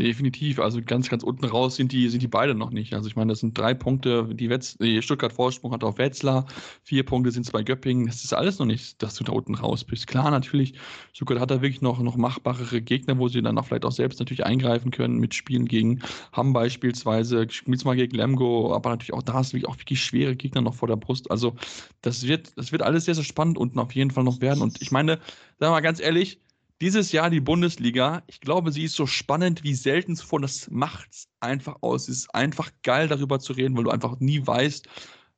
Definitiv. 0.00 0.58
Also 0.60 0.80
ganz, 0.80 1.10
ganz 1.10 1.22
unten 1.22 1.44
raus 1.44 1.76
sind 1.76 1.92
die, 1.92 2.08
sind 2.08 2.22
die 2.22 2.28
beide 2.28 2.54
noch 2.54 2.70
nicht. 2.70 2.94
Also 2.94 3.06
ich 3.06 3.16
meine, 3.16 3.32
das 3.32 3.40
sind 3.40 3.58
drei 3.58 3.74
Punkte, 3.74 4.26
die, 4.32 4.48
Wetz, 4.48 4.78
die 4.78 5.02
Stuttgart 5.02 5.30
Vorsprung 5.30 5.72
hat 5.72 5.84
auf 5.84 5.98
Wetzlar, 5.98 6.46
vier 6.82 7.04
Punkte 7.04 7.30
sind 7.30 7.44
es 7.44 7.52
bei 7.52 7.62
Göppingen. 7.62 8.06
Das 8.06 8.24
ist 8.24 8.32
alles 8.32 8.58
noch 8.58 8.64
nicht, 8.64 9.02
dass 9.02 9.16
du 9.16 9.24
da 9.24 9.32
unten 9.32 9.54
raus 9.54 9.84
bist. 9.84 10.06
Klar, 10.06 10.30
natürlich, 10.30 10.72
Stuttgart 11.12 11.38
hat 11.38 11.50
da 11.50 11.60
wirklich 11.60 11.82
noch, 11.82 12.00
noch 12.00 12.16
machbarere 12.16 12.80
Gegner, 12.80 13.18
wo 13.18 13.28
sie 13.28 13.42
dann 13.42 13.58
auch 13.58 13.66
vielleicht 13.66 13.84
auch 13.84 13.92
selbst 13.92 14.20
natürlich 14.20 14.46
eingreifen 14.46 14.90
können 14.90 15.18
mit 15.18 15.34
Spielen 15.34 15.66
gegen 15.66 16.00
Hamm 16.32 16.54
beispielsweise, 16.54 17.46
spielst 17.50 17.84
mal 17.84 17.94
gegen 17.94 18.16
Lemgo, 18.16 18.74
aber 18.74 18.88
natürlich 18.88 19.12
auch 19.12 19.22
da 19.22 19.34
hast 19.34 19.52
du 19.52 19.58
auch 19.68 19.76
wirklich 19.76 20.02
schwere 20.02 20.34
Gegner 20.34 20.62
noch 20.62 20.76
vor 20.76 20.88
der 20.88 20.96
Brust. 20.96 21.30
Also 21.30 21.56
das 22.00 22.26
wird, 22.26 22.56
das 22.56 22.72
wird 22.72 22.80
alles 22.80 23.04
sehr, 23.04 23.14
sehr 23.14 23.24
spannend 23.24 23.58
unten 23.58 23.78
auf 23.78 23.94
jeden 23.94 24.12
Fall 24.12 24.24
noch 24.24 24.40
werden. 24.40 24.62
Und 24.62 24.80
ich 24.80 24.92
meine, 24.92 25.16
sagen 25.16 25.20
wir 25.58 25.70
mal 25.72 25.80
ganz 25.80 26.00
ehrlich, 26.00 26.40
dieses 26.80 27.12
Jahr 27.12 27.30
die 27.30 27.40
Bundesliga, 27.40 28.22
ich 28.26 28.40
glaube, 28.40 28.72
sie 28.72 28.84
ist 28.84 28.94
so 28.94 29.06
spannend 29.06 29.62
wie 29.62 29.74
selten 29.74 30.16
zuvor. 30.16 30.40
Das 30.40 30.70
macht 30.70 31.10
es 31.12 31.28
einfach 31.40 31.76
aus. 31.82 32.08
Es 32.08 32.20
ist 32.20 32.34
einfach 32.34 32.70
geil, 32.82 33.08
darüber 33.08 33.38
zu 33.38 33.52
reden, 33.52 33.76
weil 33.76 33.84
du 33.84 33.90
einfach 33.90 34.18
nie 34.20 34.46
weißt, 34.46 34.88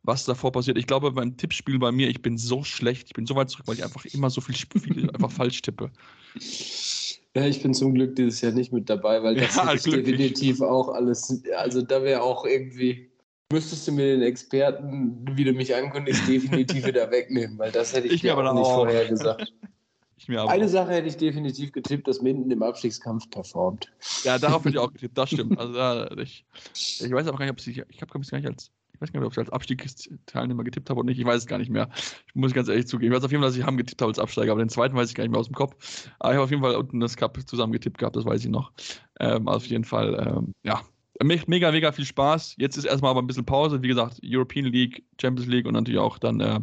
was 0.04 0.24
davor 0.24 0.52
passiert. 0.52 0.78
Ich 0.78 0.86
glaube, 0.86 1.12
beim 1.12 1.36
Tippspiel 1.36 1.78
bei 1.78 1.92
mir, 1.92 2.08
ich 2.08 2.22
bin 2.22 2.38
so 2.38 2.62
schlecht, 2.62 3.08
ich 3.08 3.12
bin 3.12 3.26
so 3.26 3.34
weit 3.34 3.50
zurück, 3.50 3.66
weil 3.66 3.76
ich 3.76 3.84
einfach 3.84 4.04
immer 4.06 4.30
so 4.30 4.40
viel 4.40 4.56
Spiele 4.56 5.12
einfach 5.12 5.30
falsch 5.32 5.62
tippe. 5.62 5.90
Ja, 7.34 7.46
ich 7.46 7.62
bin 7.62 7.74
zum 7.74 7.94
Glück 7.94 8.14
dieses 8.16 8.40
Jahr 8.40 8.52
nicht 8.52 8.72
mit 8.72 8.88
dabei, 8.88 9.22
weil 9.22 9.36
das 9.36 9.56
ja, 9.56 9.70
ist 9.72 9.86
definitiv 9.86 10.60
auch 10.60 10.88
alles. 10.90 11.42
Also 11.56 11.82
da 11.82 12.02
wäre 12.02 12.22
auch 12.22 12.44
irgendwie, 12.44 13.10
müsstest 13.52 13.88
du 13.88 13.92
mir 13.92 14.14
den 14.16 14.22
Experten, 14.22 15.24
wie 15.32 15.44
du 15.44 15.52
mich 15.52 15.74
ankündigst, 15.74 16.28
definitiv 16.28 16.86
wieder 16.86 17.10
wegnehmen, 17.10 17.58
weil 17.58 17.72
das 17.72 17.94
hätte 17.94 18.06
ich, 18.06 18.14
ich 18.14 18.20
dir 18.20 18.36
aber 18.36 18.52
nicht 18.52 18.66
vorher 18.66 19.08
gesagt. 19.08 19.52
Eine 20.28 20.68
Sache 20.68 20.90
hätte 20.90 21.08
ich 21.08 21.16
definitiv 21.16 21.72
getippt, 21.72 22.08
dass 22.08 22.22
Minden 22.22 22.50
im 22.50 22.62
Abstiegskampf 22.62 23.28
performt. 23.30 23.92
Ja, 24.24 24.38
darauf 24.38 24.64
hätte 24.64 24.76
ich 24.76 24.78
auch 24.80 24.92
getippt, 24.92 25.16
das 25.16 25.30
stimmt. 25.30 25.58
Also, 25.58 25.74
ja, 25.74 26.10
ich, 26.18 26.44
ich 26.74 27.10
weiß 27.10 27.26
aber 27.26 27.38
gar 27.38 27.46
nicht, 27.46 27.52
ob 27.52 27.58
ich, 27.58 27.68
ich 27.88 28.02
habe 28.02 28.12
gar 28.12 28.20
nicht 28.20 28.46
als, 28.46 28.70
ich 28.94 29.00
weiß 29.00 29.12
gar 29.12 29.20
nicht, 29.20 29.26
ob 29.26 29.32
ich 29.32 29.38
als 29.38 29.50
Abstiegsteilnehmer 29.50 30.64
getippt 30.64 30.90
habe 30.90 31.00
oder 31.00 31.08
nicht. 31.08 31.18
Ich 31.18 31.24
weiß 31.24 31.38
es 31.38 31.46
gar 31.46 31.58
nicht 31.58 31.70
mehr. 31.70 31.88
Ich 32.26 32.34
muss 32.34 32.52
ganz 32.52 32.68
ehrlich 32.68 32.86
zugeben. 32.86 33.12
Ich 33.12 33.16
weiß 33.16 33.24
auf 33.24 33.30
jeden 33.30 33.42
Fall, 33.42 33.50
dass 33.50 33.58
ich 33.58 33.64
Hamm 33.64 33.76
getippt 33.76 34.00
habe 34.00 34.10
als 34.10 34.18
Absteiger, 34.18 34.52
aber 34.52 34.62
den 34.62 34.68
zweiten 34.68 34.96
weiß 34.96 35.08
ich 35.08 35.14
gar 35.14 35.24
nicht 35.24 35.32
mehr 35.32 35.40
aus 35.40 35.48
dem 35.48 35.54
Kopf. 35.54 36.08
Aber 36.18 36.30
ich 36.30 36.36
habe 36.36 36.44
auf 36.44 36.50
jeden 36.50 36.62
Fall 36.62 36.76
unten 36.76 37.00
das 37.00 37.16
Cup 37.16 37.38
zusammen 37.46 37.72
getippt 37.72 37.98
gehabt, 37.98 38.16
das 38.16 38.24
weiß 38.24 38.44
ich 38.44 38.50
noch. 38.50 38.72
Ähm, 39.20 39.48
auf 39.48 39.66
jeden 39.66 39.84
Fall, 39.84 40.14
ähm, 40.26 40.54
ja, 40.62 40.80
mega, 41.22 41.70
mega 41.70 41.92
viel 41.92 42.04
Spaß. 42.04 42.56
Jetzt 42.58 42.76
ist 42.76 42.84
erstmal 42.84 43.10
aber 43.10 43.22
ein 43.22 43.26
bisschen 43.26 43.44
Pause. 43.44 43.82
Wie 43.82 43.88
gesagt, 43.88 44.20
European 44.24 44.66
League, 44.66 45.04
Champions 45.20 45.48
League 45.48 45.66
und 45.66 45.74
natürlich 45.74 46.00
auch 46.00 46.18
dann 46.18 46.40
äh, 46.40 46.60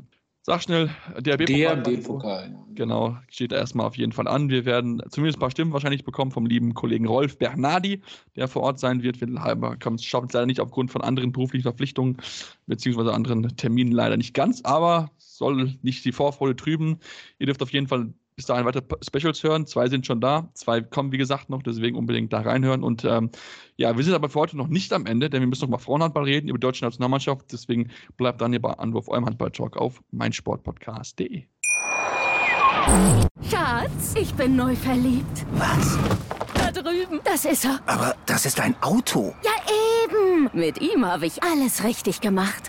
Sag 0.50 0.64
schnell, 0.64 0.90
DRB-Pokal. 1.20 1.84
DRB-Pokal. 1.84 2.56
Genau, 2.74 3.16
steht 3.30 3.52
erstmal 3.52 3.86
auf 3.86 3.96
jeden 3.98 4.14
Fall 4.14 4.28
an. 4.28 4.50
Wir 4.50 4.66
werden 4.66 5.00
zumindest 5.12 5.38
ein 5.38 5.42
paar 5.42 5.52
Stimmen 5.52 5.74
wahrscheinlich 5.74 6.04
bekommen 6.04 6.32
vom 6.32 6.48
lieben 6.48 6.74
Kollegen 6.74 7.06
Rolf 7.06 7.38
Bernardi, 7.38 8.02
der 8.36 8.48
vor 8.48 8.64
Ort 8.64 8.80
sein 8.80 9.04
wird. 9.04 9.22
Wir 9.22 9.28
schaffen 9.28 10.28
es 10.28 10.34
leider 10.34 10.48
nicht 10.48 10.60
aufgrund 10.60 10.90
von 10.90 11.04
anderen 11.04 11.34
beruflichen 11.34 11.62
Verpflichtungen, 11.62 12.18
beziehungsweise 12.66 13.14
anderen 13.14 13.56
Terminen 13.58 13.92
leider 13.92 14.18
nicht 14.18 14.34
ganz, 14.34 14.62
aber 14.64 15.12
soll 15.20 15.76
nicht 15.84 16.04
die 16.04 16.12
Vorfreude 16.12 16.56
trüben. 16.56 16.98
Ihr 17.38 17.46
dürft 17.46 17.62
auf 17.62 17.72
jeden 17.72 17.86
Fall 17.86 18.12
bis 18.40 18.46
dahin 18.46 18.64
weiter 18.64 18.82
Specials 19.06 19.44
hören. 19.44 19.68
Zwei 19.68 19.90
sind 19.90 20.06
schon 20.06 20.22
da, 20.22 20.48
zwei 20.54 20.80
kommen, 20.80 21.12
wie 21.12 21.18
gesagt, 21.18 21.50
noch, 21.50 21.62
deswegen 21.62 21.98
unbedingt 21.98 22.32
da 22.32 22.40
reinhören. 22.40 22.84
Und 22.84 23.04
ähm, 23.04 23.32
ja, 23.76 23.98
wir 23.98 24.04
sind 24.06 24.14
aber 24.14 24.30
für 24.30 24.40
heute 24.40 24.56
noch 24.56 24.70
nicht 24.70 24.94
am 24.94 25.06
Ende, 25.06 25.30
denn 25.30 25.42
wir 25.42 25.48
müssen 25.48 25.64
noch 25.64 25.72
mal 25.72 25.78
Frauenhandball 25.78 26.24
reden, 26.24 26.48
über 26.48 26.58
die 26.58 26.62
deutsche 26.62 26.86
Nationalmannschaft. 26.86 27.52
Deswegen 27.52 27.90
bleibt 28.16 28.40
dann 28.40 28.52
hier 28.54 28.62
bei 28.62 28.72
Anwurf 28.72 29.10
eurem 29.10 29.26
Handball-Talk 29.26 29.76
auf 29.76 30.02
meinsportpodcast.de. 30.12 31.44
Schatz, 33.52 34.16
ich 34.18 34.34
bin 34.36 34.56
neu 34.56 34.74
verliebt. 34.74 35.46
Was? 35.56 36.00
Da 36.54 36.72
drüben. 36.72 37.20
Das 37.26 37.44
ist 37.44 37.66
er. 37.66 37.82
Aber 37.88 38.16
das 38.26 38.46
ist 38.46 38.62
ein 38.62 38.74
Auto. 38.82 39.36
Ja, 39.44 39.52
eben. 40.06 40.50
Mit 40.54 40.80
ihm 40.80 41.06
habe 41.06 41.26
ich 41.26 41.44
alles 41.44 41.84
richtig 41.84 42.22
gemacht. 42.22 42.69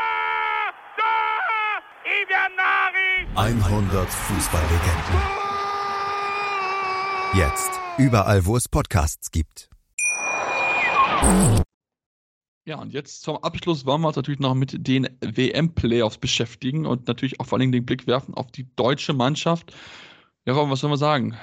100 3.33 4.09
Fußballlegenden. 4.09 5.21
Jetzt. 7.33 7.71
Überall, 7.97 8.45
wo 8.45 8.57
es 8.57 8.67
Podcasts 8.67 9.31
gibt. 9.31 9.69
Ja, 12.65 12.77
und 12.79 12.91
jetzt 12.91 13.21
zum 13.21 13.37
Abschluss 13.37 13.85
wollen 13.85 14.01
wir 14.01 14.09
uns 14.09 14.17
natürlich 14.17 14.41
noch 14.41 14.53
mit 14.53 14.85
den 14.85 15.07
WM-Playoffs 15.21 16.17
beschäftigen 16.17 16.85
und 16.85 17.07
natürlich 17.07 17.39
auch 17.39 17.45
vor 17.45 17.57
allem 17.57 17.71
den 17.71 17.85
Blick 17.85 18.05
werfen 18.05 18.33
auf 18.33 18.51
die 18.51 18.67
deutsche 18.75 19.13
Mannschaft. 19.13 19.73
Ja, 20.45 20.53
was 20.69 20.81
sollen 20.81 20.91
wir 20.91 20.97
sagen? 20.97 21.37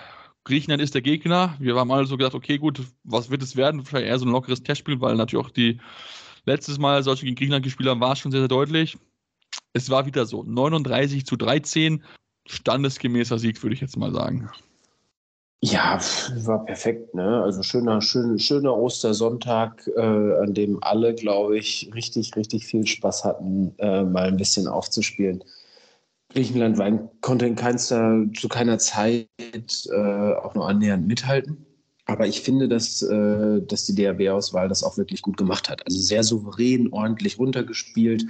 Griechenland 0.44 0.82
ist 0.82 0.94
der 0.94 1.02
Gegner. 1.02 1.56
Wir 1.58 1.74
haben 1.76 1.90
alle 1.90 2.06
so 2.06 2.18
gedacht, 2.18 2.34
okay, 2.34 2.58
gut, 2.58 2.82
was 3.02 3.30
wird 3.30 3.42
es 3.42 3.56
werden? 3.56 3.82
Vielleicht 3.82 4.08
eher 4.08 4.18
so 4.18 4.26
ein 4.26 4.32
lockeres 4.32 4.62
Testspiel, 4.62 5.00
weil 5.00 5.16
natürlich 5.16 5.46
auch 5.46 5.50
die 5.50 5.80
letztes 6.44 6.78
Mal 6.78 7.02
solche 7.02 7.24
gegen 7.24 7.36
Griechenland 7.36 7.64
gespielt 7.64 7.88
haben, 7.88 8.00
war 8.00 8.12
es 8.12 8.18
schon 8.18 8.30
sehr, 8.30 8.42
sehr 8.42 8.48
deutlich. 8.48 8.98
Es 9.72 9.90
war 9.90 10.06
wieder 10.06 10.26
so. 10.26 10.42
39 10.42 11.26
zu 11.26 11.36
13. 11.36 12.02
Standesgemäßer 12.46 13.38
Sieg, 13.38 13.62
würde 13.62 13.74
ich 13.74 13.80
jetzt 13.80 13.96
mal 13.96 14.12
sagen. 14.12 14.50
Ja, 15.60 16.00
war 16.44 16.64
perfekt, 16.64 17.14
ne? 17.14 17.42
Also 17.42 17.62
schöner, 17.64 18.00
schön, 18.00 18.38
schöner 18.38 18.76
Ostersonntag, 18.76 19.88
äh, 19.96 20.00
an 20.00 20.54
dem 20.54 20.82
alle, 20.82 21.14
glaube 21.14 21.58
ich, 21.58 21.90
richtig, 21.94 22.36
richtig 22.36 22.64
viel 22.64 22.86
Spaß 22.86 23.24
hatten, 23.24 23.74
äh, 23.78 24.04
mal 24.04 24.28
ein 24.28 24.36
bisschen 24.36 24.68
aufzuspielen. 24.68 25.42
Griechenland 26.30 26.78
war, 26.78 26.90
konnte 27.22 27.46
in 27.46 27.56
keinster, 27.56 28.24
zu 28.38 28.48
keiner 28.48 28.78
Zeit 28.78 29.26
äh, 29.38 30.32
auch 30.34 30.54
nur 30.54 30.68
annähernd 30.68 31.08
mithalten. 31.08 31.66
Aber 32.04 32.26
ich 32.26 32.40
finde, 32.40 32.68
dass, 32.68 33.02
äh, 33.02 33.60
dass 33.60 33.84
die 33.84 33.94
DRB-Auswahl 33.94 34.68
das 34.68 34.84
auch 34.84 34.96
wirklich 34.96 35.22
gut 35.22 35.36
gemacht 35.36 35.68
hat. 35.68 35.84
Also 35.86 35.98
sehr 35.98 36.22
souverän, 36.22 36.92
ordentlich 36.92 37.38
runtergespielt, 37.38 38.24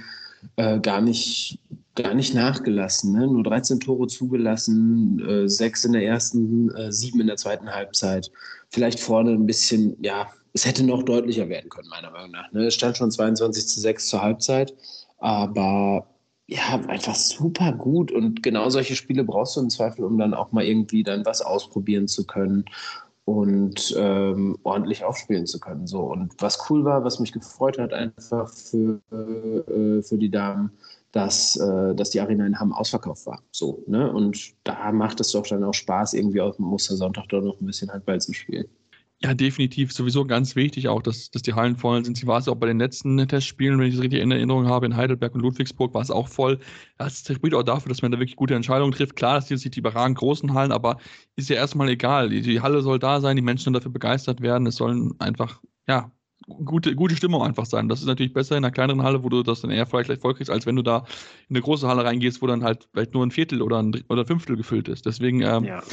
äh, 0.55 0.79
gar, 0.79 1.01
nicht, 1.01 1.59
gar 1.95 2.13
nicht 2.13 2.33
nachgelassen. 2.33 3.13
Ne? 3.13 3.27
Nur 3.27 3.43
13 3.43 3.79
Tore 3.79 4.07
zugelassen, 4.07 5.19
äh, 5.27 5.47
sechs 5.47 5.85
in 5.85 5.93
der 5.93 6.05
ersten, 6.05 6.69
äh, 6.75 6.91
sieben 6.91 7.21
in 7.21 7.27
der 7.27 7.37
zweiten 7.37 7.69
Halbzeit. 7.69 8.31
Vielleicht 8.69 8.99
vorne 8.99 9.31
ein 9.31 9.45
bisschen, 9.45 9.95
ja, 10.01 10.27
es 10.53 10.65
hätte 10.65 10.83
noch 10.83 11.03
deutlicher 11.03 11.49
werden 11.49 11.69
können, 11.69 11.89
meiner 11.89 12.11
Meinung 12.11 12.31
nach. 12.31 12.51
Ne? 12.51 12.65
Es 12.65 12.75
stand 12.75 12.97
schon 12.97 13.11
22 13.11 13.67
zu 13.67 13.79
6 13.79 14.07
zur 14.07 14.21
Halbzeit, 14.21 14.73
aber 15.19 16.07
ja, 16.47 16.81
einfach 16.87 17.15
super 17.15 17.71
gut. 17.73 18.11
Und 18.11 18.41
genau 18.41 18.69
solche 18.69 18.95
Spiele 18.95 19.23
brauchst 19.23 19.55
du 19.55 19.61
im 19.61 19.69
Zweifel, 19.69 20.03
um 20.03 20.17
dann 20.17 20.33
auch 20.33 20.51
mal 20.51 20.65
irgendwie 20.65 21.03
dann 21.03 21.25
was 21.25 21.41
ausprobieren 21.41 22.07
zu 22.07 22.25
können 22.25 22.65
und 23.29 23.93
ähm, 23.95 24.57
ordentlich 24.63 25.03
aufspielen 25.03 25.45
zu 25.45 25.59
können. 25.59 25.85
So. 25.85 26.01
Und 26.01 26.33
was 26.39 26.67
cool 26.69 26.83
war, 26.83 27.03
was 27.03 27.19
mich 27.19 27.31
gefreut 27.31 27.77
hat, 27.77 27.93
einfach 27.93 28.51
für, 28.51 28.99
äh, 29.11 30.01
für 30.01 30.17
die 30.17 30.31
Damen, 30.31 30.71
dass, 31.11 31.55
äh, 31.55 31.93
dass 31.93 32.09
die 32.09 32.21
Arena 32.21 32.47
in 32.47 32.59
Hamm 32.59 32.73
ausverkauft 32.73 33.27
war. 33.27 33.43
So, 33.51 33.83
ne? 33.85 34.11
Und 34.11 34.53
da 34.63 34.91
macht 34.91 35.19
es 35.19 35.31
doch 35.31 35.45
dann 35.45 35.63
auch 35.63 35.75
Spaß, 35.75 36.13
irgendwie 36.13 36.41
auf 36.41 36.55
dem 36.55 36.65
Mustersonntag 36.65 37.29
doch 37.29 37.41
noch 37.41 37.61
ein 37.61 37.67
bisschen 37.67 37.91
Handball 37.91 38.19
zu 38.19 38.33
spielen. 38.33 38.67
Ja, 39.21 39.33
definitiv. 39.33 39.91
Sowieso 39.91 40.25
ganz 40.25 40.55
wichtig 40.55 40.87
auch, 40.87 41.01
dass, 41.01 41.29
dass 41.29 41.41
die 41.41 41.53
Hallen 41.53 41.75
voll 41.75 42.05
sind. 42.05 42.15
Sie 42.15 42.25
war 42.25 42.39
es 42.39 42.47
auch 42.47 42.55
bei 42.55 42.67
den 42.67 42.79
letzten 42.79 43.17
Testspielen, 43.27 43.77
wenn 43.77 43.87
ich 43.87 43.95
es 43.95 44.01
richtig 44.01 44.21
in 44.21 44.31
Erinnerung 44.31 44.67
habe, 44.67 44.85
in 44.85 44.95
Heidelberg 44.95 45.35
und 45.35 45.41
Ludwigsburg 45.41 45.93
war 45.93 46.01
es 46.01 46.09
auch 46.09 46.29
voll. 46.29 46.59
Das 46.97 47.19
spricht 47.19 47.53
auch 47.53 47.63
dafür, 47.63 47.89
dass 47.89 48.01
man 48.01 48.13
da 48.13 48.19
wirklich 48.19 48.37
gute 48.37 48.55
Entscheidungen 48.55 48.93
trifft. 48.93 49.17
Klar, 49.17 49.35
das 49.35 49.49
sind 49.49 49.75
die 49.75 49.79
überragend 49.79 50.17
großen 50.17 50.53
Hallen, 50.53 50.71
aber 50.71 50.99
ist 51.35 51.49
ja 51.49 51.57
erstmal 51.57 51.89
egal. 51.89 52.29
Die, 52.29 52.41
die 52.41 52.61
Halle 52.61 52.81
soll 52.81 52.97
da 52.97 53.19
sein, 53.19 53.35
die 53.35 53.41
Menschen 53.41 53.65
sollen 53.65 53.73
dafür 53.73 53.91
begeistert 53.91 54.39
werden. 54.39 54.65
Es 54.67 54.77
sollen 54.77 55.13
einfach, 55.19 55.61
ja, 55.85 56.13
gute, 56.47 56.95
gute 56.95 57.17
Stimmung 57.17 57.43
einfach 57.43 57.65
sein. 57.65 57.89
Das 57.89 57.99
ist 57.99 58.07
natürlich 58.07 58.31
besser 58.31 58.55
in 58.55 58.63
einer 58.63 58.71
kleineren 58.71 59.03
Halle, 59.03 59.21
wo 59.21 59.27
du 59.27 59.43
das 59.43 59.59
dann 59.59 59.71
eher 59.71 59.85
vielleicht 59.85 60.21
voll 60.21 60.33
kriegst, 60.33 60.49
als 60.49 60.65
wenn 60.65 60.77
du 60.77 60.81
da 60.81 60.99
in 61.49 61.57
eine 61.57 61.61
große 61.61 61.85
Halle 61.85 62.05
reingehst, 62.05 62.41
wo 62.41 62.47
dann 62.47 62.63
halt 62.63 62.87
vielleicht 62.93 63.13
nur 63.13 63.25
ein 63.25 63.31
Viertel 63.31 63.61
oder 63.61 63.83
ein, 63.83 64.01
oder 64.07 64.25
Fünftel 64.25 64.55
gefüllt 64.55 64.87
ist. 64.87 65.05
Deswegen, 65.05 65.41
ähm, 65.41 65.65
ja 65.65 65.83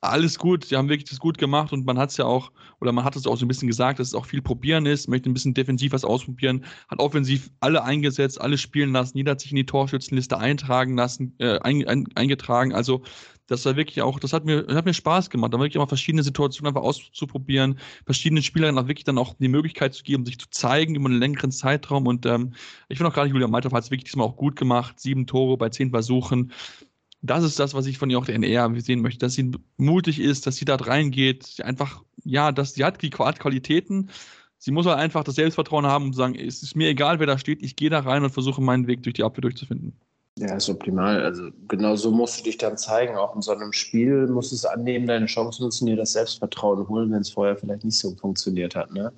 alles 0.00 0.38
gut, 0.38 0.64
sie 0.64 0.76
haben 0.76 0.88
wirklich 0.88 1.08
das 1.08 1.18
gut 1.18 1.38
gemacht 1.38 1.72
und 1.72 1.86
man 1.86 1.98
hat 1.98 2.10
es 2.10 2.16
ja 2.16 2.24
auch, 2.24 2.52
oder 2.80 2.92
man 2.92 3.04
hat 3.04 3.16
es 3.16 3.26
auch 3.26 3.36
so 3.36 3.44
ein 3.44 3.48
bisschen 3.48 3.68
gesagt, 3.68 3.98
dass 3.98 4.08
es 4.08 4.14
auch 4.14 4.26
viel 4.26 4.42
probieren 4.42 4.86
ist, 4.86 5.08
möchte 5.08 5.30
ein 5.30 5.34
bisschen 5.34 5.54
defensiv 5.54 5.92
was 5.92 6.04
ausprobieren, 6.04 6.64
hat 6.88 6.98
offensiv 6.98 7.50
alle 7.60 7.82
eingesetzt, 7.82 8.40
alle 8.40 8.58
spielen 8.58 8.92
lassen, 8.92 9.16
jeder 9.18 9.32
hat 9.32 9.40
sich 9.40 9.50
in 9.50 9.56
die 9.56 9.66
Torschützenliste 9.66 10.38
eintragen 10.38 10.96
lassen, 10.96 11.34
äh, 11.38 11.58
ein, 11.60 11.86
ein, 11.86 12.06
eingetragen, 12.14 12.74
also 12.74 13.02
das 13.46 13.64
war 13.64 13.76
wirklich 13.76 14.02
auch, 14.02 14.18
das 14.18 14.32
hat 14.32 14.44
mir, 14.44 14.64
das 14.64 14.76
hat 14.76 14.86
mir 14.86 14.94
Spaß 14.94 15.30
gemacht, 15.30 15.54
da 15.54 15.58
wirklich 15.58 15.76
immer 15.76 15.86
verschiedene 15.86 16.22
Situationen 16.22 16.68
einfach 16.68 16.86
auszuprobieren, 16.86 17.78
verschiedenen 18.04 18.42
Spielern 18.42 18.76
auch 18.78 18.88
wirklich 18.88 19.04
dann 19.04 19.18
auch 19.18 19.34
die 19.38 19.48
Möglichkeit 19.48 19.94
zu 19.94 20.02
geben, 20.02 20.24
sich 20.26 20.38
zu 20.38 20.50
zeigen 20.50 20.96
über 20.96 21.08
einen 21.08 21.20
längeren 21.20 21.52
Zeitraum. 21.52 22.06
Und 22.06 22.26
ähm, 22.26 22.54
ich 22.88 22.98
finde 22.98 23.10
auch 23.10 23.14
gerade 23.14 23.30
Julian 23.30 23.50
Malthoff 23.50 23.72
hat 23.72 23.84
es 23.84 23.90
wirklich 23.90 24.10
diesmal 24.10 24.26
auch 24.26 24.36
gut 24.36 24.56
gemacht, 24.56 24.98
sieben 24.98 25.26
Tore 25.26 25.56
bei 25.56 25.68
zehn 25.68 25.90
Versuchen, 25.90 26.52
das 27.26 27.44
ist 27.44 27.58
das, 27.58 27.74
was 27.74 27.86
ich 27.86 27.98
von 27.98 28.10
ihr 28.10 28.18
auch 28.18 28.24
der 28.24 28.34
NR 28.36 28.72
sehen 28.80 29.00
möchte, 29.00 29.20
dass 29.20 29.34
sie 29.34 29.50
mutig 29.76 30.20
ist, 30.20 30.46
dass 30.46 30.56
sie 30.56 30.64
da 30.64 30.76
reingeht, 30.76 31.44
sie 31.44 31.62
einfach, 31.62 32.02
ja, 32.24 32.52
dass 32.52 32.74
sie 32.74 32.84
hat 32.84 33.02
die 33.02 33.10
Qualitäten. 33.10 34.10
Sie 34.58 34.70
muss 34.70 34.86
halt 34.86 34.98
einfach 34.98 35.24
das 35.24 35.34
Selbstvertrauen 35.34 35.86
haben 35.86 36.06
und 36.06 36.12
sagen, 36.14 36.34
es 36.34 36.62
ist 36.62 36.76
mir 36.76 36.88
egal, 36.88 37.20
wer 37.20 37.26
da 37.26 37.38
steht, 37.38 37.62
ich 37.62 37.76
gehe 37.76 37.90
da 37.90 38.00
rein 38.00 38.24
und 38.24 38.30
versuche 38.30 38.62
meinen 38.62 38.86
Weg 38.86 39.02
durch 39.02 39.14
die 39.14 39.22
Abwehr 39.22 39.42
durchzufinden. 39.42 39.94
Ja, 40.38 40.54
ist 40.54 40.68
optimal. 40.68 41.22
Also 41.22 41.50
genau 41.66 41.96
so 41.96 42.10
musst 42.10 42.40
du 42.40 42.44
dich 42.44 42.58
dann 42.58 42.76
zeigen. 42.76 43.16
Auch 43.16 43.34
in 43.34 43.42
so 43.42 43.52
einem 43.52 43.72
Spiel 43.72 44.26
musst 44.26 44.52
du 44.52 44.56
es 44.56 44.66
annehmen, 44.66 45.06
deine 45.06 45.26
Chance 45.26 45.62
nutzen, 45.62 45.86
dir 45.86 45.96
das 45.96 46.12
Selbstvertrauen 46.12 46.86
holen, 46.88 47.10
wenn 47.10 47.22
es 47.22 47.30
vorher 47.30 47.56
vielleicht 47.56 47.84
nicht 47.84 47.96
so 47.96 48.14
funktioniert 48.16 48.76
hat. 48.76 48.92
Ne? 48.92 49.12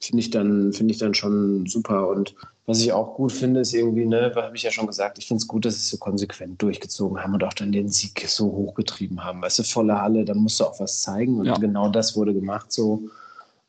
Finde 0.00 0.20
ich, 0.20 0.30
dann, 0.30 0.72
find 0.72 0.90
ich 0.92 0.98
dann 0.98 1.14
schon 1.14 1.66
super. 1.66 2.08
Und 2.08 2.36
was 2.66 2.80
ich 2.80 2.92
auch 2.92 3.14
gut 3.14 3.32
finde, 3.32 3.60
ist 3.60 3.74
irgendwie, 3.74 4.06
ne, 4.06 4.32
habe 4.34 4.56
ich 4.56 4.62
ja 4.62 4.70
schon 4.70 4.86
gesagt, 4.86 5.18
ich 5.18 5.26
finde 5.26 5.42
es 5.42 5.48
gut, 5.48 5.66
dass 5.66 5.74
sie 5.74 5.90
so 5.90 5.98
konsequent 5.98 6.60
durchgezogen 6.62 7.22
haben 7.22 7.34
und 7.34 7.44
auch 7.44 7.52
dann 7.52 7.72
den 7.72 7.88
Sieg 7.88 8.24
so 8.26 8.46
hochgetrieben 8.46 9.22
haben. 9.22 9.42
Weißt 9.42 9.58
du, 9.58 9.62
volle 9.64 10.00
Halle, 10.00 10.24
dann 10.24 10.38
musst 10.38 10.60
du 10.60 10.64
auch 10.64 10.80
was 10.80 11.02
zeigen 11.02 11.38
und 11.38 11.46
ja. 11.46 11.56
genau 11.58 11.88
das 11.88 12.16
wurde 12.16 12.32
gemacht 12.32 12.72
so. 12.72 13.08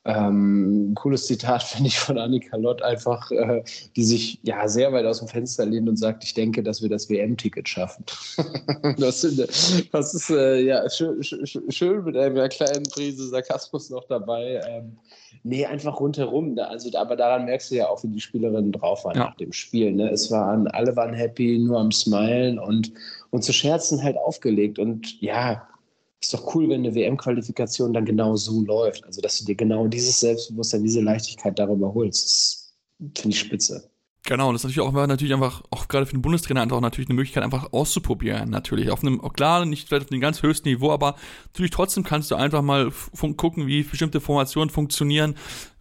Ähm, 0.07 0.93
cooles 0.95 1.25
Zitat 1.25 1.63
finde 1.63 1.87
ich 1.87 1.99
von 1.99 2.17
Annika 2.19 2.55
Lott 2.57 2.81
einfach, 2.83 3.31
äh, 3.31 3.63
die 3.95 4.03
sich 4.03 4.39
ja 4.43 4.67
sehr 4.67 4.93
weit 4.93 5.05
aus 5.05 5.17
dem 5.17 5.27
Fenster 5.27 5.65
lehnt 5.65 5.89
und 5.89 5.97
sagt, 5.97 6.23
ich 6.23 6.35
denke, 6.35 6.61
dass 6.61 6.81
wir 6.81 6.89
das 6.89 7.09
WM-Ticket 7.09 7.67
schaffen. 7.67 8.05
das, 8.97 9.27
das, 9.91 10.13
ist 10.13 10.29
äh, 10.29 10.61
ja 10.61 10.87
schön, 10.89 11.23
schön, 11.23 12.03
mit 12.03 12.15
einer 12.15 12.49
kleinen 12.49 12.83
Prise 12.83 13.27
Sarkasmus 13.27 13.89
noch 13.89 14.05
dabei. 14.07 14.61
Ähm, 14.67 14.97
Nee, 15.47 15.63
einfach 15.63 15.99
rundherum. 15.99 16.57
Also, 16.57 16.89
aber 16.97 17.15
daran 17.15 17.45
merkst 17.45 17.69
du 17.69 17.75
ja 17.75 17.87
auch, 17.87 18.01
wie 18.01 18.07
die 18.07 18.19
Spielerinnen 18.19 18.71
drauf 18.71 19.05
waren 19.05 19.15
ja. 19.15 19.25
nach 19.25 19.35
dem 19.35 19.53
Spiel. 19.53 19.91
Ne? 19.91 20.09
Es 20.09 20.31
waren, 20.31 20.67
alle 20.69 20.95
waren 20.95 21.13
happy, 21.13 21.59
nur 21.59 21.79
am 21.79 21.91
Smilen 21.91 22.57
und, 22.57 22.91
und 23.29 23.43
zu 23.43 23.53
Scherzen 23.53 24.01
halt 24.01 24.17
aufgelegt. 24.17 24.79
Und 24.79 25.21
ja, 25.21 25.67
ist 26.19 26.33
doch 26.33 26.55
cool, 26.55 26.67
wenn 26.69 26.79
eine 26.79 26.95
WM-Qualifikation 26.95 27.93
dann 27.93 28.05
genau 28.05 28.35
so 28.35 28.63
läuft. 28.63 29.05
Also, 29.05 29.21
dass 29.21 29.37
du 29.37 29.45
dir 29.45 29.53
genau 29.53 29.85
dieses 29.85 30.19
Selbstbewusstsein, 30.19 30.81
diese 30.81 31.01
Leichtigkeit 31.01 31.59
darüber 31.59 31.93
holst. 31.93 32.73
Das 32.97 33.21
finde 33.21 33.35
ich 33.35 33.39
spitze. 33.39 33.87
Genau, 34.27 34.47
und 34.47 34.55
das 34.55 34.63
ist 34.63 34.75
natürlich 34.75 34.95
auch, 34.95 35.07
natürlich 35.07 35.33
einfach, 35.35 35.61
auch 35.69 35.87
gerade 35.87 36.07
für 36.07 36.13
den 36.13 36.23
Bundestrainer 36.23 36.61
einfach 36.61 36.81
natürlich 36.81 37.07
eine 37.09 37.15
Möglichkeit, 37.15 37.43
einfach 37.43 37.71
auszuprobieren, 37.73 38.49
natürlich. 38.49 38.89
Auf 38.89 39.03
einem, 39.03 39.21
klar, 39.33 39.65
nicht 39.65 39.87
vielleicht 39.87 40.07
auf 40.07 40.11
einem 40.11 40.19
ganz 40.19 40.41
höchsten 40.41 40.67
Niveau, 40.67 40.91
aber 40.91 41.15
natürlich 41.45 41.69
trotzdem 41.69 42.03
kannst 42.03 42.31
du 42.31 42.35
einfach 42.35 42.63
mal 42.63 42.91
gucken, 43.37 43.67
wie 43.67 43.83
bestimmte 43.83 44.19
Formationen 44.19 44.71
funktionieren, 44.71 45.35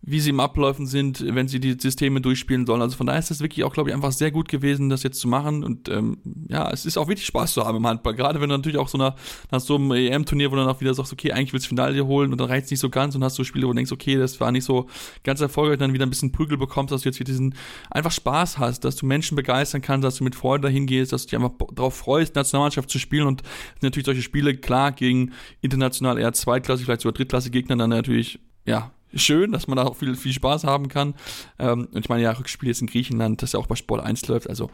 wie 0.07 0.21
sie 0.21 0.31
im 0.31 0.41
Abläufen 0.41 0.87
sind, 0.87 1.25
wenn 1.35 1.49
sie 1.49 1.61
die 1.61 1.77
Systeme 1.81 2.21
durchspielen 2.21 2.67
sollen. 2.67 2.83
Also 2.83 2.97
von 2.97 3.07
daher 3.07 3.21
ist 3.21 3.31
das 3.31 3.41
wirklich 3.41 3.65
auch, 3.65 3.73
glaube 3.73 3.89
ich, 3.89 3.95
einfach 3.95 4.13
sehr 4.13 4.31
gut 4.31 4.49
gewesen, 4.49 4.91
das 4.91 5.03
jetzt 5.03 5.19
zu 5.19 5.29
machen. 5.29 5.65
Und 5.65 5.89
ähm, 5.89 6.19
ja, 6.47 6.71
es 6.71 6.85
ist 6.85 6.99
auch 6.99 7.09
wirklich 7.09 7.27
Spaß 7.27 7.55
zu 7.55 7.65
haben 7.65 7.79
im 7.79 7.87
Handball. 7.87 8.15
Gerade 8.15 8.39
wenn 8.43 8.51
du 8.51 8.57
natürlich 8.57 8.77
auch 8.77 8.89
so 8.89 8.99
nach, 8.99 9.15
nach 9.51 9.61
so 9.61 9.77
einem 9.77 9.91
EM-Turnier, 9.93 10.51
wo 10.51 10.57
du 10.57 10.63
dann 10.63 10.71
auch 10.71 10.81
wieder 10.83 10.93
sagst, 10.93 11.11
okay, 11.15 11.33
eigentlich 11.33 11.55
willst 11.55 11.67
du 11.67 11.69
Finale 11.71 12.05
holen 12.05 12.33
und 12.33 12.41
dann 12.41 12.49
reicht 12.49 12.67
es 12.67 12.71
nicht 12.71 12.81
so 12.81 12.91
ganz 12.91 13.15
und 13.15 13.25
hast 13.25 13.37
so 13.37 13.45
Spiele, 13.45 13.67
wo 13.67 13.71
du 13.71 13.77
denkst, 13.77 13.93
okay, 13.93 14.17
das 14.17 14.39
war 14.41 14.53
nicht 14.53 14.65
so 14.65 14.89
ganz 15.23 15.41
erfolgreich, 15.41 15.79
dann 15.79 15.95
wieder 15.95 16.05
ein 16.05 16.11
bisschen 16.11 16.33
Prügel 16.33 16.59
bekommst, 16.59 16.93
dass 16.93 17.03
du 17.03 17.09
jetzt 17.09 17.19
wieder 17.19 17.33
diesen 17.33 17.55
einfach 17.91 18.13
Spaß 18.13 18.59
hast, 18.59 18.85
dass 18.85 18.97
du 18.97 19.07
Menschen 19.07 19.37
begeistern 19.37 19.81
kannst, 19.81 20.05
dass 20.05 20.17
du 20.17 20.25
mit 20.25 20.35
Freude 20.35 20.65
dahin 20.65 20.87
gehst, 20.87 21.15
dass 21.15 21.25
du 21.25 21.31
dich 21.31 21.43
einfach 21.43 21.57
darauf 21.75 21.97
freust, 21.97 22.35
Nationalmannschaft 22.35 22.91
zu 22.91 22.99
spielen 22.99 23.27
und 23.27 23.43
natürlich 23.81 24.05
solche 24.05 24.23
Spiele, 24.23 24.55
klar, 24.55 24.93
gegen 24.93 25.33
international 25.63 26.19
eher 26.19 26.35
zweitklassig, 26.35 26.85
vielleicht 26.85 27.01
sogar 27.01 27.15
drittklassige 27.15 27.59
Gegner 27.59 27.77
dann 27.77 27.89
natürlich 27.89 28.39
ja, 28.67 28.93
schön, 29.17 29.53
dass 29.53 29.67
man 29.67 29.77
da 29.77 29.85
auch 29.85 29.97
viel, 29.97 30.15
viel 30.15 30.33
Spaß 30.33 30.65
haben 30.65 30.89
kann. 30.89 31.15
Ähm, 31.59 31.89
und 31.93 32.01
ich 32.01 32.09
meine, 32.09 32.23
ja, 32.23 32.33
Rückspiel 32.33 32.69
jetzt 32.69 32.81
in 32.81 32.87
Griechenland, 32.87 33.43
das 33.43 33.53
ja 33.53 33.61
auch 33.61 33.67
bei 33.67 33.77
Sport 33.77 34.03
1 34.03 34.27
läuft. 34.29 34.49
Also, 34.49 34.71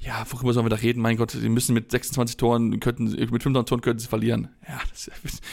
ja, 0.00 0.24
worüber 0.30 0.52
sollen 0.52 0.66
wir 0.66 0.70
da 0.70 0.76
reden? 0.76 1.00
Mein 1.00 1.16
Gott, 1.16 1.30
sie 1.30 1.48
müssen 1.48 1.74
mit 1.74 1.90
26 1.90 2.36
Toren, 2.36 2.80
könnten, 2.80 3.04
mit 3.04 3.42
25 3.42 3.64
Toren 3.64 3.80
könnten 3.80 4.00
sie 4.00 4.08
verlieren. 4.08 4.48
Ja, 4.68 4.80
das, 4.90 5.10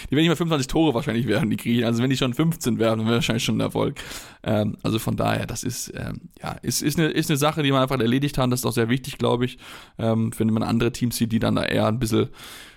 die 0.10 0.12
werden 0.16 0.24
nicht 0.24 0.28
mehr 0.28 0.38
25 0.38 0.68
Tore 0.68 0.94
wahrscheinlich 0.94 1.28
werden, 1.28 1.50
die 1.50 1.58
Griechen. 1.58 1.86
Also, 1.86 2.02
wenn 2.02 2.10
die 2.10 2.18
schon 2.18 2.34
15 2.34 2.80
wären, 2.80 3.00
dann 3.00 3.08
wäre 3.08 3.18
wahrscheinlich 3.18 3.44
schon 3.44 3.58
ein 3.58 3.62
Erfolg. 3.62 4.00
Ähm, 4.44 4.78
also, 4.84 5.00
von 5.00 5.16
daher, 5.16 5.46
das 5.46 5.64
ist, 5.64 5.94
ähm, 5.96 6.30
ja, 6.42 6.52
ist, 6.62 6.82
ist, 6.82 7.00
eine, 7.00 7.10
ist 7.10 7.30
eine 7.30 7.38
Sache, 7.38 7.64
die 7.64 7.72
man 7.72 7.82
einfach 7.82 8.00
erledigt 8.00 8.38
hat. 8.38 8.52
Das 8.52 8.62
ist 8.62 8.66
auch 8.66 8.74
sehr 8.74 8.89
wichtig, 8.89 9.18
glaube 9.18 9.46
ich. 9.46 9.58
Ähm, 9.98 10.32
wenn 10.38 10.48
man 10.48 10.64
andere 10.64 10.92
Teams 10.92 11.16
sieht, 11.18 11.32
die 11.32 11.39
dann 11.39 11.56
da 11.56 11.64
eher 11.64 11.88
ein 11.88 12.00
bisschen 12.00 12.30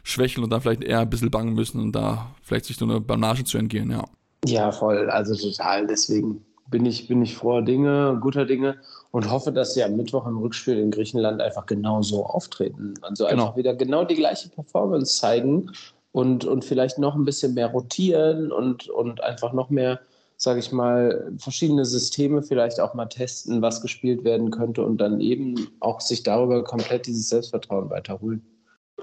schwächeln 0.04 0.44
und 0.44 0.50
dann 0.50 0.60
vielleicht 0.60 0.84
eher 0.84 1.00
ein 1.00 1.10
bisschen 1.10 1.30
bangen 1.30 1.54
müssen 1.54 1.80
und 1.80 1.92
da 1.92 2.34
vielleicht 2.42 2.66
sich 2.66 2.76
so 2.76 2.84
eine 2.84 3.00
Banage 3.00 3.44
zu 3.44 3.58
entgehen, 3.58 3.90
ja. 3.90 4.04
Ja, 4.46 4.72
voll. 4.72 5.10
Also 5.10 5.34
total. 5.34 5.86
Deswegen 5.86 6.44
bin 6.70 6.86
ich, 6.86 7.08
bin 7.08 7.22
ich 7.22 7.36
froher 7.36 7.62
Dinge, 7.62 8.18
guter 8.20 8.44
Dinge 8.46 8.76
und 9.10 9.30
hoffe, 9.30 9.52
dass 9.52 9.74
sie 9.74 9.84
am 9.84 9.96
Mittwoch 9.96 10.26
im 10.26 10.38
Rückspiel 10.38 10.78
in 10.78 10.90
Griechenland 10.90 11.40
einfach 11.40 11.66
genau 11.66 12.02
so 12.02 12.24
auftreten. 12.24 12.94
Also 13.02 13.26
genau. 13.26 13.44
einfach 13.44 13.56
wieder 13.56 13.74
genau 13.74 14.04
die 14.04 14.16
gleiche 14.16 14.48
Performance 14.48 15.16
zeigen 15.16 15.70
und, 16.12 16.44
und 16.44 16.64
vielleicht 16.64 16.98
noch 16.98 17.14
ein 17.14 17.24
bisschen 17.24 17.54
mehr 17.54 17.68
rotieren 17.68 18.50
und, 18.52 18.88
und 18.88 19.22
einfach 19.22 19.52
noch 19.52 19.70
mehr, 19.70 20.00
sage 20.36 20.60
ich 20.60 20.72
mal, 20.72 21.32
verschiedene 21.38 21.84
Systeme 21.84 22.42
vielleicht 22.42 22.80
auch 22.80 22.94
mal 22.94 23.06
testen, 23.06 23.62
was 23.62 23.82
gespielt 23.82 24.24
werden 24.24 24.50
könnte 24.50 24.84
und 24.84 24.98
dann 24.98 25.20
eben 25.20 25.68
auch 25.80 26.00
sich 26.00 26.22
darüber 26.22 26.64
komplett 26.64 27.06
dieses 27.06 27.28
Selbstvertrauen 27.28 27.90
weiterholen. 27.90 28.44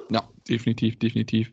Ja, 0.09 0.23
definitiv, 0.47 0.99
definitiv. 0.99 1.51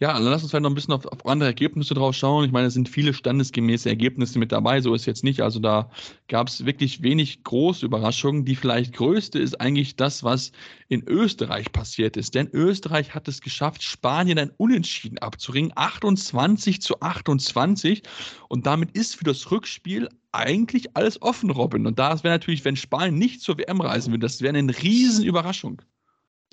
Ja, 0.00 0.12
dann 0.12 0.24
lass 0.24 0.42
uns 0.42 0.50
vielleicht 0.50 0.62
noch 0.62 0.70
ein 0.70 0.74
bisschen 0.74 0.94
auf, 0.94 1.06
auf, 1.06 1.24
andere 1.26 1.48
Ergebnisse 1.48 1.94
drauf 1.94 2.14
schauen. 2.14 2.44
Ich 2.44 2.52
meine, 2.52 2.66
es 2.66 2.74
sind 2.74 2.88
viele 2.88 3.14
standesgemäße 3.14 3.88
Ergebnisse 3.88 4.38
mit 4.38 4.50
dabei, 4.52 4.80
so 4.80 4.94
ist 4.94 5.06
jetzt 5.06 5.22
nicht. 5.22 5.40
Also 5.40 5.60
da 5.60 5.90
gab 6.28 6.48
es 6.48 6.66
wirklich 6.66 7.02
wenig 7.02 7.44
große 7.44 7.86
Überraschungen. 7.86 8.44
Die 8.44 8.56
vielleicht 8.56 8.92
größte 8.94 9.38
ist 9.38 9.60
eigentlich 9.60 9.96
das, 9.96 10.24
was 10.24 10.52
in 10.88 11.06
Österreich 11.06 11.72
passiert 11.72 12.16
ist. 12.16 12.34
Denn 12.34 12.48
Österreich 12.52 13.14
hat 13.14 13.28
es 13.28 13.40
geschafft, 13.40 13.82
Spanien 13.82 14.38
ein 14.38 14.50
Unentschieden 14.56 15.18
abzuringen, 15.18 15.72
28 15.74 16.82
zu 16.82 17.00
28. 17.00 18.02
Und 18.48 18.66
damit 18.66 18.90
ist 18.92 19.16
für 19.16 19.24
das 19.24 19.50
Rückspiel 19.50 20.08
eigentlich 20.32 20.96
alles 20.96 21.22
offen, 21.22 21.50
Robin. 21.50 21.86
Und 21.86 21.98
das 21.98 22.24
wäre 22.24 22.34
natürlich, 22.34 22.64
wenn 22.64 22.76
Spanien 22.76 23.16
nicht 23.16 23.40
zur 23.40 23.58
WM 23.58 23.80
reisen 23.80 24.12
würde, 24.12 24.26
das 24.26 24.40
wäre 24.40 24.56
eine 24.56 24.76
Riesenüberraschung. 24.76 25.82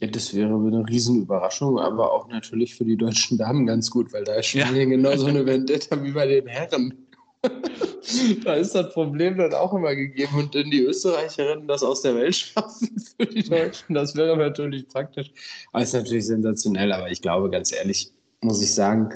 Ja, 0.01 0.07
das 0.07 0.33
wäre 0.33 0.55
eine 0.55 0.87
Riesenüberraschung, 0.87 1.77
aber 1.77 2.11
auch 2.11 2.27
natürlich 2.27 2.73
für 2.73 2.85
die 2.85 2.97
deutschen 2.97 3.37
Damen 3.37 3.67
ganz 3.67 3.91
gut, 3.91 4.11
weil 4.13 4.23
da 4.23 4.33
ist 4.33 4.47
Spanien 4.47 4.89
ja. 4.89 4.97
genauso 4.97 5.27
eine 5.27 5.45
Vendetta 5.45 6.03
wie 6.03 6.11
bei 6.11 6.25
den 6.25 6.47
Herren. 6.47 7.07
da 8.43 8.55
ist 8.55 8.73
das 8.73 8.93
Problem 8.93 9.37
dann 9.37 9.53
auch 9.53 9.73
immer 9.73 9.95
gegeben 9.95 10.35
und 10.37 10.55
dann 10.55 10.71
die 10.71 10.81
Österreicherinnen 10.81 11.67
das 11.67 11.83
aus 11.83 12.01
der 12.01 12.15
Welt 12.15 12.35
schaffen 12.35 12.89
für 13.15 13.27
die 13.27 13.43
Deutschen, 13.43 13.93
das 13.93 14.15
wäre 14.15 14.35
natürlich 14.35 14.87
praktisch. 14.87 15.31
Aber 15.71 15.83
ist 15.83 15.93
natürlich 15.93 16.25
sensationell, 16.25 16.91
aber 16.93 17.11
ich 17.11 17.21
glaube, 17.21 17.51
ganz 17.51 17.71
ehrlich, 17.71 18.11
muss 18.41 18.61
ich 18.61 18.73
sagen, 18.73 19.11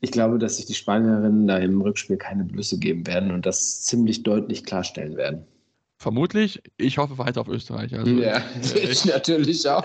ich 0.00 0.10
glaube, 0.10 0.38
dass 0.38 0.56
sich 0.56 0.64
die 0.64 0.74
Spanierinnen 0.74 1.46
da 1.48 1.58
im 1.58 1.82
Rückspiel 1.82 2.16
keine 2.16 2.44
Blüsse 2.44 2.78
geben 2.78 3.06
werden 3.06 3.30
und 3.30 3.44
das 3.44 3.82
ziemlich 3.82 4.22
deutlich 4.22 4.64
klarstellen 4.64 5.16
werden. 5.16 5.44
Vermutlich. 6.00 6.62
Ich 6.78 6.96
hoffe 6.96 7.18
weiter 7.18 7.42
auf 7.42 7.48
Österreich. 7.48 7.94
Also, 7.94 8.10
ja, 8.10 8.38
äh, 8.38 8.42
ich 8.90 9.04
natürlich 9.04 9.68
auch. 9.68 9.84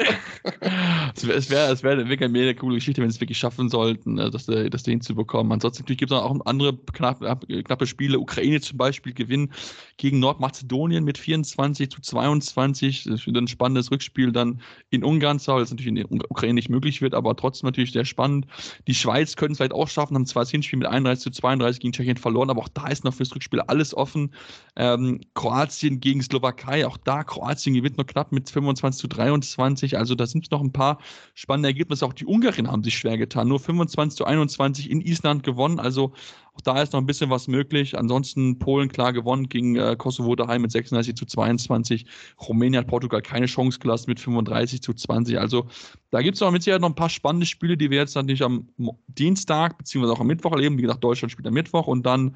es 1.14 1.50
wäre 1.50 1.74
es 1.74 1.84
wär 1.84 1.98
wirklich 1.98 2.22
eine 2.22 2.56
coole 2.56 2.76
Geschichte, 2.76 3.02
wenn 3.02 3.10
sie 3.10 3.18
es 3.18 3.22
wirklich 3.22 3.38
schaffen 3.38 3.68
sollten, 3.68 4.18
äh, 4.18 4.32
das, 4.32 4.46
das 4.46 4.84
Ding 4.84 5.02
zu 5.02 5.14
bekommen. 5.14 5.52
Ansonsten 5.52 5.84
gibt 5.84 6.10
es 6.10 6.18
auch 6.18 6.40
andere 6.46 6.78
knappe, 6.94 7.38
knappe 7.64 7.86
Spiele. 7.86 8.18
Ukraine 8.18 8.62
zum 8.62 8.78
Beispiel 8.78 9.14
gewinnt 9.14 9.52
gegen 9.98 10.20
Nordmazedonien 10.20 11.04
mit 11.04 11.18
24 11.18 11.90
zu 11.90 12.00
22. 12.00 13.04
Das 13.04 13.26
wird 13.26 13.36
ein 13.36 13.50
spannendes 13.50 13.92
Rückspiel 13.92 14.32
dann 14.32 14.62
in 14.92 15.04
Ungarn 15.04 15.42
weil 15.46 15.64
es 15.64 15.72
natürlich 15.72 15.90
in 15.90 15.96
der 15.96 16.32
Ukraine 16.32 16.54
nicht 16.54 16.70
möglich 16.70 17.02
wird, 17.02 17.14
aber 17.14 17.36
trotzdem 17.36 17.68
natürlich 17.68 17.92
sehr 17.92 18.06
spannend. 18.06 18.46
Die 18.88 18.96
Schweiz 18.96 19.36
können 19.36 19.52
es 19.52 19.58
vielleicht 19.58 19.74
auch 19.74 19.90
schaffen, 19.90 20.16
haben 20.16 20.26
zwar 20.26 20.44
das 20.44 20.52
Hinspiel 20.52 20.80
mit 20.80 20.88
31 20.88 21.24
zu 21.24 21.32
32 21.32 21.82
gegen 21.82 21.92
Tschechien 21.92 22.16
verloren, 22.16 22.50
aber 22.50 22.62
auch 22.62 22.70
da 22.70 22.88
ist 22.88 23.04
noch 23.04 23.14
fürs 23.14 23.36
Rückspiel 23.36 23.60
alles 23.60 23.94
offen. 23.94 24.34
Ähm, 24.78 25.20
Kroatien 25.34 26.00
gegen 26.06 26.22
Slowakei. 26.22 26.86
Auch 26.86 26.98
da 26.98 27.24
Kroatien 27.24 27.74
gewinnt 27.74 27.98
noch 27.98 28.06
knapp 28.06 28.32
mit 28.32 28.48
25 28.48 29.02
zu 29.02 29.08
23. 29.08 29.98
Also 29.98 30.14
da 30.14 30.28
sind 30.28 30.50
noch 30.52 30.62
ein 30.62 30.72
paar 30.72 31.00
spannende 31.34 31.70
Ergebnisse. 31.70 32.06
Auch 32.06 32.14
die 32.14 32.28
Ungarn 32.28 32.72
haben 32.72 32.84
sich 32.84 32.96
schwer 32.96 33.18
getan. 33.18 33.48
Nur 33.48 33.60
25 33.60 34.16
zu 34.16 34.24
21 34.24 34.92
in 34.92 35.02
Island 35.02 35.42
gewonnen. 35.42 35.80
Also 35.80 36.14
auch 36.54 36.62
da 36.62 36.80
ist 36.80 36.94
noch 36.94 37.02
ein 37.02 37.08
bisschen 37.08 37.32
was 37.32 37.48
möglich. 37.48 37.98
Ansonsten 37.98 38.60
Polen 38.60 38.90
klar 38.90 39.14
gewonnen 39.14 39.50
gegen 39.50 39.78
äh, 39.78 39.96
Kosovo 39.98 40.36
daheim 40.36 40.62
mit 40.62 40.72
36 40.72 41.16
zu 41.16 41.26
22. 41.26 42.06
Rumänien 42.48 42.82
hat 42.82 42.88
Portugal 42.88 43.24
keine 43.24 43.48
Chance 43.48 43.80
gelassen 43.80 44.12
mit 44.12 44.20
35 44.20 44.84
zu 44.84 44.94
20. 44.94 45.40
Also 45.40 45.66
da 46.12 46.22
gibt 46.22 46.36
es 46.36 46.42
noch 46.42 46.52
mit 46.52 46.62
Sicherheit 46.62 46.82
noch 46.82 46.90
ein 46.90 46.96
paar 46.96 47.10
spannende 47.10 47.48
Spiele, 47.48 47.78
die 47.78 47.90
wir 47.90 47.98
jetzt 47.98 48.16
natürlich 48.16 48.44
am 48.44 48.70
Dienstag 49.08 49.80
beziehungsweise 49.80 50.14
auch 50.14 50.22
am 50.22 50.28
Mittwoch 50.28 50.52
erleben. 50.52 50.78
Wie 50.78 50.84
gesagt, 50.84 51.04
Deutschland 51.04 51.32
spielt 51.32 51.48
am 51.48 51.56
Mittwoch 51.56 51.88
und 51.88 52.06
dann 52.06 52.36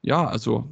ja, 0.00 0.26
also 0.26 0.68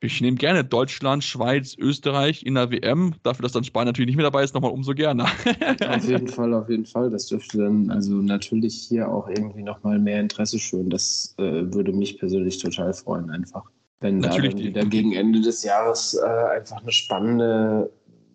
ich 0.00 0.20
nehme 0.20 0.36
gerne 0.36 0.64
Deutschland, 0.64 1.24
Schweiz, 1.24 1.76
Österreich 1.76 2.46
in 2.46 2.54
der 2.54 2.70
WM. 2.70 3.14
Dafür, 3.24 3.42
dass 3.42 3.52
dann 3.52 3.64
Spanien 3.64 3.88
natürlich 3.88 4.06
nicht 4.06 4.16
mehr 4.16 4.26
dabei 4.26 4.44
ist, 4.44 4.54
nochmal 4.54 4.70
umso 4.70 4.94
gerne. 4.94 5.24
auf 5.88 6.04
jeden 6.04 6.28
Fall, 6.28 6.54
auf 6.54 6.68
jeden 6.68 6.86
Fall. 6.86 7.10
Das 7.10 7.26
dürfte 7.26 7.58
dann 7.58 7.90
also 7.90 8.12
natürlich 8.12 8.86
hier 8.88 9.08
auch 9.08 9.28
irgendwie 9.28 9.62
nochmal 9.62 9.98
mehr 9.98 10.20
Interesse 10.20 10.58
schön. 10.58 10.88
Das 10.88 11.34
äh, 11.38 11.42
würde 11.42 11.92
mich 11.92 12.18
persönlich 12.18 12.58
total 12.58 12.92
freuen, 12.92 13.30
einfach. 13.30 13.64
Wenn 14.00 14.18
natürlich 14.18 14.54
da 14.54 14.60
wieder 14.60 14.84
gegen 14.84 15.12
Ende 15.12 15.40
des 15.40 15.64
Jahres 15.64 16.14
äh, 16.14 16.26
einfach 16.26 16.80
eine 16.80 16.92
spannende 16.92 17.90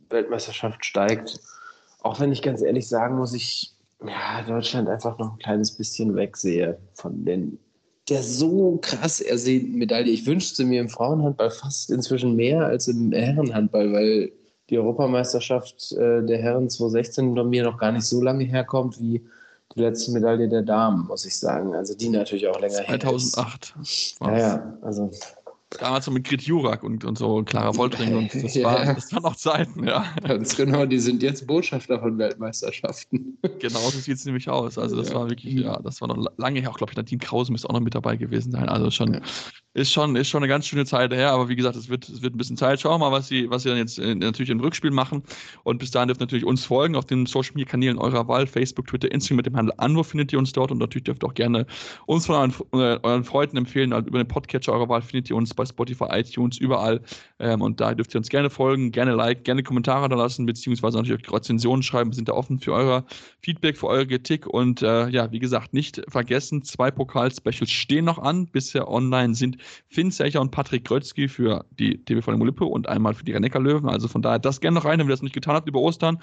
Weltmeisterschaft 0.09 0.83
steigt. 0.83 1.39
Auch 2.01 2.19
wenn 2.19 2.33
ich 2.33 2.41
ganz 2.41 2.61
ehrlich 2.61 2.89
sagen 2.89 3.15
muss, 3.15 3.33
ich 3.33 3.73
ja, 4.05 4.41
Deutschland 4.45 4.89
einfach 4.89 5.17
noch 5.17 5.33
ein 5.33 5.39
kleines 5.39 5.71
bisschen 5.71 6.15
wegsehe 6.15 6.77
von 6.95 7.23
den 7.23 7.57
der 8.09 8.23
so 8.23 8.79
krass 8.81 9.21
ersehnten 9.21 9.77
Medaille. 9.77 10.11
Ich 10.11 10.25
wünschte 10.25 10.65
mir 10.65 10.81
im 10.81 10.89
Frauenhandball 10.89 11.51
fast 11.51 11.89
inzwischen 11.89 12.35
mehr 12.35 12.65
als 12.65 12.87
im 12.87 13.11
Herrenhandball, 13.11 13.93
weil 13.93 14.31
die 14.69 14.77
Europameisterschaft 14.77 15.91
äh, 15.93 16.23
der 16.25 16.37
Herren 16.37 16.69
2016 16.69 17.33
bei 17.33 17.43
mir 17.43 17.63
noch 17.63 17.77
gar 17.77 17.91
nicht 17.91 18.05
so 18.05 18.21
lange 18.21 18.43
herkommt 18.43 18.99
wie 18.99 19.21
die 19.75 19.79
letzte 19.79 20.11
Medaille 20.11 20.49
der 20.49 20.61
Damen, 20.61 21.07
muss 21.07 21.25
ich 21.25 21.37
sagen. 21.37 21.73
Also 21.75 21.95
die 21.95 22.09
natürlich 22.09 22.47
auch 22.47 22.59
länger 22.59 22.83
2008. 22.85 23.75
her. 23.75 23.83
2008. 24.17 24.21
Ja, 24.21 24.37
ja, 24.37 24.77
also 24.81 25.11
Damals 25.79 26.05
so 26.05 26.11
mit 26.11 26.25
Grit 26.25 26.41
Jurak 26.43 26.83
und, 26.83 27.03
und 27.05 27.17
so 27.17 27.43
Clara 27.43 27.75
Woltring 27.75 28.15
und 28.15 28.33
das, 28.43 28.55
ja. 28.55 28.65
war, 28.65 28.93
das 28.93 29.11
waren 29.13 29.25
auch 29.25 29.35
Zeiten, 29.35 29.85
ja. 29.85 30.05
Ganz 30.25 30.55
genau, 30.55 30.85
die 30.85 30.99
sind 30.99 31.23
jetzt 31.23 31.47
Botschafter 31.47 31.99
von 31.99 32.17
Weltmeisterschaften. 32.17 33.37
Genau 33.59 33.79
so 33.79 33.99
sieht 33.99 34.17
es 34.17 34.25
nämlich 34.25 34.49
aus. 34.49 34.77
Also 34.77 34.95
das 34.95 35.09
ja. 35.09 35.15
war 35.15 35.29
wirklich, 35.29 35.53
ja, 35.53 35.79
das 35.81 36.01
war 36.01 36.07
noch 36.07 36.27
lange 36.37 36.59
her, 36.59 36.69
auch 36.69 36.77
glaube 36.77 36.91
ich, 36.91 36.97
Nadine 36.97 37.19
Krause 37.19 37.51
müsste 37.51 37.69
auch 37.69 37.73
noch 37.73 37.79
mit 37.81 37.95
dabei 37.95 38.17
gewesen 38.17 38.51
sein. 38.51 38.69
Also 38.69 38.91
schon, 38.91 39.15
ja. 39.15 39.21
Ist 39.73 39.91
schon, 39.91 40.15
ist 40.15 40.29
schon 40.29 40.43
eine 40.43 40.47
ganz 40.47 40.67
schöne 40.67 40.85
Zeit 40.85 41.11
her, 41.13 41.31
aber 41.31 41.49
wie 41.49 41.55
gesagt, 41.55 41.75
es 41.75 41.89
wird, 41.89 42.07
es 42.07 42.21
wird 42.21 42.35
ein 42.35 42.37
bisschen 42.37 42.57
Zeit. 42.57 42.79
Schauen 42.79 43.01
wir 43.01 43.09
mal, 43.09 43.11
was 43.11 43.27
sie, 43.27 43.49
was 43.49 43.63
sie 43.63 43.69
dann 43.69 43.77
jetzt 43.77 43.97
äh, 43.97 44.13
natürlich 44.13 44.51
im 44.51 44.59
Rückspiel 44.59 44.91
machen. 44.91 45.23
Und 45.63 45.79
bis 45.79 45.89
dahin 45.89 46.07
dürft 46.07 46.21
ihr 46.21 46.25
natürlich 46.25 46.45
uns 46.45 46.65
folgen 46.65 46.95
auf 46.95 47.05
den 47.05 47.25
Social 47.25 47.53
Media 47.55 47.69
Kanälen 47.69 47.97
eurer 47.97 48.27
Wahl, 48.27 48.45
Facebook, 48.45 48.87
Twitter, 48.87 49.11
Instagram 49.11 49.37
mit 49.37 49.45
dem 49.47 49.55
Handel 49.55 49.73
Anwurf 49.77 50.07
findet 50.07 50.31
ihr 50.31 50.39
uns 50.39 50.51
dort 50.51 50.71
und 50.71 50.77
natürlich 50.77 51.05
dürft 51.05 51.23
ihr 51.23 51.27
auch 51.27 51.33
gerne 51.33 51.65
uns 52.05 52.27
von 52.27 52.35
euren, 52.35 52.53
äh, 52.73 52.99
euren 53.01 53.23
Freunden 53.23 53.57
empfehlen. 53.57 53.93
Also 53.93 54.07
über 54.07 54.19
den 54.19 54.27
Podcatcher 54.27 54.73
eurer 54.73 54.89
Wahl 54.89 55.01
findet 55.01 55.29
ihr 55.29 55.35
uns 55.35 55.53
bei 55.53 55.65
Spotify, 55.65 56.05
iTunes, 56.11 56.57
überall. 56.59 57.01
Ähm, 57.39 57.61
und 57.61 57.81
da 57.81 57.95
dürft 57.95 58.13
ihr 58.13 58.19
uns 58.19 58.29
gerne 58.29 58.51
folgen, 58.51 58.91
gerne 58.91 59.15
liken, 59.15 59.43
gerne 59.43 59.63
Kommentare 59.63 60.07
da 60.07 60.15
lassen, 60.15 60.45
beziehungsweise 60.45 60.97
natürlich 60.97 61.27
auch 61.27 61.33
Rezensionen 61.33 61.81
schreiben. 61.81 62.11
Wir 62.11 62.15
sind 62.15 62.29
da 62.29 62.33
offen 62.33 62.59
für 62.59 62.73
euer 62.73 63.05
Feedback, 63.41 63.77
für 63.77 63.87
eure 63.87 64.05
Kritik. 64.05 64.45
Und 64.45 64.83
äh, 64.83 65.09
ja, 65.09 65.31
wie 65.31 65.39
gesagt, 65.39 65.73
nicht 65.73 66.01
vergessen, 66.09 66.61
zwei 66.61 66.91
Pokal-Specials 66.91 67.71
stehen 67.71 68.05
noch 68.05 68.19
an. 68.19 68.45
Bisher 68.45 68.87
online 68.87 69.33
sind 69.33 69.57
Finn 69.87 70.11
Secher 70.11 70.41
und 70.41 70.51
Patrick 70.51 70.85
Krötzky 70.85 71.27
für 71.27 71.65
die 71.71 72.03
TV 72.03 72.21
von 72.21 72.39
Lippe 72.45 72.65
und 72.65 72.87
einmal 72.87 73.13
für 73.13 73.23
die 73.23 73.31
Rennecker 73.31 73.59
Löwen. 73.59 73.89
Also 73.89 74.07
von 74.07 74.21
daher 74.21 74.39
das 74.39 74.61
gerne 74.61 74.75
noch 74.75 74.85
rein, 74.85 74.99
wenn 74.99 75.07
ihr 75.07 75.11
das 75.11 75.21
nicht 75.21 75.35
getan 75.35 75.55
habt 75.55 75.67
über 75.67 75.79
Ostern. 75.79 76.19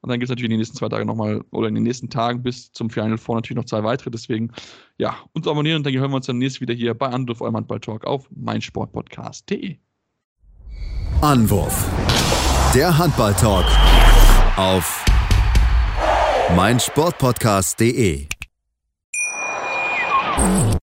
Und 0.00 0.10
dann 0.10 0.20
gibt 0.20 0.24
es 0.24 0.30
natürlich 0.30 0.50
in 0.50 0.50
den 0.50 0.58
nächsten 0.58 0.76
zwei 0.76 0.90
Tagen 0.90 1.06
nochmal, 1.06 1.42
oder 1.50 1.68
in 1.68 1.74
den 1.74 1.82
nächsten 1.82 2.10
Tagen 2.10 2.42
bis 2.42 2.70
zum 2.72 2.90
Final 2.90 3.16
Four 3.16 3.36
natürlich 3.36 3.56
noch 3.56 3.64
zwei 3.64 3.82
weitere. 3.84 4.10
Deswegen, 4.10 4.52
ja, 4.98 5.16
uns 5.32 5.48
abonnieren 5.48 5.78
und 5.78 5.86
dann 5.86 5.94
hören 5.94 6.10
wir 6.10 6.16
uns 6.16 6.26
dann 6.26 6.36
nächstes 6.36 6.60
wieder 6.60 6.74
hier 6.74 6.92
bei 6.92 7.06
Anruf 7.06 7.40
eurem 7.40 7.56
Handball-Talk 7.56 8.04
auf 8.04 8.28
meinsportpodcast.de. 8.30 9.78
Anwurf. 11.22 11.90
Der 12.74 12.98
Handball-Talk 12.98 13.64
auf 14.56 15.04
meinsportpodcast.de. 16.54 18.26